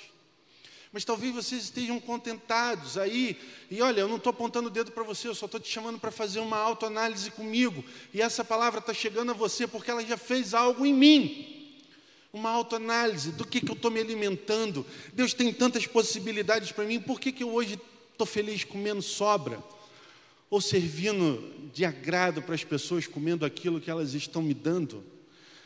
Mas 0.91 1.03
talvez 1.03 1.33
vocês 1.33 1.63
estejam 1.63 1.99
contentados 1.99 2.99
aí, 2.99 3.35
e 3.71 3.81
olha, 3.81 4.01
eu 4.01 4.07
não 4.07 4.17
estou 4.17 4.29
apontando 4.29 4.67
o 4.67 4.71
dedo 4.71 4.91
para 4.91 5.01
você, 5.03 5.27
eu 5.27 5.33
só 5.33 5.47
estou 5.47 5.59
te 5.59 5.67
chamando 5.67 5.97
para 5.97 6.11
fazer 6.11 6.39
uma 6.39 6.57
autoanálise 6.57 7.31
comigo, 7.31 7.83
e 8.13 8.21
essa 8.21 8.45
palavra 8.45 8.79
está 8.79 8.93
chegando 8.93 9.31
a 9.31 9.33
você 9.33 9.65
porque 9.65 9.89
ela 9.89 10.05
já 10.05 10.17
fez 10.17 10.53
algo 10.53 10.85
em 10.85 10.93
mim. 10.93 11.49
Uma 12.31 12.51
autoanálise 12.51 13.31
do 13.31 13.45
que, 13.45 13.59
que 13.59 13.71
eu 13.71 13.75
estou 13.75 13.89
me 13.89 13.99
alimentando. 13.99 14.85
Deus 15.13 15.33
tem 15.33 15.51
tantas 15.51 15.87
possibilidades 15.87 16.71
para 16.71 16.85
mim, 16.85 16.99
por 16.99 17.19
que, 17.19 17.31
que 17.31 17.43
eu 17.43 17.51
hoje 17.51 17.79
estou 18.11 18.27
feliz 18.27 18.63
comendo 18.63 19.01
sobra? 19.01 19.63
Ou 20.47 20.61
servindo 20.61 21.71
de 21.73 21.85
agrado 21.85 22.39
para 22.43 22.53
as 22.53 22.63
pessoas, 22.63 23.07
comendo 23.07 23.43
aquilo 23.43 23.81
que 23.81 23.89
elas 23.89 24.13
estão 24.13 24.43
me 24.43 24.53
dando? 24.53 25.03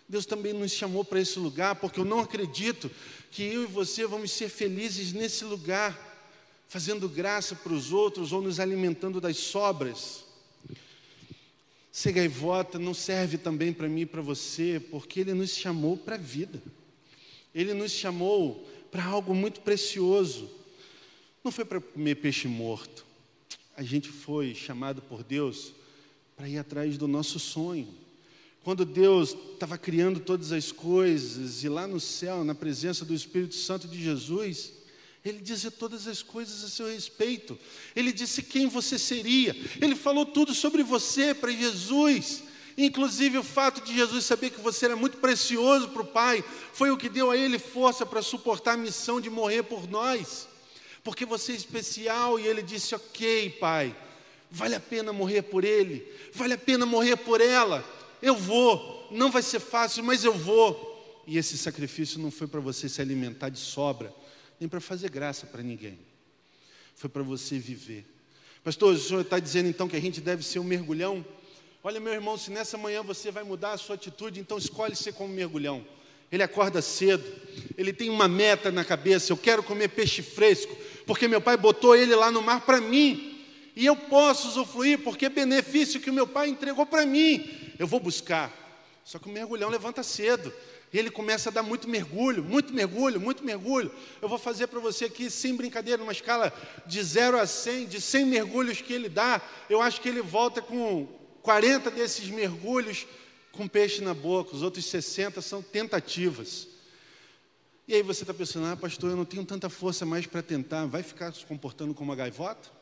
Deus 0.08 0.26
também 0.26 0.54
nos 0.54 0.72
chamou 0.72 1.04
para 1.04 1.20
esse 1.20 1.38
lugar, 1.38 1.76
porque 1.76 2.00
eu 2.00 2.06
não 2.06 2.22
acredito 2.22 2.90
que 3.30 3.44
eu 3.44 3.64
e 3.64 3.68
você 3.68 4.06
vamos 4.08 4.32
ser 4.32 4.48
felizes 4.50 5.12
nesse 5.12 5.44
lugar, 5.44 6.06
fazendo 6.70 7.10
graça 7.10 7.56
para 7.56 7.74
os 7.74 7.92
outros 7.92 8.32
ou 8.32 8.42
nos 8.42 8.60
alimentando 8.60 9.20
das 9.20 9.38
sobras. 9.38 10.24
Ser 11.92 12.14
gaivota 12.14 12.80
não 12.80 12.94
serve 12.94 13.38
também 13.38 13.74
para 13.74 13.90
mim 13.90 14.02
e 14.02 14.06
para 14.06 14.22
você, 14.22 14.82
porque 14.92 15.20
Ele 15.20 15.34
nos 15.34 15.50
chamou 15.50 15.98
para 15.98 16.16
a 16.16 16.20
vida. 16.20 16.62
Ele 17.54 17.74
nos 17.74 17.92
chamou 17.92 18.66
para 18.92 19.04
algo 19.04 19.34
muito 19.34 19.62
precioso. 19.62 20.50
Não 21.44 21.52
foi 21.52 21.66
para 21.66 21.82
comer 21.82 22.16
peixe 22.16 22.48
morto. 22.48 23.06
A 23.76 23.84
gente 23.84 24.10
foi 24.10 24.56
chamado 24.56 25.02
por 25.02 25.24
Deus 25.24 25.74
para 26.36 26.48
ir 26.48 26.58
atrás 26.58 26.98
do 26.98 27.08
nosso 27.08 27.40
sonho. 27.40 27.88
Quando 28.68 28.84
Deus 28.84 29.34
estava 29.54 29.78
criando 29.78 30.20
todas 30.20 30.52
as 30.52 30.74
coisas, 30.74 31.64
e 31.64 31.70
lá 31.70 31.88
no 31.88 32.02
céu, 32.02 32.44
na 32.44 32.54
presença 32.54 33.06
do 33.06 33.14
Espírito 33.14 33.56
Santo 33.56 33.88
de 33.88 34.04
Jesus, 34.04 34.74
ele 35.24 35.40
dizia 35.40 35.72
todas 35.72 36.06
as 36.06 36.22
coisas 36.22 36.66
a 36.66 36.68
seu 36.68 36.88
respeito. 36.88 37.58
Ele 37.96 38.12
disse 38.12 38.44
quem 38.44 38.68
você 38.68 39.00
seria. 39.00 39.56
Ele 39.80 39.96
falou 39.96 40.26
tudo 40.26 40.54
sobre 40.54 40.84
você 40.84 41.34
para 41.34 41.50
Jesus. 41.50 42.44
Inclusive 42.78 43.38
o 43.38 43.44
fato 43.44 43.80
de 43.86 43.96
Jesus 43.96 44.26
saber 44.26 44.50
que 44.50 44.60
você 44.60 44.84
era 44.84 44.98
muito 44.98 45.16
precioso 45.20 45.88
para 45.88 46.02
o 46.02 46.06
Pai, 46.06 46.44
foi 46.74 46.92
o 46.92 46.98
que 46.98 47.08
deu 47.08 47.32
a 47.32 47.38
ele 47.38 47.58
força 47.58 48.06
para 48.06 48.22
suportar 48.22 48.74
a 48.74 48.78
missão 48.78 49.22
de 49.22 49.30
morrer 49.30 49.64
por 49.64 49.90
nós. 49.90 50.46
Porque 51.06 51.26
você 51.26 51.54
é 51.54 51.56
especial 51.56 52.38
e 52.38 52.46
ele 52.46 52.62
disse: 52.62 52.94
Ok, 52.94 53.50
Pai, 53.62 53.96
vale 54.52 54.76
a 54.76 54.80
pena 54.82 55.14
morrer 55.14 55.44
por 55.44 55.64
ele, 55.64 56.06
vale 56.34 56.56
a 56.56 56.58
pena 56.58 56.86
morrer 56.86 57.16
por 57.16 57.40
ela. 57.40 57.96
Eu 58.22 58.36
vou, 58.36 59.08
não 59.12 59.32
vai 59.32 59.42
ser 59.42 59.60
fácil, 59.60 60.04
mas 60.04 60.24
eu 60.24 60.34
vou. 60.34 61.24
E 61.28 61.38
esse 61.38 61.58
sacrifício 61.58 62.20
não 62.20 62.32
foi 62.32 62.48
para 62.48 62.60
você 62.60 62.88
se 62.88 63.02
alimentar 63.02 63.50
de 63.50 63.60
sobra, 63.60 64.14
nem 64.60 64.68
para 64.68 64.80
fazer 64.80 65.10
graça 65.10 65.46
para 65.46 65.62
ninguém. 65.62 66.00
Foi 66.96 67.10
para 67.10 67.22
você 67.22 67.60
viver. 67.60 68.06
Pastor, 68.64 68.94
o 68.94 68.98
senhor 68.98 69.22
está 69.22 69.40
dizendo 69.40 69.70
então 69.70 69.88
que 69.88 69.96
a 69.96 70.02
gente 70.02 70.20
deve 70.20 70.44
ser 70.44 70.60
um 70.60 70.64
mergulhão? 70.64 71.26
Olha, 71.84 72.00
meu 72.00 72.12
irmão, 72.12 72.38
se 72.38 72.50
nessa 72.50 72.78
manhã 72.78 73.04
você 73.04 73.30
vai 73.30 73.44
mudar 73.44 73.74
a 73.74 73.78
sua 73.78 73.96
atitude, 73.96 74.40
então 74.40 74.58
escolhe 74.58 74.96
ser 74.96 75.14
como 75.14 75.34
mergulhão. 75.34 75.86
Ele 76.32 76.44
acorda 76.44 76.82
cedo, 76.82 77.24
ele 77.78 77.94
tem 77.94 78.10
uma 78.10 78.28
meta 78.28 78.72
na 78.72 78.84
cabeça: 78.84 79.32
eu 79.32 79.38
quero 79.38 79.64
comer 79.64 79.90
peixe 79.90 80.22
fresco, 80.22 80.76
porque 81.06 81.28
meu 81.28 81.40
pai 81.40 81.56
botou 81.56 81.96
ele 81.96 82.16
lá 82.16 82.32
no 82.32 82.42
mar 82.42 82.62
para 82.62 82.82
mim, 82.82 83.42
e 83.76 83.86
eu 83.86 83.96
posso 83.96 84.50
usufruir, 84.50 85.00
porque 85.00 85.28
é 85.28 85.30
benefício 85.30 86.02
que 86.02 86.10
o 86.10 86.14
meu 86.14 86.28
pai 86.28 86.50
entregou 86.50 86.86
para 86.86 87.06
mim 87.06 87.67
eu 87.78 87.88
vou 87.88 88.00
buscar. 88.00 88.52
Só 89.04 89.18
que 89.20 89.30
o 89.30 89.32
mergulhão 89.32 89.70
levanta 89.70 90.04
cedo. 90.04 90.54
E 90.92 90.98
ele 90.98 91.10
começa 91.10 91.50
a 91.50 91.52
dar 91.52 91.64
muito 91.64 91.88
mergulho, 91.88 92.44
muito 92.44 92.74
mergulho, 92.74 93.20
muito 93.20 93.44
mergulho. 93.44 93.92
Eu 94.22 94.30
vou 94.30 94.38
fazer 94.38 94.68
para 94.68 94.80
você 94.80 95.06
aqui, 95.06 95.30
sem 95.30 95.56
brincadeira, 95.56 96.00
numa 96.00 96.12
escala 96.12 96.54
de 96.86 97.02
0 97.02 97.40
a 97.40 97.46
100, 97.46 97.88
de 97.88 98.02
100 98.02 98.26
mergulhos 98.26 98.82
que 98.82 98.94
ele 98.94 99.10
dá, 99.10 99.42
eu 99.70 99.82
acho 99.82 100.00
que 100.02 100.08
ele 100.08 100.22
volta 100.22 100.62
com 100.62 101.08
40 101.42 101.92
desses 101.92 102.28
mergulhos 102.30 103.06
com 103.52 103.68
peixe 103.68 104.02
na 104.02 104.14
boca, 104.14 104.56
os 104.56 104.62
outros 104.62 104.86
60 104.86 105.42
são 105.42 105.62
tentativas. 105.62 106.68
E 107.88 107.96
aí 107.96 108.04
você 108.04 108.24
está 108.24 108.34
pensando, 108.34 108.68
ah, 108.68 108.76
pastor, 108.76 109.12
eu 109.12 109.16
não 109.16 109.26
tenho 109.26 109.46
tanta 109.46 109.70
força 109.70 110.06
mais 110.06 110.26
para 110.26 110.42
tentar, 110.42 110.86
vai 110.86 111.02
ficar 111.02 111.34
se 111.34 111.46
comportando 111.46 111.94
como 111.94 112.12
uma 112.12 112.16
gaivota? 112.16 112.77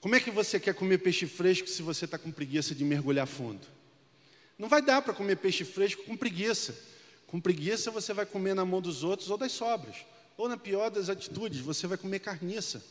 Como 0.00 0.14
é 0.14 0.20
que 0.20 0.30
você 0.30 0.58
quer 0.58 0.74
comer 0.74 0.98
peixe 0.98 1.26
fresco 1.26 1.68
se 1.68 1.82
você 1.82 2.06
está 2.06 2.16
com 2.16 2.30
preguiça 2.30 2.74
de 2.74 2.82
mergulhar 2.84 3.26
fundo? 3.26 3.66
Não 4.58 4.68
vai 4.68 4.80
dar 4.80 5.02
para 5.02 5.12
comer 5.12 5.36
peixe 5.36 5.64
fresco 5.64 6.04
com 6.04 6.16
preguiça. 6.16 6.74
Com 7.26 7.38
preguiça 7.40 7.90
você 7.90 8.14
vai 8.14 8.24
comer 8.24 8.54
na 8.54 8.64
mão 8.64 8.80
dos 8.80 9.04
outros 9.04 9.28
ou 9.28 9.36
das 9.36 9.52
sobras. 9.52 9.96
Ou 10.38 10.48
na 10.48 10.56
pior 10.56 10.90
das 10.90 11.10
atitudes, 11.10 11.60
você 11.60 11.86
vai 11.86 11.98
comer 11.98 12.20
carniça. 12.20 12.82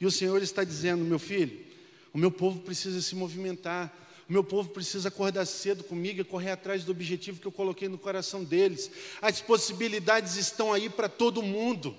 E 0.00 0.06
o 0.06 0.10
Senhor 0.10 0.42
está 0.42 0.64
dizendo, 0.64 1.04
meu 1.04 1.20
filho, 1.20 1.64
o 2.12 2.18
meu 2.18 2.32
povo 2.32 2.60
precisa 2.60 3.00
se 3.00 3.14
movimentar. 3.14 3.96
O 4.28 4.32
meu 4.32 4.42
povo 4.42 4.70
precisa 4.70 5.08
acordar 5.08 5.46
cedo 5.46 5.84
comigo 5.84 6.20
e 6.20 6.24
correr 6.24 6.50
atrás 6.50 6.82
do 6.82 6.90
objetivo 6.90 7.40
que 7.40 7.46
eu 7.46 7.52
coloquei 7.52 7.88
no 7.88 7.98
coração 7.98 8.42
deles. 8.42 8.90
As 9.22 9.40
possibilidades 9.40 10.36
estão 10.36 10.72
aí 10.72 10.88
para 10.88 11.08
todo 11.08 11.42
mundo. 11.42 11.96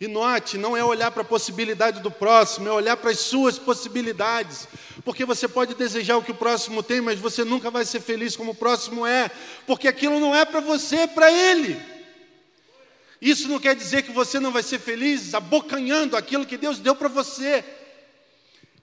E 0.00 0.08
note, 0.08 0.58
não 0.58 0.76
é 0.76 0.84
olhar 0.84 1.10
para 1.12 1.22
a 1.22 1.24
possibilidade 1.24 2.00
do 2.00 2.10
próximo, 2.10 2.68
é 2.68 2.72
olhar 2.72 2.96
para 2.96 3.10
as 3.10 3.20
suas 3.20 3.58
possibilidades. 3.58 4.66
Porque 5.04 5.24
você 5.24 5.46
pode 5.46 5.74
desejar 5.74 6.16
o 6.16 6.22
que 6.22 6.32
o 6.32 6.36
próximo 6.36 6.82
tem, 6.82 7.00
mas 7.00 7.18
você 7.18 7.44
nunca 7.44 7.70
vai 7.70 7.84
ser 7.84 8.00
feliz 8.00 8.34
como 8.34 8.52
o 8.52 8.56
próximo 8.56 9.06
é, 9.06 9.30
porque 9.66 9.86
aquilo 9.86 10.18
não 10.18 10.34
é 10.34 10.44
para 10.44 10.60
você, 10.60 10.96
é 10.96 11.06
para 11.06 11.30
ele. 11.30 11.80
Isso 13.20 13.48
não 13.48 13.58
quer 13.58 13.74
dizer 13.74 14.02
que 14.02 14.12
você 14.12 14.40
não 14.40 14.50
vai 14.50 14.62
ser 14.62 14.78
feliz 14.78 15.32
abocanhando 15.32 16.16
aquilo 16.16 16.44
que 16.44 16.58
Deus 16.58 16.78
deu 16.78 16.94
para 16.94 17.08
você. 17.08 17.64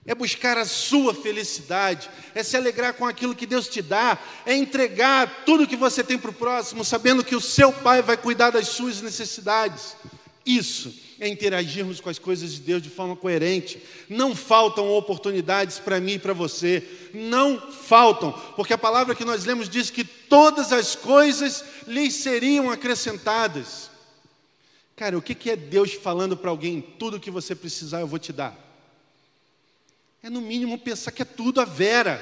É 0.03 0.15
buscar 0.15 0.57
a 0.57 0.65
sua 0.65 1.13
felicidade, 1.13 2.09
é 2.33 2.41
se 2.41 2.57
alegrar 2.57 2.93
com 2.95 3.05
aquilo 3.05 3.35
que 3.35 3.45
Deus 3.45 3.67
te 3.67 3.83
dá, 3.83 4.17
é 4.43 4.55
entregar 4.55 5.43
tudo 5.45 5.67
que 5.67 5.75
você 5.75 6.03
tem 6.03 6.17
para 6.17 6.31
o 6.31 6.33
próximo, 6.33 6.83
sabendo 6.83 7.23
que 7.23 7.35
o 7.35 7.41
seu 7.41 7.71
Pai 7.71 8.01
vai 8.01 8.17
cuidar 8.17 8.49
das 8.49 8.69
suas 8.69 8.99
necessidades. 8.99 9.95
Isso 10.45 10.93
é 11.19 11.27
interagirmos 11.27 12.01
com 12.01 12.09
as 12.09 12.17
coisas 12.17 12.53
de 12.53 12.61
Deus 12.61 12.81
de 12.81 12.89
forma 12.89 13.15
coerente. 13.15 13.81
Não 14.09 14.35
faltam 14.35 14.89
oportunidades 14.91 15.77
para 15.77 15.99
mim 15.99 16.13
e 16.13 16.19
para 16.19 16.33
você. 16.33 16.83
Não 17.13 17.71
faltam, 17.71 18.31
porque 18.55 18.73
a 18.73 18.77
palavra 18.77 19.13
que 19.13 19.23
nós 19.23 19.45
lemos 19.45 19.69
diz 19.69 19.91
que 19.91 20.03
todas 20.03 20.71
as 20.71 20.95
coisas 20.95 21.63
lhes 21.85 22.15
seriam 22.15 22.71
acrescentadas. 22.71 23.91
Cara, 24.95 25.17
o 25.17 25.21
que 25.21 25.49
é 25.49 25.55
Deus 25.55 25.93
falando 25.93 26.35
para 26.35 26.49
alguém? 26.49 26.81
Tudo 26.81 27.19
que 27.19 27.31
você 27.31 27.55
precisar 27.55 28.01
eu 28.01 28.07
vou 28.07 28.19
te 28.19 28.33
dar. 28.33 28.57
É 30.23 30.29
no 30.29 30.41
mínimo 30.41 30.77
pensar 30.77 31.11
que 31.11 31.21
é 31.21 31.25
tudo 31.25 31.61
a 31.61 31.65
vera. 31.65 32.19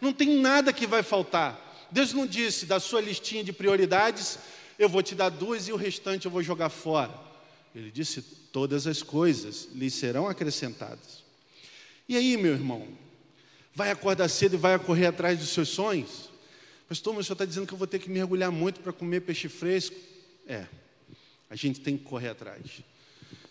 Não 0.00 0.12
tem 0.12 0.36
nada 0.36 0.72
que 0.72 0.86
vai 0.86 1.02
faltar. 1.02 1.88
Deus 1.90 2.12
não 2.12 2.26
disse 2.26 2.66
da 2.66 2.78
sua 2.78 3.00
listinha 3.00 3.42
de 3.42 3.52
prioridades, 3.52 4.38
eu 4.78 4.88
vou 4.88 5.02
te 5.02 5.14
dar 5.14 5.28
duas 5.28 5.66
e 5.68 5.72
o 5.72 5.76
restante 5.76 6.26
eu 6.26 6.30
vou 6.30 6.42
jogar 6.42 6.68
fora. 6.68 7.29
Ele 7.74 7.90
disse: 7.90 8.20
todas 8.52 8.86
as 8.86 9.02
coisas 9.02 9.68
lhe 9.74 9.90
serão 9.90 10.28
acrescentadas. 10.28 11.22
E 12.08 12.16
aí, 12.16 12.36
meu 12.36 12.52
irmão, 12.52 12.88
vai 13.74 13.90
acordar 13.90 14.28
cedo 14.28 14.54
e 14.54 14.58
vai 14.58 14.78
correr 14.78 15.06
atrás 15.06 15.38
dos 15.38 15.50
seus 15.50 15.68
sonhos? 15.68 16.28
Pastor, 16.88 17.14
mas 17.14 17.24
o 17.24 17.26
senhor 17.26 17.34
está 17.34 17.44
dizendo 17.44 17.66
que 17.66 17.72
eu 17.72 17.78
vou 17.78 17.86
ter 17.86 18.00
que 18.00 18.10
mergulhar 18.10 18.50
muito 18.50 18.80
para 18.80 18.92
comer 18.92 19.20
peixe 19.20 19.48
fresco? 19.48 19.94
É, 20.46 20.66
a 21.48 21.54
gente 21.54 21.80
tem 21.80 21.96
que 21.96 22.02
correr 22.02 22.30
atrás. 22.30 22.82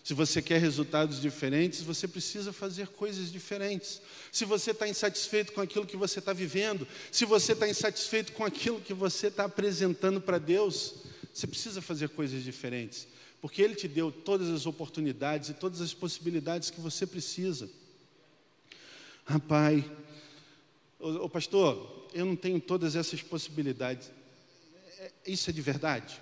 Se 0.04 0.12
você 0.12 0.42
quer 0.42 0.60
resultados 0.60 1.20
diferentes, 1.20 1.82
você 1.82 2.06
precisa 2.06 2.52
fazer 2.52 2.88
coisas 2.88 3.32
diferentes. 3.32 4.00
Se 4.30 4.44
você 4.44 4.72
está 4.72 4.86
insatisfeito 4.86 5.52
com 5.52 5.60
aquilo 5.60 5.86
que 5.86 5.96
você 5.96 6.18
está 6.18 6.32
vivendo, 6.32 6.86
se 7.10 7.24
você 7.24 7.52
está 7.52 7.68
insatisfeito 7.68 8.32
com 8.32 8.44
aquilo 8.44 8.80
que 8.80 8.92
você 8.92 9.28
está 9.28 9.44
apresentando 9.44 10.20
para 10.20 10.38
Deus, 10.38 10.96
você 11.32 11.46
precisa 11.46 11.80
fazer 11.80 12.10
coisas 12.10 12.42
diferentes 12.42 13.06
porque 13.40 13.62
Ele 13.62 13.74
te 13.74 13.88
deu 13.88 14.12
todas 14.12 14.48
as 14.48 14.66
oportunidades 14.66 15.48
e 15.48 15.54
todas 15.54 15.80
as 15.80 15.94
possibilidades 15.94 16.70
que 16.70 16.80
você 16.80 17.06
precisa. 17.06 17.70
Pai, 19.48 19.88
ô, 20.98 21.28
pastor, 21.28 22.08
eu 22.12 22.26
não 22.26 22.36
tenho 22.36 22.60
todas 22.60 22.96
essas 22.96 23.22
possibilidades. 23.22 24.10
É, 24.98 25.12
isso 25.26 25.48
é 25.48 25.52
de 25.52 25.62
verdade? 25.62 26.20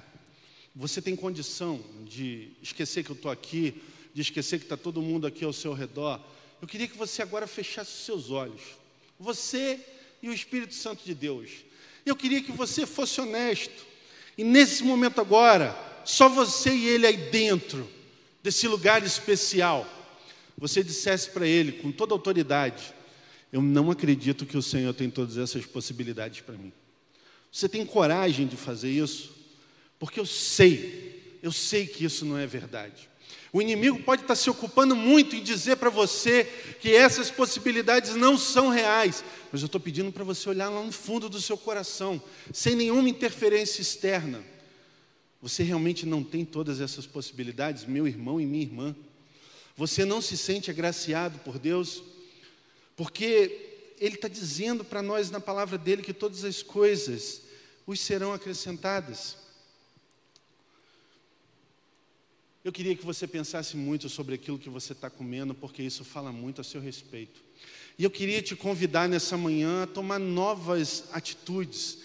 Você 0.77 1.03
tem 1.03 1.17
condição 1.17 1.83
de 2.05 2.51
esquecer 2.63 3.03
que 3.03 3.11
eu 3.11 3.17
estou 3.17 3.31
aqui, 3.31 3.83
de 4.15 4.21
esquecer 4.21 4.59
que 4.59 4.65
está 4.65 4.77
todo 4.77 5.03
mundo 5.03 5.27
aqui 5.27 5.45
ao 5.45 5.53
seu 5.53 5.73
redor? 5.73 6.21
Eu 6.61 6.69
queria 6.69 6.87
que 6.87 6.97
você 6.97 7.23
agora 7.23 7.47
fechasse 7.47 7.91
os 7.91 8.05
seus 8.05 8.31
olhos. 8.31 8.61
Você 9.19 9.81
e 10.23 10.29
o 10.29 10.33
Espírito 10.33 10.75
Santo 10.75 11.05
de 11.05 11.15
Deus. 11.15 11.51
Eu 12.05 12.15
queria 12.15 12.43
que 12.43 12.53
você 12.53 12.87
fosse 12.87 13.21
honesto. 13.21 13.87
E 14.37 14.45
nesse 14.45 14.85
momento 14.85 15.21
agora, 15.21 15.88
só 16.05 16.29
você 16.29 16.71
e 16.71 16.89
ele 16.89 17.07
aí 17.07 17.17
dentro 17.17 17.89
desse 18.43 18.67
lugar 18.67 19.03
especial, 19.05 19.87
você 20.57 20.83
dissesse 20.83 21.31
para 21.31 21.47
ele 21.47 21.73
com 21.73 21.93
toda 21.93 22.15
autoridade: 22.15 22.95
Eu 23.53 23.63
não 23.63 23.91
acredito 23.91 24.47
que 24.47 24.57
o 24.57 24.63
Senhor 24.63 24.93
tem 24.95 25.11
todas 25.11 25.37
essas 25.37 25.65
possibilidades 25.67 26.41
para 26.41 26.57
mim. 26.57 26.73
Você 27.51 27.69
tem 27.69 27.85
coragem 27.85 28.47
de 28.47 28.57
fazer 28.57 28.91
isso? 28.91 29.35
Porque 29.99 30.21
eu 30.21 30.27
sei, 30.27 31.39
eu 31.43 31.53
sei 31.53 31.87
que 31.87 32.05
isso 32.05 32.25
não 32.25 32.39
é 32.39 32.47
verdade. 32.47 33.09
O 33.53 33.63
inimigo 33.63 34.03
pode 34.03 34.23
estar 34.23 34.35
se 34.35 34.51
ocupando 34.51 34.95
muito 34.95 35.35
em 35.35 35.43
dizer 35.43 35.77
para 35.77 35.89
você 35.89 36.45
que 36.81 36.95
essas 36.95 37.31
possibilidades 37.31 38.15
não 38.15 38.37
são 38.37 38.69
reais, 38.69 39.25
mas 39.51 39.63
eu 39.63 39.67
estou 39.67 39.81
pedindo 39.81 40.13
para 40.13 40.25
você 40.25 40.49
olhar 40.51 40.69
lá 40.69 40.83
no 40.83 40.93
fundo 40.93 41.29
do 41.29 41.41
seu 41.41 41.57
coração, 41.57 42.23
sem 42.53 42.77
nenhuma 42.77 43.09
interferência 43.09 43.81
externa. 43.81 44.45
Você 45.41 45.63
realmente 45.63 46.05
não 46.05 46.25
tem 46.25 46.45
todas 46.45 46.81
essas 46.81 47.07
possibilidades, 47.07 47.85
meu 47.85 48.07
irmão 48.09 48.41
e 48.41 48.47
minha 48.47 48.65
irmã? 48.65 48.97
Você 49.77 50.05
não 50.05 50.21
se 50.21 50.37
sente 50.37 50.71
agraciado 50.71 51.39
por 51.41 51.59
Deus? 51.59 52.03
Porque 52.97 53.95
Ele 54.01 54.17
está 54.17 54.27
dizendo 54.27 54.85
para 54.85 55.01
nós 55.01 55.31
na 55.31 55.41
palavra 55.41 55.79
dele 55.79 56.03
que 56.03 56.13
todas 56.13 56.45
as 56.45 56.63
coisas 56.63 57.43
os 57.87 58.01
serão 58.01 58.33
acrescentadas. 58.33 59.37
Eu 62.65 62.73
queria 62.73 62.97
que 62.97 63.07
você 63.07 63.27
pensasse 63.27 63.77
muito 63.77 64.09
sobre 64.09 64.35
aquilo 64.35 64.59
que 64.59 64.69
você 64.69 64.93
está 64.93 65.09
comendo, 65.09 65.55
porque 65.55 65.83
isso 65.83 66.05
fala 66.05 66.33
muito 66.33 66.61
a 66.61 66.65
seu 66.65 66.81
respeito. 66.81 67.41
E 67.97 68.03
eu 68.03 68.11
queria 68.11 68.43
te 68.43 68.57
convidar 68.57 69.09
nessa 69.09 69.37
manhã 69.37 69.85
a 69.85 69.87
tomar 69.87 70.19
novas 70.19 71.05
atitudes 71.13 71.99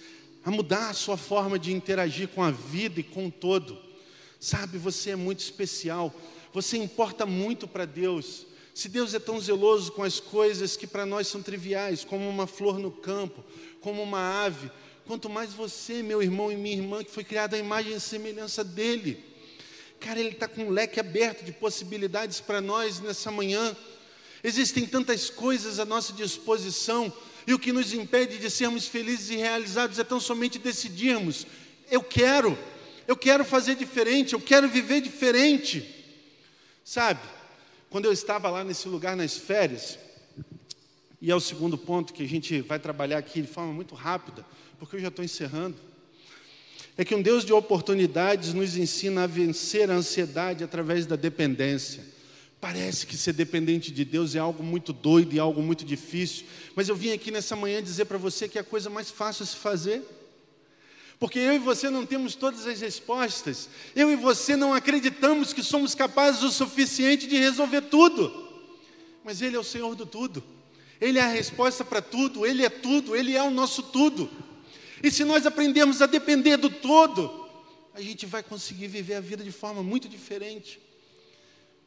a 0.45 0.51
mudar 0.51 0.89
a 0.89 0.93
sua 0.93 1.17
forma 1.17 1.57
de 1.57 1.71
interagir 1.71 2.27
com 2.27 2.43
a 2.43 2.51
vida 2.51 2.99
e 2.99 3.03
com 3.03 3.27
o 3.27 3.31
todo. 3.31 3.77
Sabe, 4.39 4.77
você 4.77 5.11
é 5.11 5.15
muito 5.15 5.39
especial, 5.39 6.13
você 6.53 6.77
importa 6.77 7.25
muito 7.25 7.67
para 7.67 7.85
Deus. 7.85 8.45
Se 8.73 8.89
Deus 8.89 9.13
é 9.13 9.19
tão 9.19 9.39
zeloso 9.39 9.91
com 9.91 10.03
as 10.03 10.19
coisas 10.19 10.75
que 10.75 10.87
para 10.87 11.05
nós 11.05 11.27
são 11.27 11.41
triviais, 11.41 12.03
como 12.03 12.27
uma 12.27 12.47
flor 12.47 12.77
no 12.77 12.91
campo, 12.91 13.43
como 13.79 14.01
uma 14.01 14.43
ave, 14.43 14.69
quanto 15.05 15.29
mais 15.29 15.53
você, 15.53 16.03
meu 16.03 16.21
irmão 16.21 16.51
e 16.51 16.55
minha 16.55 16.75
irmã, 16.75 17.03
que 17.03 17.11
foi 17.11 17.23
criada 17.23 17.55
à 17.55 17.59
imagem 17.59 17.93
e 17.93 17.99
semelhança 17.99 18.63
dEle. 18.63 19.23
Cara, 19.99 20.19
Ele 20.19 20.29
está 20.29 20.47
com 20.47 20.63
um 20.63 20.69
leque 20.69 20.99
aberto 20.99 21.45
de 21.45 21.53
possibilidades 21.53 22.41
para 22.41 22.59
nós 22.59 22.99
nessa 22.99 23.31
manhã. 23.31 23.75
Existem 24.43 24.85
tantas 24.85 25.29
coisas 25.29 25.79
à 25.79 25.85
nossa 25.85 26.11
disposição 26.11 27.13
e 27.45 27.53
o 27.53 27.59
que 27.59 27.73
nos 27.73 27.93
impede 27.93 28.37
de 28.37 28.49
sermos 28.49 28.87
felizes 28.87 29.29
e 29.29 29.35
realizados 29.35 29.99
é 29.99 30.03
tão 30.03 30.19
somente 30.19 30.57
decidirmos: 30.59 31.45
eu 31.89 32.01
quero, 32.01 32.57
eu 33.07 33.15
quero 33.15 33.43
fazer 33.43 33.75
diferente, 33.75 34.33
eu 34.33 34.41
quero 34.41 34.67
viver 34.67 35.01
diferente. 35.01 35.89
Sabe, 36.83 37.21
quando 37.89 38.05
eu 38.05 38.11
estava 38.11 38.49
lá 38.49 38.63
nesse 38.63 38.87
lugar 38.87 39.15
nas 39.15 39.37
férias, 39.37 39.97
e 41.21 41.31
é 41.31 41.35
o 41.35 41.39
segundo 41.39 41.77
ponto 41.77 42.13
que 42.13 42.23
a 42.23 42.27
gente 42.27 42.61
vai 42.61 42.79
trabalhar 42.79 43.17
aqui 43.17 43.41
de 43.41 43.47
forma 43.47 43.71
muito 43.71 43.95
rápida, 43.95 44.45
porque 44.77 44.97
eu 44.97 44.99
já 44.99 45.07
estou 45.07 45.23
encerrando. 45.23 45.77
É 46.97 47.05
que 47.05 47.15
um 47.15 47.21
Deus 47.21 47.45
de 47.45 47.53
oportunidades 47.53 48.53
nos 48.53 48.77
ensina 48.77 49.23
a 49.23 49.27
vencer 49.27 49.89
a 49.89 49.93
ansiedade 49.93 50.63
através 50.63 51.05
da 51.05 51.15
dependência. 51.15 52.12
Parece 52.63 53.05
que 53.05 53.17
ser 53.17 53.33
dependente 53.33 53.91
de 53.91 54.05
Deus 54.05 54.35
é 54.35 54.39
algo 54.39 54.63
muito 54.63 54.93
doido 54.93 55.35
e 55.35 55.37
algo 55.37 55.61
muito 55.61 55.83
difícil, 55.83 56.45
mas 56.73 56.87
eu 56.87 56.95
vim 56.95 57.11
aqui 57.11 57.29
nessa 57.29 57.57
manhã 57.57 57.83
dizer 57.83 58.05
para 58.05 58.17
você 58.17 58.47
que 58.47 58.57
é 58.57 58.61
a 58.61 58.63
coisa 58.63 58.89
mais 58.89 59.11
fácil 59.11 59.43
a 59.43 59.45
se 59.45 59.57
fazer. 59.57 60.01
Porque 61.19 61.39
eu 61.39 61.55
e 61.55 61.59
você 61.59 61.89
não 61.89 62.05
temos 62.05 62.35
todas 62.35 62.65
as 62.65 62.79
respostas, 62.79 63.67
eu 63.93 64.09
e 64.09 64.15
você 64.15 64.55
não 64.55 64.73
acreditamos 64.73 65.51
que 65.51 65.61
somos 65.61 65.93
capazes 65.93 66.41
o 66.41 66.49
suficiente 66.49 67.27
de 67.27 67.35
resolver 67.35 67.81
tudo, 67.81 68.31
mas 69.25 69.41
Ele 69.41 69.57
é 69.57 69.59
o 69.59 69.63
Senhor 69.63 69.93
do 69.93 70.05
tudo, 70.05 70.41
Ele 71.01 71.19
é 71.19 71.21
a 71.21 71.27
resposta 71.27 71.83
para 71.83 72.01
tudo, 72.01 72.45
Ele 72.45 72.63
é 72.63 72.69
tudo, 72.69 73.13
Ele 73.13 73.35
é 73.35 73.43
o 73.43 73.51
nosso 73.51 73.83
tudo. 73.83 74.31
E 75.03 75.11
se 75.11 75.25
nós 75.25 75.45
aprendermos 75.45 76.01
a 76.01 76.05
depender 76.05 76.55
do 76.55 76.69
todo, 76.69 77.45
a 77.93 77.99
gente 77.99 78.25
vai 78.25 78.41
conseguir 78.41 78.87
viver 78.87 79.15
a 79.15 79.19
vida 79.19 79.43
de 79.43 79.51
forma 79.51 79.83
muito 79.83 80.07
diferente. 80.07 80.79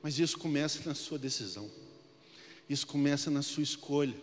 Mas 0.06 0.20
isso 0.20 0.38
começa 0.38 0.82
na 0.86 0.94
sua 0.94 1.18
decisão. 1.18 1.68
Isso 2.70 2.86
começa 2.86 3.28
na 3.28 3.42
sua 3.42 3.64
escolha. 3.64 4.14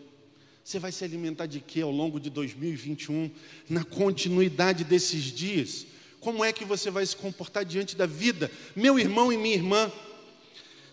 Você 0.63 0.79
vai 0.79 0.93
se 0.93 1.03
alimentar 1.03 1.45
de 1.45 1.59
quê 1.59 1.81
ao 1.81 1.91
longo 1.91 2.21
de 2.21 2.29
2021, 2.29 3.29
na 3.69 3.83
continuidade 3.83 4.85
desses 4.85 5.25
dias? 5.25 5.85
Como 6.21 6.41
é 6.41 6.53
que 6.53 6.63
você 6.63 6.89
vai 6.89 7.05
se 7.05 7.17
comportar 7.17 7.65
diante 7.65 7.97
da 7.97 8.05
vida, 8.05 8.49
meu 8.73 8.97
irmão 8.97 9.33
e 9.33 9.35
minha 9.35 9.55
irmã? 9.55 9.91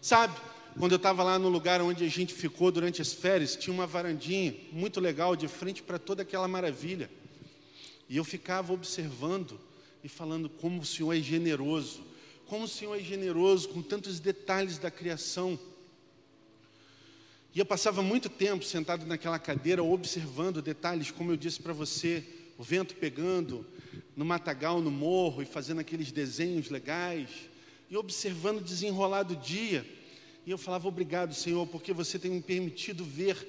Sabe, 0.03 0.36
quando 0.76 0.91
eu 0.91 0.97
estava 0.97 1.22
lá 1.22 1.38
no 1.38 1.49
lugar 1.49 1.80
onde 1.80 2.05
a 2.05 2.09
gente 2.09 2.34
ficou 2.34 2.72
durante 2.72 3.01
as 3.01 3.12
férias, 3.12 3.55
tinha 3.55 3.72
uma 3.72 3.86
varandinha 3.86 4.57
muito 4.72 4.99
legal 4.99 5.36
de 5.36 5.47
frente 5.47 5.84
para 5.84 6.01
toda 6.01 6.22
aquela 6.22 6.49
maravilha. 6.49 7.09
E 8.09 8.16
eu 8.16 8.24
ficava 8.24 8.72
observando 8.72 9.57
e 10.03 10.09
falando 10.09 10.49
como 10.49 10.80
o 10.80 10.84
Senhor 10.84 11.16
é 11.16 11.20
generoso, 11.20 12.11
como 12.51 12.64
o 12.64 12.68
Senhor 12.68 12.96
é 12.96 13.01
generoso 13.01 13.68
com 13.68 13.80
tantos 13.80 14.18
detalhes 14.18 14.76
da 14.76 14.90
criação. 14.90 15.57
E 17.55 17.61
eu 17.61 17.64
passava 17.64 18.03
muito 18.03 18.28
tempo 18.28 18.64
sentado 18.64 19.07
naquela 19.07 19.38
cadeira 19.38 19.84
observando 19.84 20.61
detalhes, 20.61 21.12
como 21.12 21.30
eu 21.30 21.36
disse 21.36 21.61
para 21.61 21.72
você, 21.72 22.24
o 22.59 22.64
vento 22.64 22.96
pegando 22.96 23.64
no 24.16 24.24
matagal, 24.24 24.80
no 24.80 24.90
morro 24.90 25.42
e 25.42 25.46
fazendo 25.46 25.78
aqueles 25.78 26.11
desenhos 26.11 26.70
legais 26.70 27.30
e 27.88 27.96
observando 27.96 28.64
desenrolar 28.64 29.22
do 29.22 29.36
dia. 29.36 29.86
E 30.44 30.51
eu 30.51 30.59
falava 30.59 30.88
obrigado, 30.88 31.32
Senhor, 31.32 31.64
porque 31.68 31.92
você 31.92 32.18
tem 32.18 32.32
me 32.32 32.42
permitido 32.42 33.05
ver 33.05 33.46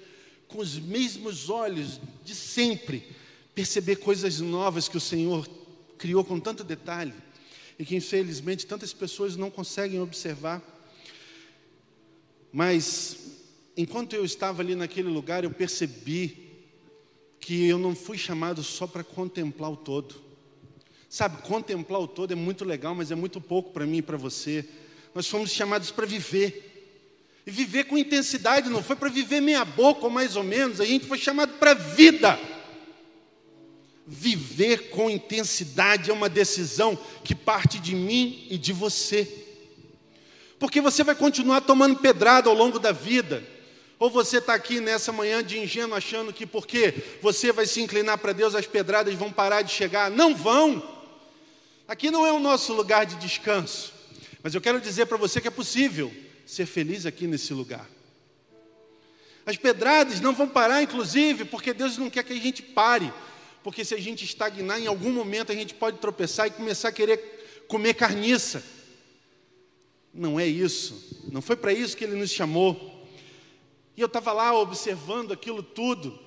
com 0.48 0.60
os 0.60 0.78
mesmos 0.78 1.50
olhos 1.50 2.00
de 2.24 2.36
sempre, 2.36 3.04
perceber 3.56 3.96
coisas 3.96 4.40
novas 4.40 4.88
que 4.88 4.98
o 4.98 5.02
Senhor 5.02 5.50
criou 5.98 6.24
com 6.24 6.40
tanto 6.40 6.64
detalhe 6.64 7.16
e 7.82 7.84
que 7.84 7.96
infelizmente 7.96 8.68
tantas 8.68 8.94
pessoas 8.94 9.36
não 9.36 9.50
conseguem 9.50 10.00
observar. 10.00 10.62
Mas 12.54 13.18
enquanto 13.76 14.14
eu 14.14 14.24
estava 14.24 14.62
ali 14.62 14.76
naquele 14.76 15.10
lugar, 15.10 15.44
eu 15.44 15.50
percebi 15.50 16.60
que 17.40 17.66
eu 17.66 17.80
não 17.80 17.96
fui 17.96 18.20
chamado 18.20 18.62
só 18.62 18.86
para 18.86 19.04
contemplar 19.04 19.72
o 19.72 19.76
todo. 19.76 20.14
Sabe, 21.10 21.42
contemplar 21.42 22.00
o 22.00 22.08
todo 22.08 22.34
é 22.34 22.36
muito 22.36 22.64
legal, 22.64 22.94
mas 22.94 23.10
é 23.10 23.16
muito 23.16 23.42
pouco 23.42 23.72
para 23.72 23.88
mim 23.88 23.98
e 23.98 24.04
para 24.04 24.16
você. 24.16 24.64
Nós 25.16 25.28
fomos 25.28 25.50
chamados 25.50 25.90
para 25.90 26.06
viver. 26.06 26.94
E 27.48 27.50
viver 27.50 27.86
com 27.86 27.98
intensidade, 27.98 28.70
não 28.70 28.84
foi 28.84 28.96
para 28.96 29.10
viver 29.10 29.42
meia 29.42 29.66
boca 29.66 30.04
ou 30.04 30.12
mais 30.12 30.36
ou 30.36 30.44
menos, 30.44 30.80
a 30.80 30.86
gente 30.86 31.08
foi 31.08 31.18
chamado 31.18 31.58
para 31.58 31.74
vida. 31.74 32.40
Viver 34.14 34.90
com 34.90 35.10
intensidade 35.10 36.12
é 36.12 36.14
uma 36.14 36.28
decisão 36.28 37.00
que 37.24 37.34
parte 37.34 37.80
de 37.80 37.96
mim 37.96 38.46
e 38.50 38.58
de 38.58 38.74
você. 38.74 39.26
Porque 40.60 40.82
você 40.82 41.02
vai 41.02 41.16
continuar 41.16 41.62
tomando 41.62 41.96
pedrada 41.96 42.50
ao 42.50 42.56
longo 42.56 42.78
da 42.78 42.92
vida. 42.92 43.42
Ou 43.98 44.10
você 44.10 44.40
está 44.40 44.54
aqui 44.54 44.82
nessa 44.82 45.14
manhã 45.14 45.42
de 45.42 45.58
ingênuo 45.58 45.96
achando 45.96 46.34
que 46.34 46.46
porque 46.46 46.94
você 47.22 47.54
vai 47.54 47.66
se 47.66 47.80
inclinar 47.80 48.18
para 48.18 48.34
Deus, 48.34 48.54
as 48.54 48.68
pedradas 48.68 49.16
vão 49.16 49.32
parar 49.32 49.62
de 49.62 49.72
chegar. 49.72 50.12
Não 50.12 50.36
vão. 50.36 50.86
Aqui 51.88 52.12
não 52.12 52.28
é 52.28 52.34
o 52.34 52.40
nosso 52.40 52.74
lugar 52.74 53.06
de 53.06 53.16
descanso. 53.16 53.94
Mas 54.44 54.54
eu 54.54 54.60
quero 54.60 54.82
dizer 54.82 55.06
para 55.06 55.16
você 55.16 55.40
que 55.40 55.48
é 55.48 55.52
possível 55.52 56.12
ser 56.46 56.66
feliz 56.66 57.06
aqui 57.06 57.28
nesse 57.28 57.54
lugar. 57.54 57.90
As 59.46 59.56
pedradas 59.56 60.20
não 60.20 60.34
vão 60.34 60.50
parar, 60.50 60.84
inclusive, 60.84 61.46
porque 61.46 61.74
Deus 61.74 61.98
não 61.98 62.10
quer 62.10 62.26
que 62.26 62.34
a 62.34 62.36
gente 62.36 62.62
pare. 62.62 63.10
Porque 63.64 63.86
se 63.86 63.94
a 63.94 64.00
gente 64.00 64.26
estagnar, 64.26 64.80
em 64.80 64.88
algum 64.88 65.12
momento 65.12 65.52
a 65.52 65.56
gente 65.56 65.74
pode 65.74 65.98
tropeçar 66.00 66.48
e 66.48 66.52
começar 66.52 66.90
a 66.90 66.92
querer 66.92 67.64
comer 67.68 67.94
carniça. 67.94 68.64
Não 70.14 70.40
é 70.40 70.46
isso. 70.46 71.22
Não 71.32 71.42
foi 71.42 71.56
para 71.56 71.72
isso 71.72 71.96
que 71.96 72.04
Ele 72.04 72.16
nos 72.16 72.32
chamou. 72.32 73.08
E 73.96 74.02
eu 74.02 74.08
estava 74.08 74.34
lá 74.34 74.58
observando 74.58 75.32
aquilo 75.32 75.62
tudo. 75.62 76.20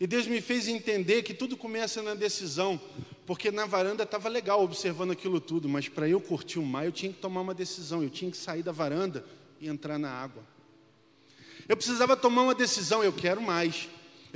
E 0.00 0.06
Deus 0.06 0.26
me 0.26 0.40
fez 0.40 0.68
entender 0.68 1.22
que 1.22 1.34
tudo 1.34 1.56
começa 1.56 2.02
na 2.02 2.14
decisão. 2.14 2.80
Porque 3.26 3.50
na 3.50 3.66
varanda 3.66 4.04
estava 4.04 4.28
legal 4.28 4.62
observando 4.62 5.10
aquilo 5.10 5.38
tudo, 5.38 5.68
mas 5.68 5.86
para 5.86 6.08
eu 6.08 6.18
curtir 6.18 6.58
o 6.58 6.64
mar, 6.64 6.86
eu 6.86 6.92
tinha 6.92 7.12
que 7.12 7.18
tomar 7.18 7.42
uma 7.42 7.54
decisão. 7.54 8.02
Eu 8.02 8.08
tinha 8.08 8.30
que 8.30 8.36
sair 8.36 8.62
da 8.62 8.72
varanda 8.72 9.24
e 9.60 9.68
entrar 9.68 9.98
na 9.98 10.10
água. 10.10 10.42
Eu 11.68 11.76
precisava 11.76 12.16
tomar 12.16 12.42
uma 12.42 12.54
decisão. 12.54 13.04
Eu 13.04 13.12
quero 13.12 13.42
mais. 13.42 13.88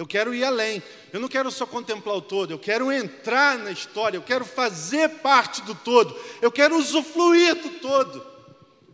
Eu 0.02 0.06
quero 0.06 0.34
ir 0.34 0.42
além. 0.42 0.82
Eu 1.12 1.20
não 1.20 1.28
quero 1.28 1.48
só 1.48 1.64
contemplar 1.64 2.16
o 2.16 2.20
todo, 2.20 2.50
eu 2.50 2.58
quero 2.58 2.90
entrar 2.90 3.56
na 3.56 3.70
história, 3.70 4.16
eu 4.16 4.22
quero 4.22 4.44
fazer 4.44 5.08
parte 5.20 5.62
do 5.62 5.76
todo, 5.76 6.18
eu 6.40 6.50
quero 6.50 6.76
usufruir 6.76 7.54
do 7.54 7.70
todo. 7.78 8.26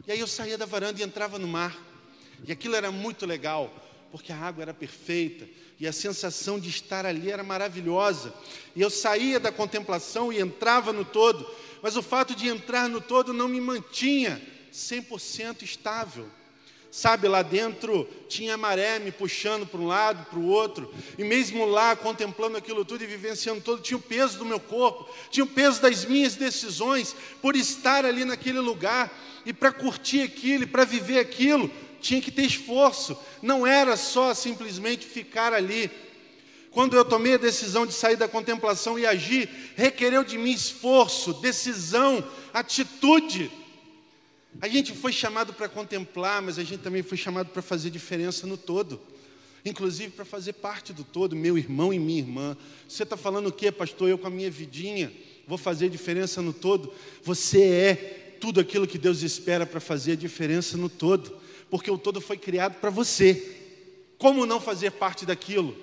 E 0.06 0.12
aí 0.12 0.20
eu 0.20 0.26
saía 0.26 0.58
da 0.58 0.66
varanda 0.66 1.00
e 1.00 1.02
entrava 1.02 1.38
no 1.38 1.48
mar. 1.48 1.74
E 2.46 2.52
aquilo 2.52 2.76
era 2.76 2.92
muito 2.92 3.24
legal, 3.24 3.72
porque 4.12 4.30
a 4.30 4.36
água 4.36 4.60
era 4.60 4.74
perfeita 4.74 5.48
e 5.80 5.86
a 5.86 5.94
sensação 5.94 6.60
de 6.60 6.68
estar 6.68 7.06
ali 7.06 7.30
era 7.30 7.42
maravilhosa. 7.42 8.34
E 8.76 8.82
eu 8.82 8.90
saía 8.90 9.40
da 9.40 9.50
contemplação 9.50 10.30
e 10.30 10.38
entrava 10.38 10.92
no 10.92 11.06
todo, 11.06 11.50
mas 11.80 11.96
o 11.96 12.02
fato 12.02 12.34
de 12.34 12.48
entrar 12.48 12.86
no 12.86 13.00
todo 13.00 13.32
não 13.32 13.48
me 13.48 13.62
mantinha 13.62 14.42
100% 14.70 15.62
estável. 15.62 16.28
Sabe, 16.90 17.28
lá 17.28 17.42
dentro 17.42 18.08
tinha 18.28 18.56
maré 18.56 18.98
me 18.98 19.12
puxando 19.12 19.66
para 19.66 19.80
um 19.80 19.86
lado, 19.86 20.24
para 20.30 20.38
o 20.38 20.46
outro, 20.46 20.92
e 21.18 21.24
mesmo 21.24 21.66
lá, 21.66 21.94
contemplando 21.94 22.56
aquilo 22.56 22.84
tudo 22.84 23.04
e 23.04 23.06
vivenciando 23.06 23.60
todo, 23.60 23.82
tinha 23.82 23.98
o 23.98 24.02
peso 24.02 24.38
do 24.38 24.44
meu 24.44 24.58
corpo, 24.58 25.06
tinha 25.30 25.44
o 25.44 25.48
peso 25.48 25.82
das 25.82 26.06
minhas 26.06 26.34
decisões, 26.34 27.14
por 27.42 27.54
estar 27.56 28.06
ali 28.06 28.24
naquele 28.24 28.58
lugar, 28.58 29.12
e 29.44 29.52
para 29.52 29.70
curtir 29.70 30.22
aquilo, 30.22 30.64
e 30.64 30.66
para 30.66 30.84
viver 30.84 31.18
aquilo, 31.18 31.70
tinha 32.00 32.22
que 32.22 32.30
ter 32.30 32.42
esforço, 32.42 33.18
não 33.42 33.66
era 33.66 33.96
só 33.96 34.32
simplesmente 34.32 35.06
ficar 35.06 35.52
ali. 35.52 35.90
Quando 36.70 36.96
eu 36.96 37.04
tomei 37.04 37.34
a 37.34 37.38
decisão 37.38 37.86
de 37.86 37.92
sair 37.92 38.16
da 38.16 38.28
contemplação 38.28 38.98
e 38.98 39.06
agir, 39.06 39.48
requereu 39.74 40.22
de 40.22 40.38
mim 40.38 40.52
esforço, 40.52 41.34
decisão, 41.34 42.24
atitude. 42.52 43.50
A 44.60 44.68
gente 44.68 44.92
foi 44.92 45.12
chamado 45.12 45.52
para 45.52 45.68
contemplar, 45.68 46.42
mas 46.42 46.58
a 46.58 46.64
gente 46.64 46.80
também 46.80 47.02
foi 47.02 47.16
chamado 47.16 47.50
para 47.50 47.62
fazer 47.62 47.90
diferença 47.90 48.46
no 48.46 48.56
todo. 48.56 49.00
Inclusive 49.64 50.10
para 50.10 50.24
fazer 50.24 50.54
parte 50.54 50.92
do 50.92 51.04
todo, 51.04 51.36
meu 51.36 51.58
irmão 51.58 51.92
e 51.92 51.98
minha 51.98 52.20
irmã. 52.20 52.56
Você 52.88 53.02
está 53.02 53.16
falando 53.16 53.48
o 53.48 53.52
quê, 53.52 53.70
pastor? 53.70 54.08
Eu 54.08 54.18
com 54.18 54.26
a 54.26 54.30
minha 54.30 54.50
vidinha 54.50 55.12
vou 55.46 55.58
fazer 55.58 55.88
diferença 55.88 56.42
no 56.42 56.52
todo. 56.52 56.92
Você 57.22 57.62
é 57.62 57.94
tudo 58.40 58.60
aquilo 58.60 58.86
que 58.86 58.98
Deus 58.98 59.22
espera 59.22 59.66
para 59.66 59.80
fazer 59.80 60.16
diferença 60.16 60.76
no 60.76 60.88
todo 60.88 61.38
porque 61.70 61.90
o 61.90 61.98
todo 61.98 62.20
foi 62.20 62.36
criado 62.36 62.80
para 62.80 62.90
você. 62.90 63.56
Como 64.16 64.46
não 64.46 64.60
fazer 64.60 64.92
parte 64.92 65.24
daquilo? 65.26 65.76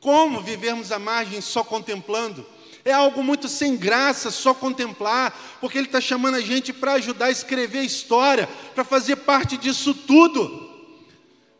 Como 0.00 0.40
vivermos 0.40 0.92
à 0.92 0.98
margem 0.98 1.40
só 1.40 1.62
contemplando? 1.62 2.44
É 2.84 2.92
algo 2.92 3.22
muito 3.22 3.48
sem 3.48 3.76
graça 3.76 4.30
só 4.30 4.54
contemplar, 4.54 5.58
porque 5.60 5.78
Ele 5.78 5.86
está 5.86 6.00
chamando 6.00 6.36
a 6.36 6.40
gente 6.40 6.72
para 6.72 6.94
ajudar 6.94 7.26
a 7.26 7.30
escrever 7.30 7.78
a 7.78 7.84
história, 7.84 8.46
para 8.74 8.84
fazer 8.84 9.16
parte 9.16 9.56
disso 9.56 9.94
tudo. 9.94 10.68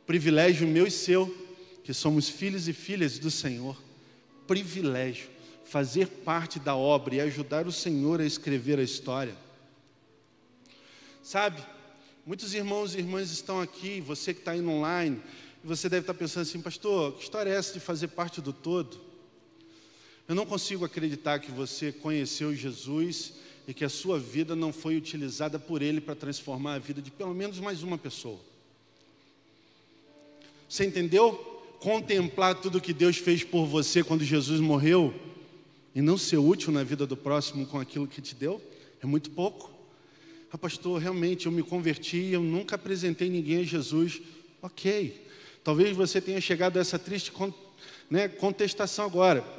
Privilégio 0.06 0.66
meu 0.66 0.86
e 0.86 0.90
seu, 0.90 1.34
que 1.84 1.92
somos 1.92 2.28
filhos 2.28 2.68
e 2.68 2.72
filhas 2.72 3.18
do 3.18 3.30
Senhor. 3.30 3.76
Privilégio 4.46 5.28
fazer 5.64 6.08
parte 6.08 6.58
da 6.58 6.74
obra 6.74 7.14
e 7.14 7.20
ajudar 7.20 7.66
o 7.66 7.72
Senhor 7.72 8.20
a 8.20 8.24
escrever 8.24 8.78
a 8.80 8.82
história. 8.82 9.36
Sabe, 11.22 11.62
Muitos 12.30 12.54
irmãos 12.54 12.94
e 12.94 12.98
irmãs 12.98 13.30
estão 13.32 13.60
aqui, 13.60 14.00
você 14.00 14.34
que 14.34 14.40
está 14.40 14.54
indo 14.54 14.70
online, 14.70 15.20
e 15.64 15.66
você 15.66 15.88
deve 15.88 16.02
estar 16.02 16.14
pensando 16.14 16.42
assim, 16.42 16.60
pastor, 16.60 17.14
que 17.14 17.22
história 17.22 17.50
é 17.50 17.56
essa 17.56 17.72
de 17.72 17.80
fazer 17.80 18.08
parte 18.08 18.40
do 18.40 18.52
todo? 18.52 19.00
Eu 20.30 20.36
não 20.36 20.46
consigo 20.46 20.84
acreditar 20.84 21.40
que 21.40 21.50
você 21.50 21.90
conheceu 21.90 22.54
Jesus 22.54 23.32
e 23.66 23.74
que 23.74 23.84
a 23.84 23.88
sua 23.88 24.16
vida 24.16 24.54
não 24.54 24.72
foi 24.72 24.96
utilizada 24.96 25.58
por 25.58 25.82
Ele 25.82 26.00
para 26.00 26.14
transformar 26.14 26.74
a 26.74 26.78
vida 26.78 27.02
de 27.02 27.10
pelo 27.10 27.34
menos 27.34 27.58
mais 27.58 27.82
uma 27.82 27.98
pessoa. 27.98 28.38
Você 30.68 30.86
entendeu? 30.86 31.32
Contemplar 31.80 32.54
tudo 32.54 32.80
que 32.80 32.92
Deus 32.92 33.16
fez 33.16 33.42
por 33.42 33.66
você 33.66 34.04
quando 34.04 34.22
Jesus 34.22 34.60
morreu 34.60 35.12
e 35.96 36.00
não 36.00 36.16
ser 36.16 36.36
útil 36.36 36.70
na 36.70 36.84
vida 36.84 37.04
do 37.08 37.16
próximo 37.16 37.66
com 37.66 37.80
aquilo 37.80 38.06
que 38.06 38.22
te 38.22 38.36
deu 38.36 38.62
é 39.02 39.06
muito 39.06 39.30
pouco. 39.30 39.68
Ah, 40.52 40.56
pastor, 40.56 41.00
realmente 41.00 41.46
eu 41.46 41.50
me 41.50 41.64
converti, 41.64 42.26
eu 42.30 42.40
nunca 42.40 42.76
apresentei 42.76 43.28
ninguém 43.28 43.62
a 43.62 43.64
Jesus. 43.64 44.22
Ok. 44.62 45.26
Talvez 45.64 45.96
você 45.96 46.20
tenha 46.20 46.40
chegado 46.40 46.76
a 46.76 46.80
essa 46.80 47.00
triste 47.00 47.32
né, 48.08 48.28
contestação 48.28 49.04
agora. 49.04 49.58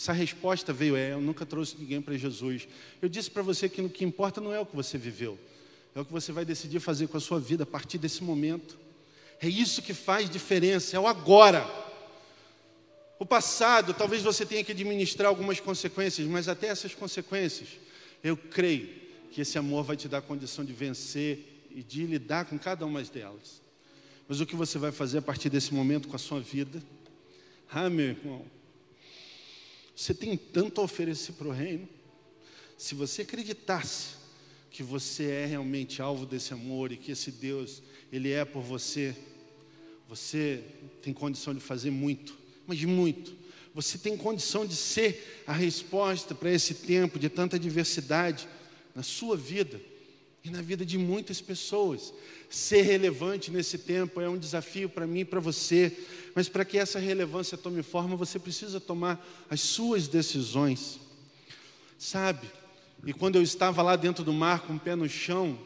Essa 0.00 0.14
resposta 0.14 0.72
veio, 0.72 0.96
é, 0.96 1.12
eu 1.12 1.20
nunca 1.20 1.44
trouxe 1.44 1.76
ninguém 1.78 2.00
para 2.00 2.16
Jesus. 2.16 2.66
Eu 3.02 3.08
disse 3.08 3.30
para 3.30 3.42
você 3.42 3.68
que 3.68 3.82
o 3.82 3.90
que 3.90 4.02
importa 4.02 4.40
não 4.40 4.50
é 4.50 4.58
o 4.58 4.64
que 4.64 4.74
você 4.74 4.96
viveu, 4.96 5.38
é 5.94 6.00
o 6.00 6.06
que 6.06 6.10
você 6.10 6.32
vai 6.32 6.42
decidir 6.42 6.80
fazer 6.80 7.06
com 7.08 7.18
a 7.18 7.20
sua 7.20 7.38
vida 7.38 7.64
a 7.64 7.66
partir 7.66 7.98
desse 7.98 8.24
momento. 8.24 8.78
É 9.42 9.46
isso 9.46 9.82
que 9.82 9.92
faz 9.92 10.30
diferença, 10.30 10.96
é 10.96 10.98
o 10.98 11.06
agora. 11.06 11.68
O 13.18 13.26
passado, 13.26 13.92
talvez 13.92 14.22
você 14.22 14.46
tenha 14.46 14.64
que 14.64 14.72
administrar 14.72 15.28
algumas 15.28 15.60
consequências, 15.60 16.26
mas 16.26 16.48
até 16.48 16.68
essas 16.68 16.94
consequências, 16.94 17.68
eu 18.24 18.38
creio 18.38 18.88
que 19.30 19.42
esse 19.42 19.58
amor 19.58 19.84
vai 19.84 19.98
te 19.98 20.08
dar 20.08 20.18
a 20.18 20.22
condição 20.22 20.64
de 20.64 20.72
vencer 20.72 21.66
e 21.70 21.82
de 21.82 22.06
lidar 22.06 22.46
com 22.46 22.58
cada 22.58 22.86
uma 22.86 23.02
delas. 23.02 23.60
Mas 24.26 24.40
o 24.40 24.46
que 24.46 24.56
você 24.56 24.78
vai 24.78 24.92
fazer 24.92 25.18
a 25.18 25.22
partir 25.22 25.50
desse 25.50 25.74
momento 25.74 26.08
com 26.08 26.16
a 26.16 26.18
sua 26.18 26.40
vida? 26.40 26.82
Ah, 27.70 27.90
meu 27.90 28.06
irmão, 28.06 28.46
você 30.00 30.14
tem 30.14 30.34
tanto 30.34 30.80
a 30.80 30.84
oferecer 30.84 31.32
para 31.32 31.46
o 31.46 31.50
reino. 31.50 31.86
Se 32.78 32.94
você 32.94 33.20
acreditasse 33.20 34.14
que 34.70 34.82
você 34.82 35.24
é 35.24 35.44
realmente 35.44 36.00
alvo 36.00 36.24
desse 36.24 36.54
amor 36.54 36.90
e 36.90 36.96
que 36.96 37.12
esse 37.12 37.30
Deus, 37.30 37.82
Ele 38.10 38.32
é 38.32 38.42
por 38.46 38.62
você, 38.62 39.14
você 40.08 40.64
tem 41.02 41.12
condição 41.12 41.52
de 41.52 41.60
fazer 41.60 41.90
muito, 41.90 42.34
mas 42.66 42.82
muito. 42.82 43.36
Você 43.74 43.98
tem 43.98 44.16
condição 44.16 44.64
de 44.64 44.74
ser 44.74 45.42
a 45.46 45.52
resposta 45.52 46.34
para 46.34 46.50
esse 46.50 46.72
tempo 46.72 47.18
de 47.18 47.28
tanta 47.28 47.58
diversidade 47.58 48.48
na 48.94 49.02
sua 49.02 49.36
vida 49.36 49.78
e 50.44 50.50
na 50.50 50.62
vida 50.62 50.84
de 50.84 50.96
muitas 50.96 51.40
pessoas. 51.40 52.12
Ser 52.48 52.82
relevante 52.82 53.50
nesse 53.50 53.78
tempo 53.78 54.20
é 54.20 54.28
um 54.28 54.38
desafio 54.38 54.88
para 54.88 55.06
mim 55.06 55.20
e 55.20 55.24
para 55.24 55.40
você, 55.40 55.96
mas 56.34 56.48
para 56.48 56.64
que 56.64 56.78
essa 56.78 56.98
relevância 56.98 57.58
tome 57.58 57.82
forma, 57.82 58.16
você 58.16 58.38
precisa 58.38 58.80
tomar 58.80 59.24
as 59.48 59.60
suas 59.60 60.08
decisões. 60.08 60.98
Sabe? 61.98 62.50
E 63.04 63.12
quando 63.12 63.36
eu 63.36 63.42
estava 63.42 63.82
lá 63.82 63.96
dentro 63.96 64.24
do 64.24 64.32
mar 64.32 64.60
com 64.60 64.74
o 64.74 64.80
pé 64.80 64.94
no 64.94 65.08
chão, 65.08 65.58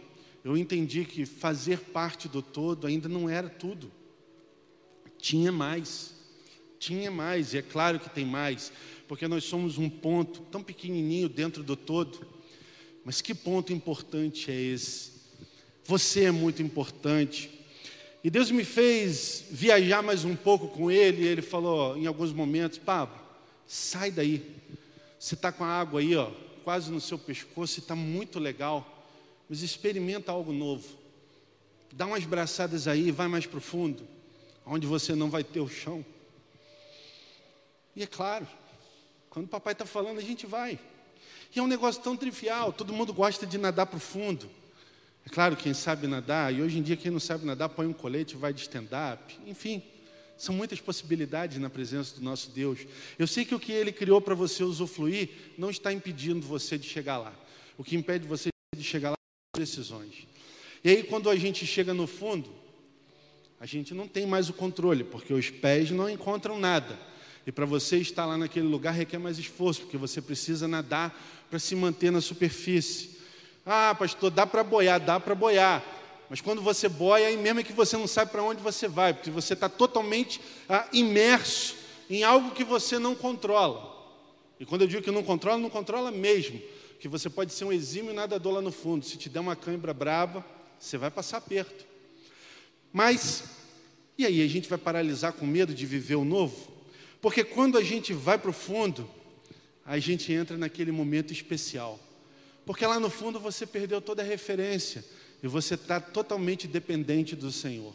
eu 0.44 0.56
entendi 0.56 1.04
que 1.04 1.24
fazer 1.24 1.78
parte 1.78 2.28
do 2.28 2.42
todo 2.42 2.86
ainda 2.86 3.08
não 3.08 3.28
era 3.28 3.48
tudo. 3.48 3.90
Tinha 5.18 5.50
mais. 5.50 6.12
Tinha 6.78 7.10
mais, 7.10 7.54
e 7.54 7.58
é 7.58 7.62
claro 7.62 7.98
que 7.98 8.10
tem 8.10 8.26
mais, 8.26 8.70
porque 9.08 9.26
nós 9.26 9.44
somos 9.44 9.78
um 9.78 9.88
ponto 9.88 10.42
tão 10.50 10.62
pequenininho 10.62 11.30
dentro 11.30 11.62
do 11.62 11.76
todo 11.76 12.33
mas 13.04 13.20
que 13.20 13.34
ponto 13.34 13.72
importante 13.72 14.50
é 14.50 14.54
esse? 14.54 15.12
Você 15.84 16.24
é 16.24 16.30
muito 16.30 16.62
importante. 16.62 17.50
E 18.22 18.30
Deus 18.30 18.50
me 18.50 18.64
fez 18.64 19.44
viajar 19.50 20.02
mais 20.02 20.24
um 20.24 20.34
pouco 20.34 20.68
com 20.68 20.90
Ele. 20.90 21.22
E 21.22 21.26
Ele 21.26 21.42
falou 21.42 21.96
em 21.96 22.06
alguns 22.06 22.32
momentos: 22.32 22.78
Pablo, 22.78 23.18
sai 23.66 24.10
daí. 24.10 24.42
Você 25.18 25.34
está 25.34 25.52
com 25.52 25.64
a 25.64 25.68
água 25.68 26.00
aí, 26.00 26.16
ó, 26.16 26.30
quase 26.64 26.90
no 26.90 27.00
seu 27.00 27.18
pescoço, 27.18 27.78
está 27.78 27.94
muito 27.94 28.38
legal. 28.38 29.06
mas 29.48 29.62
experimenta 29.62 30.32
algo 30.32 30.52
novo. 30.52 30.88
Dá 31.92 32.06
umas 32.06 32.24
braçadas 32.24 32.88
aí, 32.88 33.10
vai 33.10 33.28
mais 33.28 33.46
profundo, 33.46 34.08
onde 34.66 34.86
você 34.86 35.14
não 35.14 35.30
vai 35.30 35.44
ter 35.44 35.60
o 35.60 35.68
chão. 35.68 36.04
E 37.94 38.02
é 38.02 38.06
claro, 38.06 38.48
quando 39.30 39.46
o 39.46 39.48
papai 39.48 39.74
está 39.74 39.84
falando, 39.84 40.18
a 40.18 40.22
gente 40.22 40.46
vai. 40.46 40.78
E 41.54 41.58
é 41.58 41.62
um 41.62 41.66
negócio 41.66 42.02
tão 42.02 42.16
trivial, 42.16 42.72
todo 42.72 42.92
mundo 42.92 43.12
gosta 43.12 43.46
de 43.46 43.56
nadar 43.58 43.86
profundo. 43.86 44.50
É 45.26 45.30
claro, 45.30 45.56
quem 45.56 45.72
sabe 45.72 46.06
nadar, 46.06 46.52
e 46.52 46.60
hoje 46.60 46.78
em 46.78 46.82
dia 46.82 46.96
quem 46.96 47.10
não 47.10 47.20
sabe 47.20 47.46
nadar 47.46 47.68
põe 47.68 47.86
um 47.86 47.92
colete 47.92 48.34
e 48.34 48.38
vai 48.38 48.52
de 48.52 48.60
stand-up, 48.60 49.38
enfim. 49.46 49.82
São 50.36 50.54
muitas 50.54 50.80
possibilidades 50.80 51.58
na 51.58 51.70
presença 51.70 52.16
do 52.16 52.22
nosso 52.22 52.50
Deus. 52.50 52.80
Eu 53.18 53.26
sei 53.26 53.44
que 53.44 53.54
o 53.54 53.60
que 53.60 53.72
Ele 53.72 53.92
criou 53.92 54.20
para 54.20 54.34
você 54.34 54.64
usufruir 54.64 55.30
não 55.56 55.70
está 55.70 55.92
impedindo 55.92 56.46
você 56.46 56.76
de 56.76 56.88
chegar 56.88 57.18
lá. 57.18 57.32
O 57.78 57.84
que 57.84 57.96
impede 57.96 58.26
você 58.26 58.48
de 58.76 58.82
chegar 58.82 59.10
lá 59.10 59.16
são 59.54 59.62
decisões. 59.62 60.26
E 60.82 60.90
aí, 60.90 61.02
quando 61.04 61.30
a 61.30 61.36
gente 61.36 61.64
chega 61.64 61.94
no 61.94 62.06
fundo, 62.06 62.50
a 63.60 63.66
gente 63.66 63.94
não 63.94 64.06
tem 64.06 64.26
mais 64.26 64.50
o 64.50 64.52
controle, 64.52 65.04
porque 65.04 65.32
os 65.32 65.48
pés 65.48 65.90
não 65.90 66.10
encontram 66.10 66.58
nada. 66.58 66.98
E 67.46 67.52
para 67.52 67.66
você 67.66 67.98
estar 67.98 68.24
lá 68.24 68.38
naquele 68.38 68.66
lugar 68.66 68.92
requer 68.92 69.18
mais 69.18 69.38
esforço, 69.38 69.82
porque 69.82 69.96
você 69.96 70.20
precisa 70.22 70.66
nadar 70.66 71.14
para 71.50 71.58
se 71.58 71.76
manter 71.76 72.10
na 72.10 72.20
superfície. 72.20 73.18
Ah, 73.66 73.94
pastor, 73.94 74.30
dá 74.30 74.46
para 74.46 74.64
boiar, 74.64 74.98
dá 74.98 75.20
para 75.20 75.34
boiar. 75.34 75.84
Mas 76.30 76.40
quando 76.40 76.62
você 76.62 76.88
boia, 76.88 77.28
aí 77.28 77.36
mesmo 77.36 77.60
é 77.60 77.62
que 77.62 77.72
você 77.72 77.96
não 77.96 78.06
sabe 78.06 78.30
para 78.30 78.42
onde 78.42 78.62
você 78.62 78.88
vai, 78.88 79.12
porque 79.12 79.30
você 79.30 79.52
está 79.52 79.68
totalmente 79.68 80.40
ah, 80.68 80.86
imerso 80.92 81.76
em 82.08 82.24
algo 82.24 82.50
que 82.52 82.64
você 82.64 82.98
não 82.98 83.14
controla. 83.14 83.94
E 84.58 84.64
quando 84.64 84.82
eu 84.82 84.88
digo 84.88 85.02
que 85.02 85.10
não 85.10 85.22
controla, 85.22 85.58
não 85.58 85.70
controla 85.70 86.10
mesmo. 86.10 86.60
Que 86.98 87.08
você 87.08 87.28
pode 87.28 87.52
ser 87.52 87.64
um 87.64 87.72
exímio 87.72 88.14
nadador 88.14 88.54
lá 88.54 88.62
no 88.62 88.72
fundo. 88.72 89.04
Se 89.04 89.18
te 89.18 89.28
der 89.28 89.40
uma 89.40 89.54
cãibra 89.54 89.92
braba, 89.92 90.44
você 90.78 90.96
vai 90.96 91.10
passar 91.10 91.40
perto. 91.40 91.84
Mas, 92.92 93.44
e 94.16 94.24
aí, 94.24 94.42
a 94.42 94.48
gente 94.48 94.68
vai 94.68 94.78
paralisar 94.78 95.32
com 95.32 95.44
medo 95.44 95.74
de 95.74 95.84
viver 95.84 96.14
o 96.14 96.24
novo? 96.24 96.73
Porque 97.24 97.42
quando 97.42 97.78
a 97.78 97.82
gente 97.82 98.12
vai 98.12 98.36
para 98.36 98.50
o 98.50 98.52
fundo, 98.52 99.08
a 99.82 99.98
gente 99.98 100.30
entra 100.30 100.58
naquele 100.58 100.92
momento 100.92 101.32
especial. 101.32 101.98
Porque 102.66 102.86
lá 102.86 103.00
no 103.00 103.08
fundo 103.08 103.40
você 103.40 103.64
perdeu 103.64 103.98
toda 103.98 104.20
a 104.20 104.24
referência 104.26 105.02
e 105.42 105.48
você 105.48 105.72
está 105.72 105.98
totalmente 105.98 106.68
dependente 106.68 107.34
do 107.34 107.50
Senhor. 107.50 107.94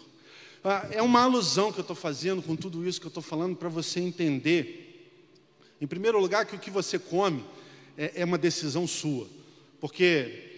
Ah, 0.64 0.88
é 0.90 1.00
uma 1.04 1.22
alusão 1.22 1.72
que 1.72 1.78
eu 1.78 1.84
estou 1.84 1.96
fazendo 1.96 2.42
com 2.42 2.56
tudo 2.56 2.88
isso 2.88 3.00
que 3.00 3.06
eu 3.06 3.10
estou 3.10 3.22
falando 3.22 3.56
para 3.56 3.70
você 3.70 4.00
entender. 4.00 5.14
Em 5.80 5.86
primeiro 5.86 6.20
lugar, 6.20 6.48
que 6.48 6.56
o 6.56 6.60
que 6.60 6.72
você 6.72 6.98
come 6.98 7.46
é, 7.96 8.22
é 8.22 8.26
uma 8.26 8.40
decisão 8.40 8.88
sua. 8.88 9.28
Porque 9.80 10.49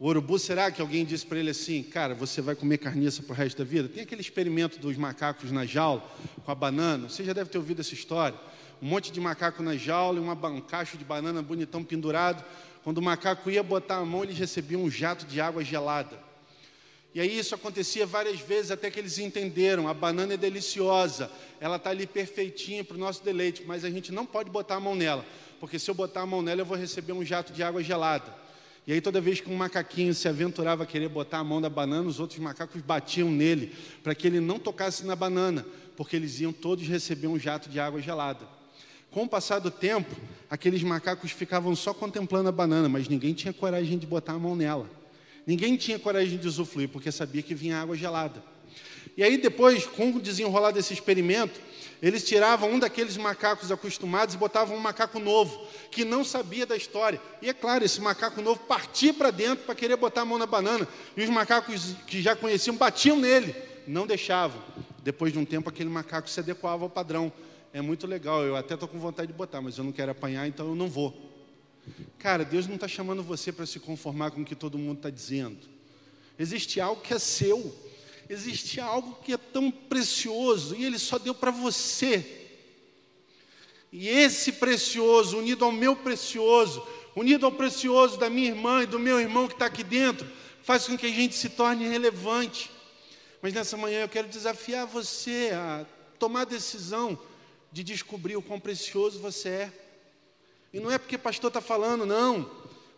o 0.00 0.08
urubu, 0.08 0.38
será 0.38 0.70
que 0.70 0.80
alguém 0.80 1.04
disse 1.04 1.26
para 1.26 1.38
ele 1.38 1.50
assim, 1.50 1.82
cara, 1.82 2.14
você 2.14 2.40
vai 2.40 2.54
comer 2.54 2.78
carniça 2.78 3.22
para 3.22 3.34
o 3.34 3.36
resto 3.36 3.58
da 3.58 3.64
vida? 3.64 3.86
Tem 3.86 4.02
aquele 4.02 4.22
experimento 4.22 4.78
dos 4.78 4.96
macacos 4.96 5.52
na 5.52 5.66
jaula 5.66 6.02
com 6.42 6.50
a 6.50 6.54
banana, 6.54 7.06
você 7.10 7.22
já 7.22 7.34
deve 7.34 7.50
ter 7.50 7.58
ouvido 7.58 7.80
essa 7.80 7.92
história. 7.92 8.38
Um 8.80 8.88
monte 8.88 9.12
de 9.12 9.20
macaco 9.20 9.62
na 9.62 9.76
jaula 9.76 10.18
e 10.18 10.22
um 10.22 10.60
cacho 10.62 10.96
de 10.96 11.04
banana 11.04 11.42
bonitão 11.42 11.84
pendurado. 11.84 12.42
Quando 12.82 12.96
o 12.96 13.02
macaco 13.02 13.50
ia 13.50 13.62
botar 13.62 13.96
a 13.96 14.04
mão, 14.06 14.24
eles 14.24 14.38
recebiam 14.38 14.82
um 14.82 14.90
jato 14.90 15.26
de 15.26 15.38
água 15.38 15.62
gelada. 15.62 16.18
E 17.14 17.20
aí 17.20 17.38
isso 17.38 17.54
acontecia 17.54 18.06
várias 18.06 18.40
vezes 18.40 18.70
até 18.70 18.90
que 18.90 18.98
eles 18.98 19.18
entenderam: 19.18 19.86
a 19.86 19.92
banana 19.92 20.32
é 20.32 20.36
deliciosa, 20.38 21.30
ela 21.60 21.76
está 21.76 21.90
ali 21.90 22.06
perfeitinha 22.06 22.82
para 22.82 22.96
o 22.96 23.00
nosso 23.00 23.22
deleite, 23.22 23.64
mas 23.66 23.84
a 23.84 23.90
gente 23.90 24.10
não 24.12 24.24
pode 24.24 24.48
botar 24.48 24.76
a 24.76 24.80
mão 24.80 24.94
nela, 24.94 25.26
porque 25.58 25.78
se 25.78 25.90
eu 25.90 25.94
botar 25.94 26.22
a 26.22 26.26
mão 26.26 26.40
nela, 26.40 26.62
eu 26.62 26.66
vou 26.66 26.78
receber 26.78 27.12
um 27.12 27.22
jato 27.22 27.52
de 27.52 27.62
água 27.62 27.82
gelada. 27.82 28.40
E 28.86 28.92
aí, 28.92 29.00
toda 29.00 29.20
vez 29.20 29.40
que 29.40 29.50
um 29.50 29.56
macaquinho 29.56 30.14
se 30.14 30.26
aventurava 30.26 30.82
a 30.82 30.86
querer 30.86 31.08
botar 31.08 31.38
a 31.38 31.44
mão 31.44 31.60
na 31.60 31.68
banana, 31.68 32.08
os 32.08 32.18
outros 32.18 32.38
macacos 32.38 32.80
batiam 32.80 33.30
nele, 33.30 33.74
para 34.02 34.14
que 34.14 34.26
ele 34.26 34.40
não 34.40 34.58
tocasse 34.58 35.04
na 35.04 35.14
banana, 35.14 35.66
porque 35.96 36.16
eles 36.16 36.40
iam 36.40 36.52
todos 36.52 36.86
receber 36.86 37.26
um 37.26 37.38
jato 37.38 37.68
de 37.68 37.78
água 37.78 38.00
gelada. 38.00 38.46
Com 39.10 39.24
o 39.24 39.28
passar 39.28 39.58
do 39.58 39.70
tempo, 39.70 40.14
aqueles 40.48 40.82
macacos 40.82 41.30
ficavam 41.30 41.74
só 41.74 41.92
contemplando 41.92 42.48
a 42.48 42.52
banana, 42.52 42.88
mas 42.88 43.08
ninguém 43.08 43.34
tinha 43.34 43.52
coragem 43.52 43.98
de 43.98 44.06
botar 44.06 44.32
a 44.32 44.38
mão 44.38 44.56
nela. 44.56 44.88
Ninguém 45.46 45.76
tinha 45.76 45.98
coragem 45.98 46.38
de 46.38 46.46
usufruir, 46.46 46.88
porque 46.88 47.10
sabia 47.10 47.42
que 47.42 47.54
vinha 47.54 47.80
água 47.80 47.96
gelada. 47.96 48.42
E 49.16 49.22
aí, 49.22 49.36
depois, 49.36 49.84
com 49.84 50.10
o 50.10 50.20
desenrolar 50.20 50.70
desse 50.70 50.92
experimento, 50.94 51.60
eles 52.02 52.24
tiravam 52.24 52.70
um 52.72 52.78
daqueles 52.78 53.16
macacos 53.16 53.70
acostumados 53.70 54.34
e 54.34 54.38
botavam 54.38 54.76
um 54.76 54.80
macaco 54.80 55.18
novo, 55.18 55.66
que 55.90 56.04
não 56.04 56.24
sabia 56.24 56.64
da 56.64 56.76
história. 56.76 57.20
E 57.42 57.48
é 57.48 57.52
claro, 57.52 57.84
esse 57.84 58.00
macaco 58.00 58.40
novo 58.40 58.60
partia 58.60 59.12
para 59.12 59.30
dentro 59.30 59.64
para 59.66 59.74
querer 59.74 59.96
botar 59.96 60.22
a 60.22 60.24
mão 60.24 60.38
na 60.38 60.46
banana. 60.46 60.88
E 61.16 61.22
os 61.22 61.28
macacos 61.28 61.94
que 62.06 62.22
já 62.22 62.34
conheciam 62.34 62.74
batiam 62.76 63.18
nele, 63.18 63.54
não 63.86 64.06
deixavam. 64.06 64.62
Depois 65.02 65.32
de 65.32 65.38
um 65.38 65.44
tempo, 65.44 65.68
aquele 65.68 65.90
macaco 65.90 66.28
se 66.28 66.40
adequava 66.40 66.84
ao 66.84 66.90
padrão. 66.90 67.30
É 67.72 67.82
muito 67.82 68.06
legal, 68.06 68.42
eu 68.42 68.56
até 68.56 68.74
estou 68.74 68.88
com 68.88 68.98
vontade 68.98 69.30
de 69.30 69.36
botar, 69.36 69.60
mas 69.60 69.76
eu 69.76 69.84
não 69.84 69.92
quero 69.92 70.10
apanhar, 70.10 70.46
então 70.48 70.68
eu 70.68 70.74
não 70.74 70.88
vou. 70.88 71.14
Cara, 72.18 72.44
Deus 72.44 72.66
não 72.66 72.74
está 72.76 72.88
chamando 72.88 73.22
você 73.22 73.52
para 73.52 73.66
se 73.66 73.78
conformar 73.78 74.30
com 74.30 74.40
o 74.40 74.44
que 74.44 74.54
todo 74.54 74.78
mundo 74.78 74.98
está 74.98 75.10
dizendo. 75.10 75.58
Existe 76.38 76.80
algo 76.80 77.02
que 77.02 77.12
é 77.12 77.18
seu 77.18 77.74
existe 78.32 78.80
algo 78.80 79.18
que 79.24 79.32
é 79.32 79.36
tão 79.36 79.72
precioso 79.72 80.76
e 80.76 80.84
ele 80.84 81.00
só 81.00 81.18
deu 81.18 81.34
para 81.34 81.50
você. 81.50 82.48
E 83.92 84.08
esse 84.08 84.52
precioso, 84.52 85.36
unido 85.36 85.64
ao 85.64 85.72
meu 85.72 85.96
precioso, 85.96 86.86
unido 87.16 87.44
ao 87.44 87.50
precioso 87.50 88.16
da 88.16 88.30
minha 88.30 88.46
irmã 88.46 88.84
e 88.84 88.86
do 88.86 89.00
meu 89.00 89.18
irmão 89.18 89.48
que 89.48 89.54
está 89.54 89.66
aqui 89.66 89.82
dentro, 89.82 90.28
faz 90.62 90.86
com 90.86 90.96
que 90.96 91.06
a 91.06 91.10
gente 91.10 91.34
se 91.34 91.48
torne 91.48 91.88
relevante. 91.88 92.70
Mas 93.42 93.52
nessa 93.52 93.76
manhã 93.76 94.02
eu 94.02 94.08
quero 94.08 94.28
desafiar 94.28 94.86
você 94.86 95.50
a 95.52 95.84
tomar 96.16 96.42
a 96.42 96.44
decisão 96.44 97.18
de 97.72 97.82
descobrir 97.82 98.36
o 98.36 98.42
quão 98.42 98.60
precioso 98.60 99.18
você 99.18 99.48
é. 99.48 99.72
E 100.72 100.78
não 100.78 100.88
é 100.88 100.98
porque 100.98 101.16
o 101.16 101.18
pastor 101.18 101.48
está 101.48 101.60
falando, 101.60 102.06
não. 102.06 102.48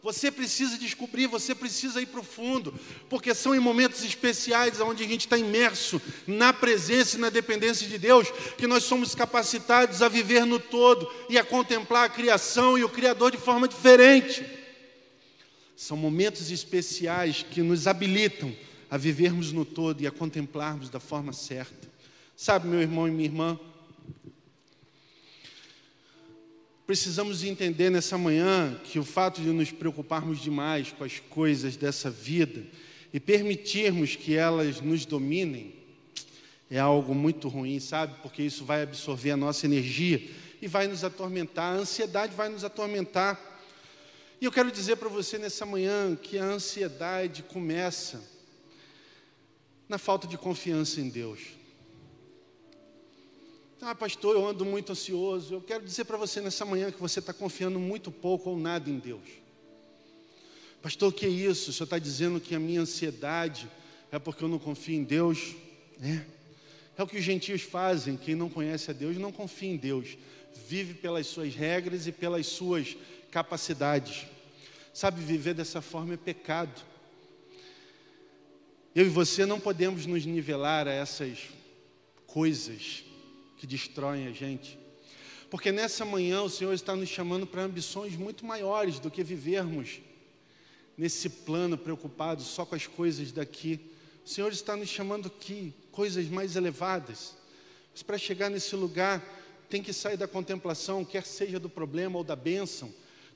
Você 0.03 0.33
precisa 0.33 0.77
descobrir, 0.77 1.29
você 1.29 1.55
precisa 1.55 2.03
ir 2.03 2.07
para 2.07 2.19
o 2.19 2.25
fundo, 2.25 2.75
porque 3.09 3.33
são 3.33 3.55
em 3.55 3.61
momentos 3.61 4.03
especiais 4.03 4.81
onde 4.81 5.05
a 5.05 5.07
gente 5.07 5.21
está 5.21 5.39
imerso 5.39 6.03
na 6.27 6.53
presença 6.53 7.17
e 7.17 7.21
na 7.21 7.31
dependência 7.31 7.87
de 7.87 7.99
Deus 7.99 8.29
que 8.59 8.67
nós 8.67 8.83
somos 8.83 9.15
capacitados 9.15 10.03
a 10.03 10.09
viver 10.09 10.45
no 10.45 10.59
todo 10.59 11.09
e 11.29 11.39
a 11.39 11.45
contemplar 11.45 12.07
a 12.07 12.09
criação 12.09 12.77
e 12.77 12.83
o 12.83 12.89
Criador 12.89 13.31
de 13.31 13.39
forma 13.39 13.69
diferente. 13.69 14.45
São 15.77 15.97
momentos 15.97 16.51
especiais 16.51 17.47
que 17.49 17.63
nos 17.63 17.87
habilitam 17.87 18.53
a 18.91 18.97
vivermos 18.97 19.53
no 19.53 19.65
todo 19.65 20.03
e 20.03 20.07
a 20.07 20.11
contemplarmos 20.11 20.91
da 20.91 20.99
forma 20.99 21.33
certa. 21.33 21.89
Sabe, 22.37 22.67
meu 22.67 22.81
irmão 22.81 23.07
e 23.07 23.11
minha 23.13 23.29
irmã, 23.29 23.59
Precisamos 26.93 27.43
entender 27.43 27.89
nessa 27.89 28.19
manhã 28.19 28.79
que 28.85 28.99
o 28.99 29.05
fato 29.05 29.41
de 29.41 29.49
nos 29.49 29.73
preocuparmos 29.73 30.39
demais 30.39 30.93
com 30.93 31.05
as 31.05 31.19
coisas 31.19 31.75
dessa 31.75 32.11
vida 32.11 32.67
e 33.15 33.19
permitirmos 33.19 34.15
que 34.15 34.37
elas 34.37 34.79
nos 34.83 35.07
dominem 35.07 35.73
é 36.71 36.79
algo 36.79 37.15
muito 37.15 37.49
ruim, 37.49 37.81
sabe? 37.81 38.17
Porque 38.21 38.43
isso 38.43 38.67
vai 38.67 38.83
absorver 38.83 39.31
a 39.31 39.39
nossa 39.39 39.65
energia 39.65 40.23
e 40.61 40.69
vai 40.69 40.87
nos 40.87 41.03
atormentar, 41.03 41.75
a 41.75 41.79
ansiedade 41.79 42.37
vai 42.37 42.51
nos 42.51 42.63
atormentar. 42.63 43.41
E 44.39 44.45
eu 44.45 44.53
quero 44.53 44.71
dizer 44.71 44.97
para 44.97 45.09
você 45.09 45.39
nessa 45.39 45.65
manhã 45.65 46.15
que 46.15 46.37
a 46.37 46.45
ansiedade 46.45 47.43
começa 47.43 48.23
na 49.89 49.97
falta 49.97 50.27
de 50.27 50.37
confiança 50.37 51.01
em 51.01 51.09
Deus. 51.09 51.62
Ah, 53.85 53.97
pastor, 53.97 54.37
eu 54.37 54.47
ando 54.47 54.65
muito 54.65 54.93
ansioso. 54.93 55.55
Eu 55.55 55.61
quero 55.61 55.85
dizer 55.85 56.05
para 56.05 56.17
você 56.17 56.41
nessa 56.41 56.65
manhã 56.65 56.93
que 56.93 57.01
você 57.01 57.19
está 57.19 57.33
confiando 57.33 57.81
muito 57.81 58.13
pouco 58.13 58.51
ou 58.51 58.57
nada 58.57 58.89
em 58.89 58.97
Deus. 58.97 59.29
Pastor, 60.81 61.13
que 61.13 61.27
é 61.27 61.29
isso? 61.29 61.71
O 61.71 61.73
senhor 61.73 61.87
está 61.87 61.99
dizendo 61.99 62.39
que 62.39 62.55
a 62.55 62.61
minha 62.61 62.81
ansiedade 62.81 63.69
é 64.13 64.21
porque 64.21 64.45
eu 64.45 64.49
não 64.49 64.61
confio 64.61 64.95
em 64.95 65.03
Deus? 65.03 65.57
É. 66.01 66.25
É 66.97 67.03
o 67.03 67.09
que 67.09 67.19
os 67.19 67.25
gentios 67.25 67.63
fazem. 67.63 68.17
Quem 68.17 68.37
não 68.37 68.49
conhece 68.49 68.89
a 68.89 68.95
Deus 68.95 69.17
não 69.17 69.33
confia 69.33 69.71
em 69.71 69.77
Deus. 69.77 70.17
Vive 70.69 70.95
pelas 70.95 71.27
suas 71.27 71.53
regras 71.53 72.07
e 72.07 72.13
pelas 72.13 72.47
suas 72.47 72.97
capacidades. 73.33 74.29
Sabe, 74.95 75.21
viver 75.21 75.55
dessa 75.55 75.83
forma 75.83 76.15
é 76.15 76.17
pecado. 76.17 76.81
Eu 78.95 79.07
e 79.07 79.09
você 79.09 79.45
não 79.45 79.59
podemos 79.59 80.07
nos 80.07 80.25
nivelar 80.25 80.87
a 80.87 80.93
essas 80.93 81.49
coisas 82.29 83.11
que 83.63 83.67
destroem 83.69 84.27
a 84.27 84.33
gente. 84.33 84.77
Porque 85.49 85.71
nessa 85.71 86.05
manhã 86.05 86.43
o 86.43 86.51
Senhor 86.51 86.73
está 86.73 86.97
nos 86.97 87.09
chamando 87.09 87.47
para 87.47 87.63
ambições 87.63 88.17
muito 88.17 88.45
maiores 88.45 88.99
do 88.99 89.09
que 89.09 89.23
vivermos 89.23 90.01
nesse 90.99 91.29
plano 91.29 91.79
preocupado 91.79 92.43
só 92.43 92.67
com 92.67 92.75
as 92.75 92.89
coisas 92.89 93.31
daqui. 93.31 93.79
O 94.27 94.29
Senhor 94.29 94.51
está 94.51 94.77
nos 94.77 94.89
chamando 94.89 95.29
aqui 95.29 95.73
coisas 95.93 96.27
mais 96.27 96.57
elevadas. 96.57 97.37
Mas 97.93 98.03
para 98.03 98.19
chegar 98.19 98.51
nesse 98.51 98.75
lugar, 98.75 99.23
tem 99.71 99.81
que 99.81 99.93
sair 99.93 100.17
da 100.17 100.27
contemplação, 100.27 101.05
quer 101.05 101.25
seja 101.25 101.61
do 101.61 101.69
problema 101.69 102.19
ou 102.19 102.25
da 102.25 102.35
bênção. 102.35 102.93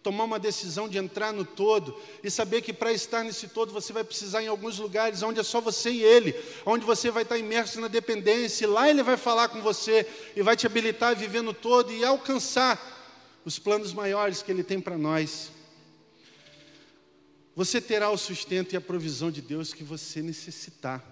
Tomar 0.07 0.23
uma 0.23 0.39
decisão 0.39 0.89
de 0.89 0.99
entrar 0.99 1.33
no 1.33 1.45
todo 1.45 2.01
e 2.23 2.31
saber 2.31 2.63
que 2.63 2.73
para 2.73 2.93
estar 2.93 3.25
nesse 3.25 3.49
todo 3.49 3.73
você 3.73 3.93
vai 3.93 4.05
precisar 4.05 4.41
em 4.41 4.47
alguns 4.47 4.79
lugares 4.79 5.21
onde 5.21 5.41
é 5.41 5.43
só 5.43 5.61
você 5.61 5.91
e 5.91 6.01
ele, 6.01 6.33
onde 6.65 6.87
você 6.87 7.11
vai 7.11 7.25
estar 7.25 7.37
imerso 7.37 7.81
na 7.81 7.89
dependência, 7.89 8.65
e 8.65 8.69
lá 8.69 8.89
ele 8.89 9.03
vai 9.03 9.17
falar 9.17 9.49
com 9.49 9.61
você 9.61 10.07
e 10.37 10.43
vai 10.43 10.55
te 10.55 10.65
habilitar 10.65 11.11
a 11.11 11.15
viver 11.15 11.43
no 11.43 11.53
todo 11.53 11.93
e 11.93 12.05
alcançar 12.05 12.81
os 13.45 13.59
planos 13.59 13.93
maiores 13.93 14.43
que 14.43 14.53
ele 14.53 14.63
tem 14.63 14.81
para 14.81 14.97
nós. 14.97 15.51
Você 17.57 17.81
terá 17.81 18.09
o 18.09 18.17
sustento 18.17 18.75
e 18.75 18.77
a 18.77 18.81
provisão 18.81 19.29
de 19.29 19.43
Deus 19.43 19.75
que 19.75 19.83
você 19.83 20.23
necessitar, 20.23 21.05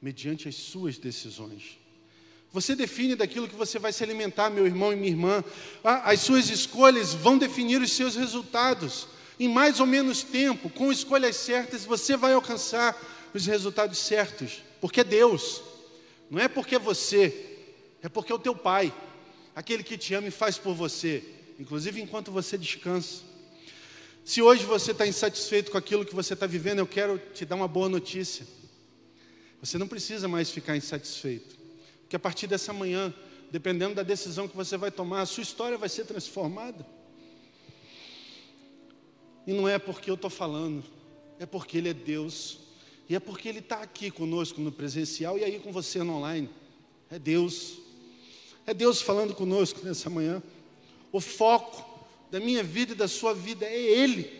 mediante 0.00 0.48
as 0.48 0.54
suas 0.54 0.98
decisões. 0.98 1.81
Você 2.52 2.76
define 2.76 3.16
daquilo 3.16 3.48
que 3.48 3.54
você 3.54 3.78
vai 3.78 3.92
se 3.92 4.04
alimentar, 4.04 4.50
meu 4.50 4.66
irmão 4.66 4.92
e 4.92 4.96
minha 4.96 5.08
irmã. 5.08 5.42
Ah, 5.82 6.10
as 6.10 6.20
suas 6.20 6.50
escolhas 6.50 7.14
vão 7.14 7.38
definir 7.38 7.80
os 7.80 7.92
seus 7.92 8.14
resultados. 8.14 9.08
Em 9.40 9.48
mais 9.48 9.80
ou 9.80 9.86
menos 9.86 10.22
tempo, 10.22 10.68
com 10.68 10.92
escolhas 10.92 11.36
certas, 11.36 11.84
você 11.84 12.16
vai 12.16 12.34
alcançar 12.34 12.94
os 13.32 13.46
resultados 13.46 13.98
certos. 13.98 14.62
Porque 14.80 15.00
é 15.00 15.04
Deus. 15.04 15.62
Não 16.30 16.38
é 16.38 16.46
porque 16.46 16.74
é 16.74 16.78
você, 16.78 17.58
é 18.02 18.08
porque 18.08 18.30
é 18.30 18.34
o 18.34 18.38
teu 18.38 18.54
Pai. 18.54 18.92
Aquele 19.56 19.82
que 19.82 19.96
te 19.96 20.14
ama 20.14 20.28
e 20.28 20.30
faz 20.30 20.58
por 20.58 20.74
você, 20.74 21.22
inclusive 21.58 22.00
enquanto 22.00 22.30
você 22.30 22.56
descansa. 22.56 23.22
Se 24.24 24.40
hoje 24.40 24.64
você 24.64 24.92
está 24.92 25.06
insatisfeito 25.06 25.70
com 25.70 25.78
aquilo 25.78 26.04
que 26.04 26.14
você 26.14 26.34
está 26.34 26.46
vivendo, 26.46 26.78
eu 26.78 26.86
quero 26.86 27.20
te 27.34 27.44
dar 27.44 27.56
uma 27.56 27.68
boa 27.68 27.88
notícia. 27.88 28.46
Você 29.60 29.78
não 29.78 29.88
precisa 29.88 30.28
mais 30.28 30.50
ficar 30.50 30.76
insatisfeito, 30.76 31.56
porque 32.12 32.16
a 32.16 32.20
partir 32.20 32.46
dessa 32.46 32.74
manhã, 32.74 33.14
dependendo 33.50 33.94
da 33.94 34.02
decisão 34.02 34.46
que 34.46 34.54
você 34.54 34.76
vai 34.76 34.90
tomar, 34.90 35.22
a 35.22 35.26
sua 35.26 35.42
história 35.42 35.78
vai 35.78 35.88
ser 35.88 36.04
transformada. 36.04 36.86
E 39.46 39.52
não 39.54 39.66
é 39.66 39.78
porque 39.78 40.10
eu 40.10 40.14
estou 40.14 40.28
falando, 40.28 40.84
é 41.38 41.46
porque 41.46 41.78
Ele 41.78 41.88
é 41.88 41.94
Deus, 41.94 42.58
e 43.08 43.16
é 43.16 43.20
porque 43.20 43.48
Ele 43.48 43.60
está 43.60 43.80
aqui 43.80 44.10
conosco 44.10 44.60
no 44.60 44.70
presencial 44.70 45.38
e 45.38 45.44
aí 45.44 45.58
com 45.58 45.72
você 45.72 46.02
no 46.02 46.16
online. 46.16 46.50
É 47.10 47.18
Deus, 47.18 47.78
é 48.66 48.74
Deus 48.74 49.00
falando 49.00 49.34
conosco 49.34 49.80
nessa 49.82 50.10
manhã. 50.10 50.42
O 51.10 51.18
foco 51.18 52.06
da 52.30 52.38
minha 52.38 52.62
vida 52.62 52.92
e 52.92 52.96
da 52.96 53.08
sua 53.08 53.32
vida 53.32 53.64
é 53.64 53.74
Ele. 53.74 54.30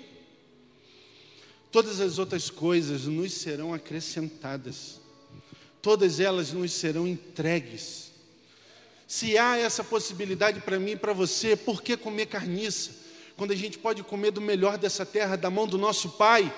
Todas 1.70 2.03
as 2.03 2.18
outras 2.18 2.51
coisas 2.51 3.07
nos 3.07 3.33
serão 3.33 3.73
acrescentadas, 3.73 5.01
todas 5.83 6.20
elas 6.20 6.53
nos 6.53 6.72
serão 6.72 7.07
entregues. 7.07 8.12
Se 9.07 9.37
há 9.37 9.59
essa 9.59 9.85
possibilidade 9.85 10.61
para 10.61 10.78
mim 10.78 10.93
e 10.93 10.97
para 10.97 11.12
você, 11.12 11.55
por 11.55 11.83
que 11.83 11.97
comer 11.97 12.26
carniça? 12.26 12.93
Quando 13.37 13.51
a 13.51 13.57
gente 13.57 13.76
pode 13.76 14.03
comer 14.03 14.30
do 14.30 14.41
melhor 14.41 14.78
dessa 14.78 15.05
terra, 15.05 15.37
da 15.37 15.51
mão 15.51 15.66
do 15.66 15.76
nosso 15.76 16.11
Pai. 16.11 16.51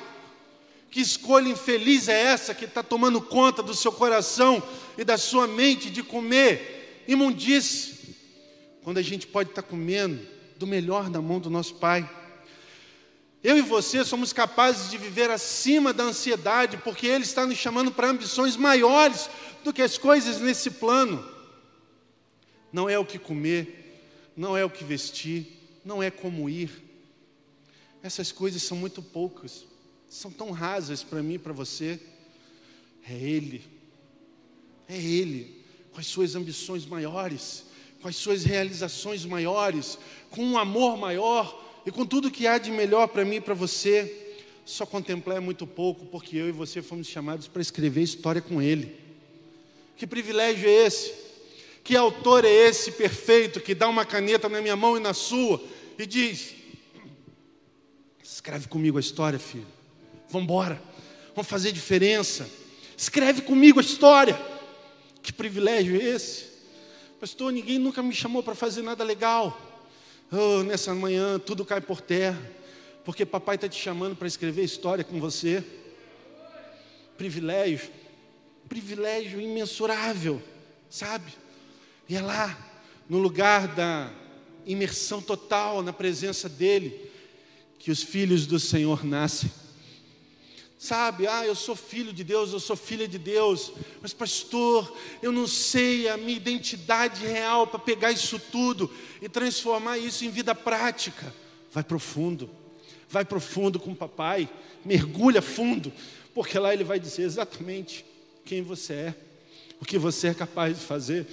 Que 0.91 1.01
escolha 1.01 1.49
infeliz 1.49 2.07
é 2.07 2.21
essa 2.21 2.55
que 2.55 2.67
está 2.67 2.83
tomando 2.83 3.21
conta 3.21 3.63
do 3.63 3.75
seu 3.75 3.91
coração 3.91 4.63
e 4.97 5.03
da 5.03 5.19
sua 5.19 5.49
mente 5.49 5.91
de 5.91 6.05
comer 6.05 7.03
imundície? 7.09 8.15
Quando 8.85 8.99
a 8.99 9.03
gente 9.03 9.27
pode 9.27 9.51
estar 9.51 9.63
tá 9.63 9.69
comendo 9.69 10.25
do 10.57 10.67
melhor 10.67 11.11
da 11.11 11.21
mão 11.21 11.41
do 11.41 11.51
nosso 11.51 11.75
Pai. 11.75 12.09
Eu 13.45 13.59
e 13.59 13.61
você 13.61 14.03
somos 14.07 14.33
capazes 14.33 14.91
de 14.91 14.97
viver 14.97 15.31
acima 15.31 15.93
da 15.93 16.05
ansiedade, 16.05 16.79
porque 16.79 17.07
Ele 17.07 17.25
está 17.25 17.45
nos 17.45 17.59
chamando 17.59 17.93
para 17.93 18.09
ambições 18.09 18.57
maiores 18.57 19.29
do 19.63 19.71
que 19.71 19.83
as 19.83 19.99
coisas 19.99 20.41
nesse 20.41 20.71
plano. 20.71 21.23
Não 22.73 22.89
é 22.89 22.99
o 22.99 23.05
que 23.05 23.19
comer, 23.19 24.03
não 24.35 24.57
é 24.57 24.65
o 24.65 24.71
que 24.71 24.83
vestir, 24.83 25.61
não 25.85 26.03
é 26.03 26.11
como 26.11 26.49
ir. 26.49 26.71
Essas 28.03 28.33
coisas 28.33 28.63
são 28.63 28.79
muito 28.79 29.03
poucas, 29.03 29.67
são 30.09 30.31
tão 30.31 30.51
rasas 30.51 31.03
para 31.03 31.23
mim 31.23 31.35
e 31.35 31.39
para 31.39 31.53
você. 31.53 32.01
É 33.07 33.13
Ele, 33.13 33.63
é 34.89 34.97
Ele, 34.97 35.63
com 35.93 36.01
as 36.01 36.07
suas 36.07 36.35
ambições 36.35 36.87
maiores, 36.87 37.67
com 38.01 38.09
as 38.09 38.17
suas 38.17 38.43
realizações 38.43 39.27
maiores, 39.27 39.99
com 40.31 40.43
um 40.43 40.57
amor 40.57 40.97
maior 40.97 41.63
e 41.87 41.91
com 41.91 42.07
tudo 42.07 42.31
que 42.31 42.47
há 42.47 42.59
de 42.59 42.71
melhor 42.71 43.09
para 43.09 43.25
mim 43.25 43.37
e 43.37 43.41
para 43.41 43.55
você. 43.55 44.21
Só 44.65 44.87
contemplar 44.87 45.37
é 45.37 45.41
muito 45.41 45.67
pouco, 45.67 46.07
porque 46.07 46.37
eu 46.37 46.49
e 46.49 46.53
você 46.53 46.81
fomos 46.81 47.07
chamados 47.07 47.47
para 47.47 47.61
escrever 47.61 48.03
história 48.03 48.41
com 48.41 48.63
Ele. 48.63 48.97
Que 49.97 50.07
privilégio 50.07 50.69
é 50.69 50.87
esse? 50.87 51.13
Que 51.83 51.95
autor 51.95 52.47
é 52.47 52.51
esse 52.51 52.93
perfeito 52.93 53.61
que 53.61 53.75
dá 53.75 53.89
uma 53.89 54.07
caneta 54.07 54.49
na 54.49 54.63
minha 54.63 54.75
mão 54.75 54.97
e 54.97 55.01
na 55.01 55.13
sua 55.13 55.63
e 55.99 56.07
diz: 56.07 56.55
Escreve 58.23 58.69
comigo 58.69 58.97
a 58.97 59.01
história, 59.01 59.39
filho. 59.39 59.67
Vamos 60.31 60.45
embora. 60.45 60.83
Vamos 61.35 61.49
fazer 61.49 61.73
diferença. 61.73 62.49
Escreve 62.97 63.43
comigo 63.43 63.79
a 63.81 63.83
história. 63.83 64.41
Que 65.23 65.33
privilégio 65.33 66.01
é 66.01 66.05
esse? 66.05 66.47
Pastor, 67.21 67.53
ninguém 67.53 67.79
nunca 67.79 68.03
me 68.03 68.15
chamou 68.15 68.43
para 68.43 68.55
fazer 68.55 68.83
nada 68.83 69.05
legal. 69.05 69.59
Oh, 70.37 70.65
nessa 70.65 70.93
manhã 70.93 71.39
tudo 71.39 71.65
cai 71.65 71.81
por 71.81 72.01
terra, 72.01 72.43
porque 73.05 73.25
papai 73.25 73.55
está 73.55 73.69
te 73.69 73.81
chamando 73.81 74.17
para 74.17 74.27
escrever 74.27 74.65
história 74.65 75.05
com 75.05 75.21
você. 75.21 75.63
Privilégio, 77.17 77.89
privilégio 78.69 79.41
imensurável, 79.41 80.43
sabe? 80.91 81.33
E 82.09 82.17
é 82.17 82.21
lá, 82.21 82.59
no 83.09 83.19
lugar 83.19 83.69
da 83.69 84.13
imersão 84.67 85.23
total 85.23 85.83
na 85.83 85.93
presença 85.93 86.49
dEle, 86.49 87.13
que 87.79 87.93
os 87.93 88.03
filhos 88.03 88.45
do 88.45 88.59
Senhor 88.59 89.05
nascem. 89.05 89.53
Sabe, 90.85 91.27
ah, 91.27 91.47
eu 91.47 91.55
sou 91.55 91.75
filho 91.75 92.13
de 92.13 92.23
Deus, 92.23 92.53
eu 92.53 92.61
sou 92.61 92.77
filha 92.77 93.09
de 93.09 93.17
Deus, 93.19 93.73
mas 94.03 94.13
pastor, 94.13 94.95
eu 95.23 95.33
não 95.33 95.47
sei 95.47 96.11
a 96.11 96.19
minha 96.19 96.37
identidade 96.37 97.25
real 97.25 97.67
para 97.67 97.79
pegar 97.79 98.13
isso 98.13 98.39
tudo 98.39 98.91
e 99.23 99.27
transformar 99.27 99.97
isso 99.97 100.27
em 100.27 100.29
vida 100.29 100.55
prática. 100.55 101.33
Vai 101.73 101.83
profundo, 101.83 102.51
vai 103.09 103.25
profundo 103.25 103.81
com 103.81 103.93
o 103.93 103.97
papai, 103.97 104.47
mergulha 104.85 105.41
fundo, 105.41 105.91
porque 106.35 106.59
lá 106.59 106.75
ele 106.75 106.85
vai 106.85 107.01
dizer 107.01 107.23
exatamente 107.23 108.05
quem 108.45 108.61
você 108.61 108.93
é, 108.93 109.15
o 109.81 109.87
que 109.87 109.97
você 109.97 110.27
é 110.27 110.35
capaz 110.35 110.79
de 110.79 110.85
fazer. 110.85 111.27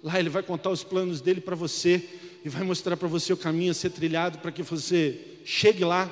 Lá 0.00 0.16
ele 0.20 0.28
vai 0.28 0.44
contar 0.44 0.70
os 0.70 0.84
planos 0.84 1.20
dele 1.20 1.40
para 1.40 1.56
você 1.56 2.08
e 2.44 2.48
vai 2.48 2.62
mostrar 2.62 2.96
para 2.96 3.08
você 3.08 3.32
o 3.32 3.36
caminho 3.36 3.72
a 3.72 3.74
ser 3.74 3.90
trilhado 3.90 4.38
para 4.38 4.52
que 4.52 4.62
você 4.62 5.20
chegue 5.44 5.84
lá. 5.84 6.08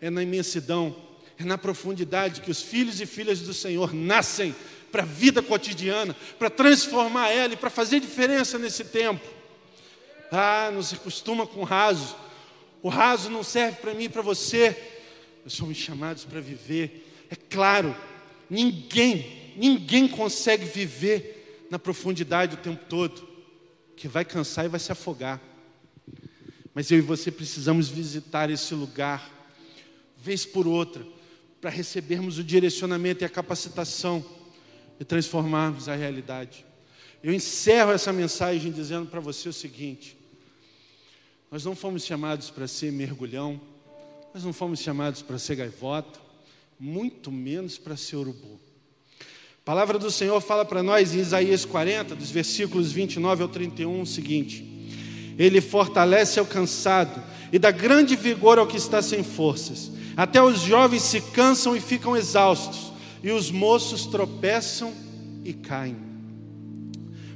É 0.00 0.08
na 0.08 0.22
imensidão 0.22 1.09
é 1.40 1.44
na 1.44 1.56
profundidade 1.56 2.42
que 2.42 2.50
os 2.50 2.60
filhos 2.60 3.00
e 3.00 3.06
filhas 3.06 3.40
do 3.40 3.54
Senhor 3.54 3.94
nascem 3.94 4.54
para 4.92 5.04
a 5.04 5.06
vida 5.06 5.40
cotidiana, 5.40 6.14
para 6.38 6.50
transformar 6.50 7.30
ela 7.30 7.54
e 7.54 7.56
para 7.56 7.70
fazer 7.70 7.98
diferença 7.98 8.58
nesse 8.58 8.84
tempo. 8.84 9.26
Ah, 10.30 10.70
não 10.70 10.82
se 10.82 10.96
acostuma 10.96 11.46
com 11.46 11.60
o 11.60 11.64
raso. 11.64 12.14
O 12.82 12.90
raso 12.90 13.30
não 13.30 13.42
serve 13.42 13.78
para 13.78 13.94
mim 13.94 14.04
e 14.04 14.08
para 14.08 14.20
você. 14.20 14.76
Nós 15.42 15.54
somos 15.54 15.78
chamados 15.78 16.26
para 16.26 16.40
viver. 16.40 17.10
É 17.30 17.36
claro, 17.36 17.96
ninguém, 18.50 19.54
ninguém 19.56 20.06
consegue 20.08 20.66
viver 20.66 21.66
na 21.70 21.78
profundidade 21.78 22.56
o 22.56 22.58
tempo 22.58 22.84
todo, 22.86 23.26
que 23.96 24.06
vai 24.06 24.26
cansar 24.26 24.66
e 24.66 24.68
vai 24.68 24.80
se 24.80 24.92
afogar. 24.92 25.40
Mas 26.74 26.90
eu 26.90 26.98
e 26.98 27.02
você 27.02 27.30
precisamos 27.30 27.88
visitar 27.88 28.50
esse 28.50 28.74
lugar, 28.74 29.30
vez 30.18 30.44
por 30.44 30.66
outra 30.66 31.02
para 31.60 31.70
recebermos 31.70 32.38
o 32.38 32.44
direcionamento 32.44 33.22
e 33.22 33.26
a 33.26 33.28
capacitação 33.28 34.24
e 34.98 35.04
transformarmos 35.04 35.88
a 35.88 35.94
realidade. 35.94 36.64
Eu 37.22 37.32
encerro 37.32 37.92
essa 37.92 38.12
mensagem 38.12 38.72
dizendo 38.72 39.06
para 39.06 39.20
você 39.20 39.48
o 39.48 39.52
seguinte: 39.52 40.16
nós 41.50 41.64
não 41.64 41.76
fomos 41.76 42.04
chamados 42.04 42.50
para 42.50 42.66
ser 42.66 42.90
mergulhão, 42.90 43.60
nós 44.32 44.42
não 44.42 44.52
fomos 44.52 44.80
chamados 44.80 45.20
para 45.20 45.38
ser 45.38 45.56
gaivota, 45.56 46.18
muito 46.78 47.30
menos 47.30 47.76
para 47.76 47.96
ser 47.96 48.16
urubu. 48.16 48.58
A 49.62 49.64
palavra 49.64 49.98
do 49.98 50.10
Senhor 50.10 50.40
fala 50.40 50.64
para 50.64 50.82
nós 50.82 51.14
em 51.14 51.18
Isaías 51.18 51.66
40, 51.66 52.16
dos 52.16 52.30
versículos 52.30 52.90
29 52.90 53.42
ao 53.42 53.48
31, 53.48 54.00
o 54.00 54.06
seguinte: 54.06 54.64
Ele 55.38 55.60
fortalece 55.60 56.40
ao 56.40 56.46
cansado 56.46 57.22
e 57.52 57.58
dá 57.58 57.70
grande 57.70 58.16
vigor 58.16 58.58
ao 58.58 58.66
que 58.66 58.78
está 58.78 59.02
sem 59.02 59.22
forças. 59.22 59.99
Até 60.20 60.42
os 60.42 60.60
jovens 60.60 61.00
se 61.04 61.18
cansam 61.18 61.74
e 61.74 61.80
ficam 61.80 62.14
exaustos, 62.14 62.92
e 63.24 63.30
os 63.30 63.50
moços 63.50 64.04
tropeçam 64.04 64.92
e 65.42 65.54
caem. 65.54 65.96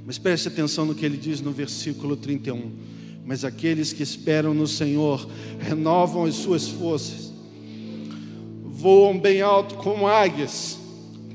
Mas 0.05 0.19
preste 0.19 0.49
atenção 0.49 0.85
no 0.85 0.95
que 0.95 1.07
ele 1.07 1.17
diz 1.17 1.41
no 1.41 1.51
versículo 1.51 2.15
31. 2.15 2.73
Mas 3.25 3.43
aqueles 3.43 3.95
que 3.95 4.03
esperam 4.03 4.53
no 4.53 4.67
Senhor 4.67 5.27
renovam 5.59 6.27
as 6.27 6.35
suas 6.35 6.69
forças, 6.69 7.33
voam 8.67 9.19
bem 9.19 9.41
alto 9.41 9.77
como 9.77 10.07
águias, 10.07 10.79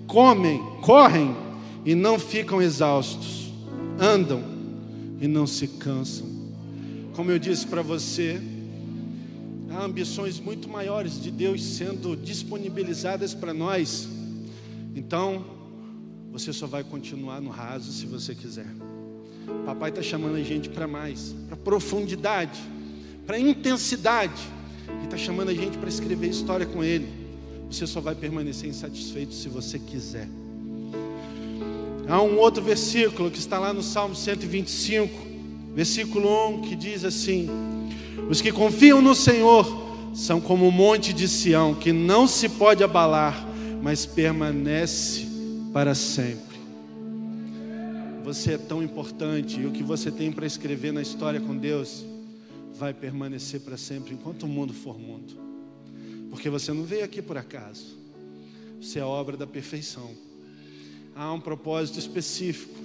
comem, 0.06 0.62
correm 0.84 1.36
e 1.84 1.96
não 1.96 2.20
ficam 2.20 2.62
exaustos, 2.62 3.52
andam 4.00 4.44
e 5.20 5.28
não 5.28 5.48
se 5.48 5.68
cansam. 5.68 6.28
Como 7.16 7.32
eu 7.32 7.40
disse 7.40 7.66
para 7.66 7.82
você, 7.82 8.40
há 9.72 9.84
ambições 9.84 10.40
muito 10.40 10.68
maiores 10.68 11.22
de 11.22 11.32
Deus 11.32 11.64
sendo 11.64 12.16
disponibilizadas 12.16 13.34
para 13.34 13.54
nós. 13.54 14.08
Então, 14.96 15.46
você 16.32 16.52
só 16.52 16.68
vai 16.68 16.84
continuar 16.84 17.42
no 17.42 17.50
raso 17.50 17.92
se 17.92 18.06
você 18.06 18.34
quiser. 18.34 18.68
Papai 19.66 19.90
está 19.90 20.02
chamando 20.02 20.36
a 20.36 20.44
gente 20.44 20.70
para 20.70 20.88
mais, 20.88 21.36
para 21.48 21.58
profundidade, 21.58 22.60
para 23.26 23.40
intensidade. 23.40 24.42
Ele 24.88 25.06
está 25.06 25.18
chamando 25.18 25.50
a 25.50 25.54
gente 25.54 25.78
para 25.78 25.90
escrever 25.90 26.30
história 26.30 26.66
com 26.66 26.84
Ele. 26.84 27.08
Você 27.70 27.86
só 27.86 28.02
vai 28.02 28.16
permanecer 28.16 28.70
insatisfeito 28.70 29.34
se 29.34 29.48
você 29.48 29.78
quiser. 29.78 30.28
Há 32.08 32.22
um 32.24 32.40
outro 32.40 32.64
versículo 32.64 33.30
que 33.30 33.38
está 33.38 33.60
lá 33.60 33.72
no 33.72 33.84
Salmo 33.84 34.16
125, 34.16 35.14
versículo 35.76 36.58
1, 36.58 36.62
que 36.62 36.76
diz 36.76 37.06
assim: 37.06 37.48
Os 38.30 38.42
que 38.42 38.52
confiam 38.52 39.02
no 39.02 39.16
Senhor 39.16 39.66
são 40.14 40.40
como 40.40 40.68
o 40.68 40.72
monte 40.72 41.12
de 41.12 41.28
Sião, 41.28 41.74
que 41.74 41.92
não 41.92 42.28
se 42.28 42.48
pode 42.48 42.84
abalar, 42.84 43.44
mas 43.82 44.06
permanece 44.06 45.26
para 45.74 45.96
sempre. 45.96 46.60
Você 48.24 48.54
é 48.54 48.58
tão 48.60 48.84
importante 48.84 49.60
e 49.60 49.66
o 49.66 49.72
que 49.72 49.82
você 49.82 50.12
tem 50.12 50.32
para 50.32 50.46
escrever 50.46 50.94
na 50.94 51.02
história 51.02 51.42
com 51.42 51.58
Deus 51.58 52.06
vai 52.76 52.94
permanecer 52.94 53.62
para 53.62 53.78
sempre 53.78 54.14
enquanto 54.14 54.44
o 54.44 54.48
mundo 54.48 54.76
for 54.76 55.00
mundo. 55.00 55.34
Porque 56.30 56.52
você 56.52 56.72
não 56.72 56.84
veio 56.84 57.04
aqui 57.04 57.24
por 57.24 57.36
acaso. 57.36 57.98
Você 58.80 59.00
é 59.00 59.04
obra 59.04 59.36
da 59.36 59.48
perfeição. 59.48 60.12
Há 61.16 61.34
um 61.34 61.42
propósito 61.42 61.98
específico. 61.98 62.76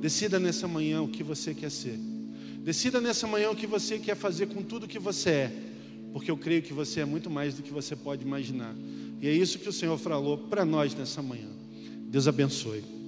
Decida 0.00 0.40
nessa 0.40 0.66
manhã 0.66 1.02
o 1.02 1.08
que 1.08 1.22
você 1.22 1.52
quer 1.52 1.70
ser. 1.70 2.11
Decida 2.62 3.00
nessa 3.00 3.26
manhã 3.26 3.50
o 3.50 3.56
que 3.56 3.66
você 3.66 3.98
quer 3.98 4.14
fazer 4.14 4.46
com 4.46 4.62
tudo 4.62 4.86
que 4.86 4.98
você 4.98 5.30
é. 5.30 5.52
Porque 6.12 6.30
eu 6.30 6.36
creio 6.36 6.62
que 6.62 6.72
você 6.72 7.00
é 7.00 7.04
muito 7.04 7.28
mais 7.28 7.54
do 7.54 7.62
que 7.62 7.72
você 7.72 7.96
pode 7.96 8.22
imaginar. 8.24 8.74
E 9.20 9.26
é 9.26 9.32
isso 9.32 9.58
que 9.58 9.68
o 9.68 9.72
Senhor 9.72 9.98
falou 9.98 10.38
para 10.38 10.64
nós 10.64 10.94
nessa 10.94 11.20
manhã. 11.22 11.48
Deus 12.08 12.28
abençoe. 12.28 13.01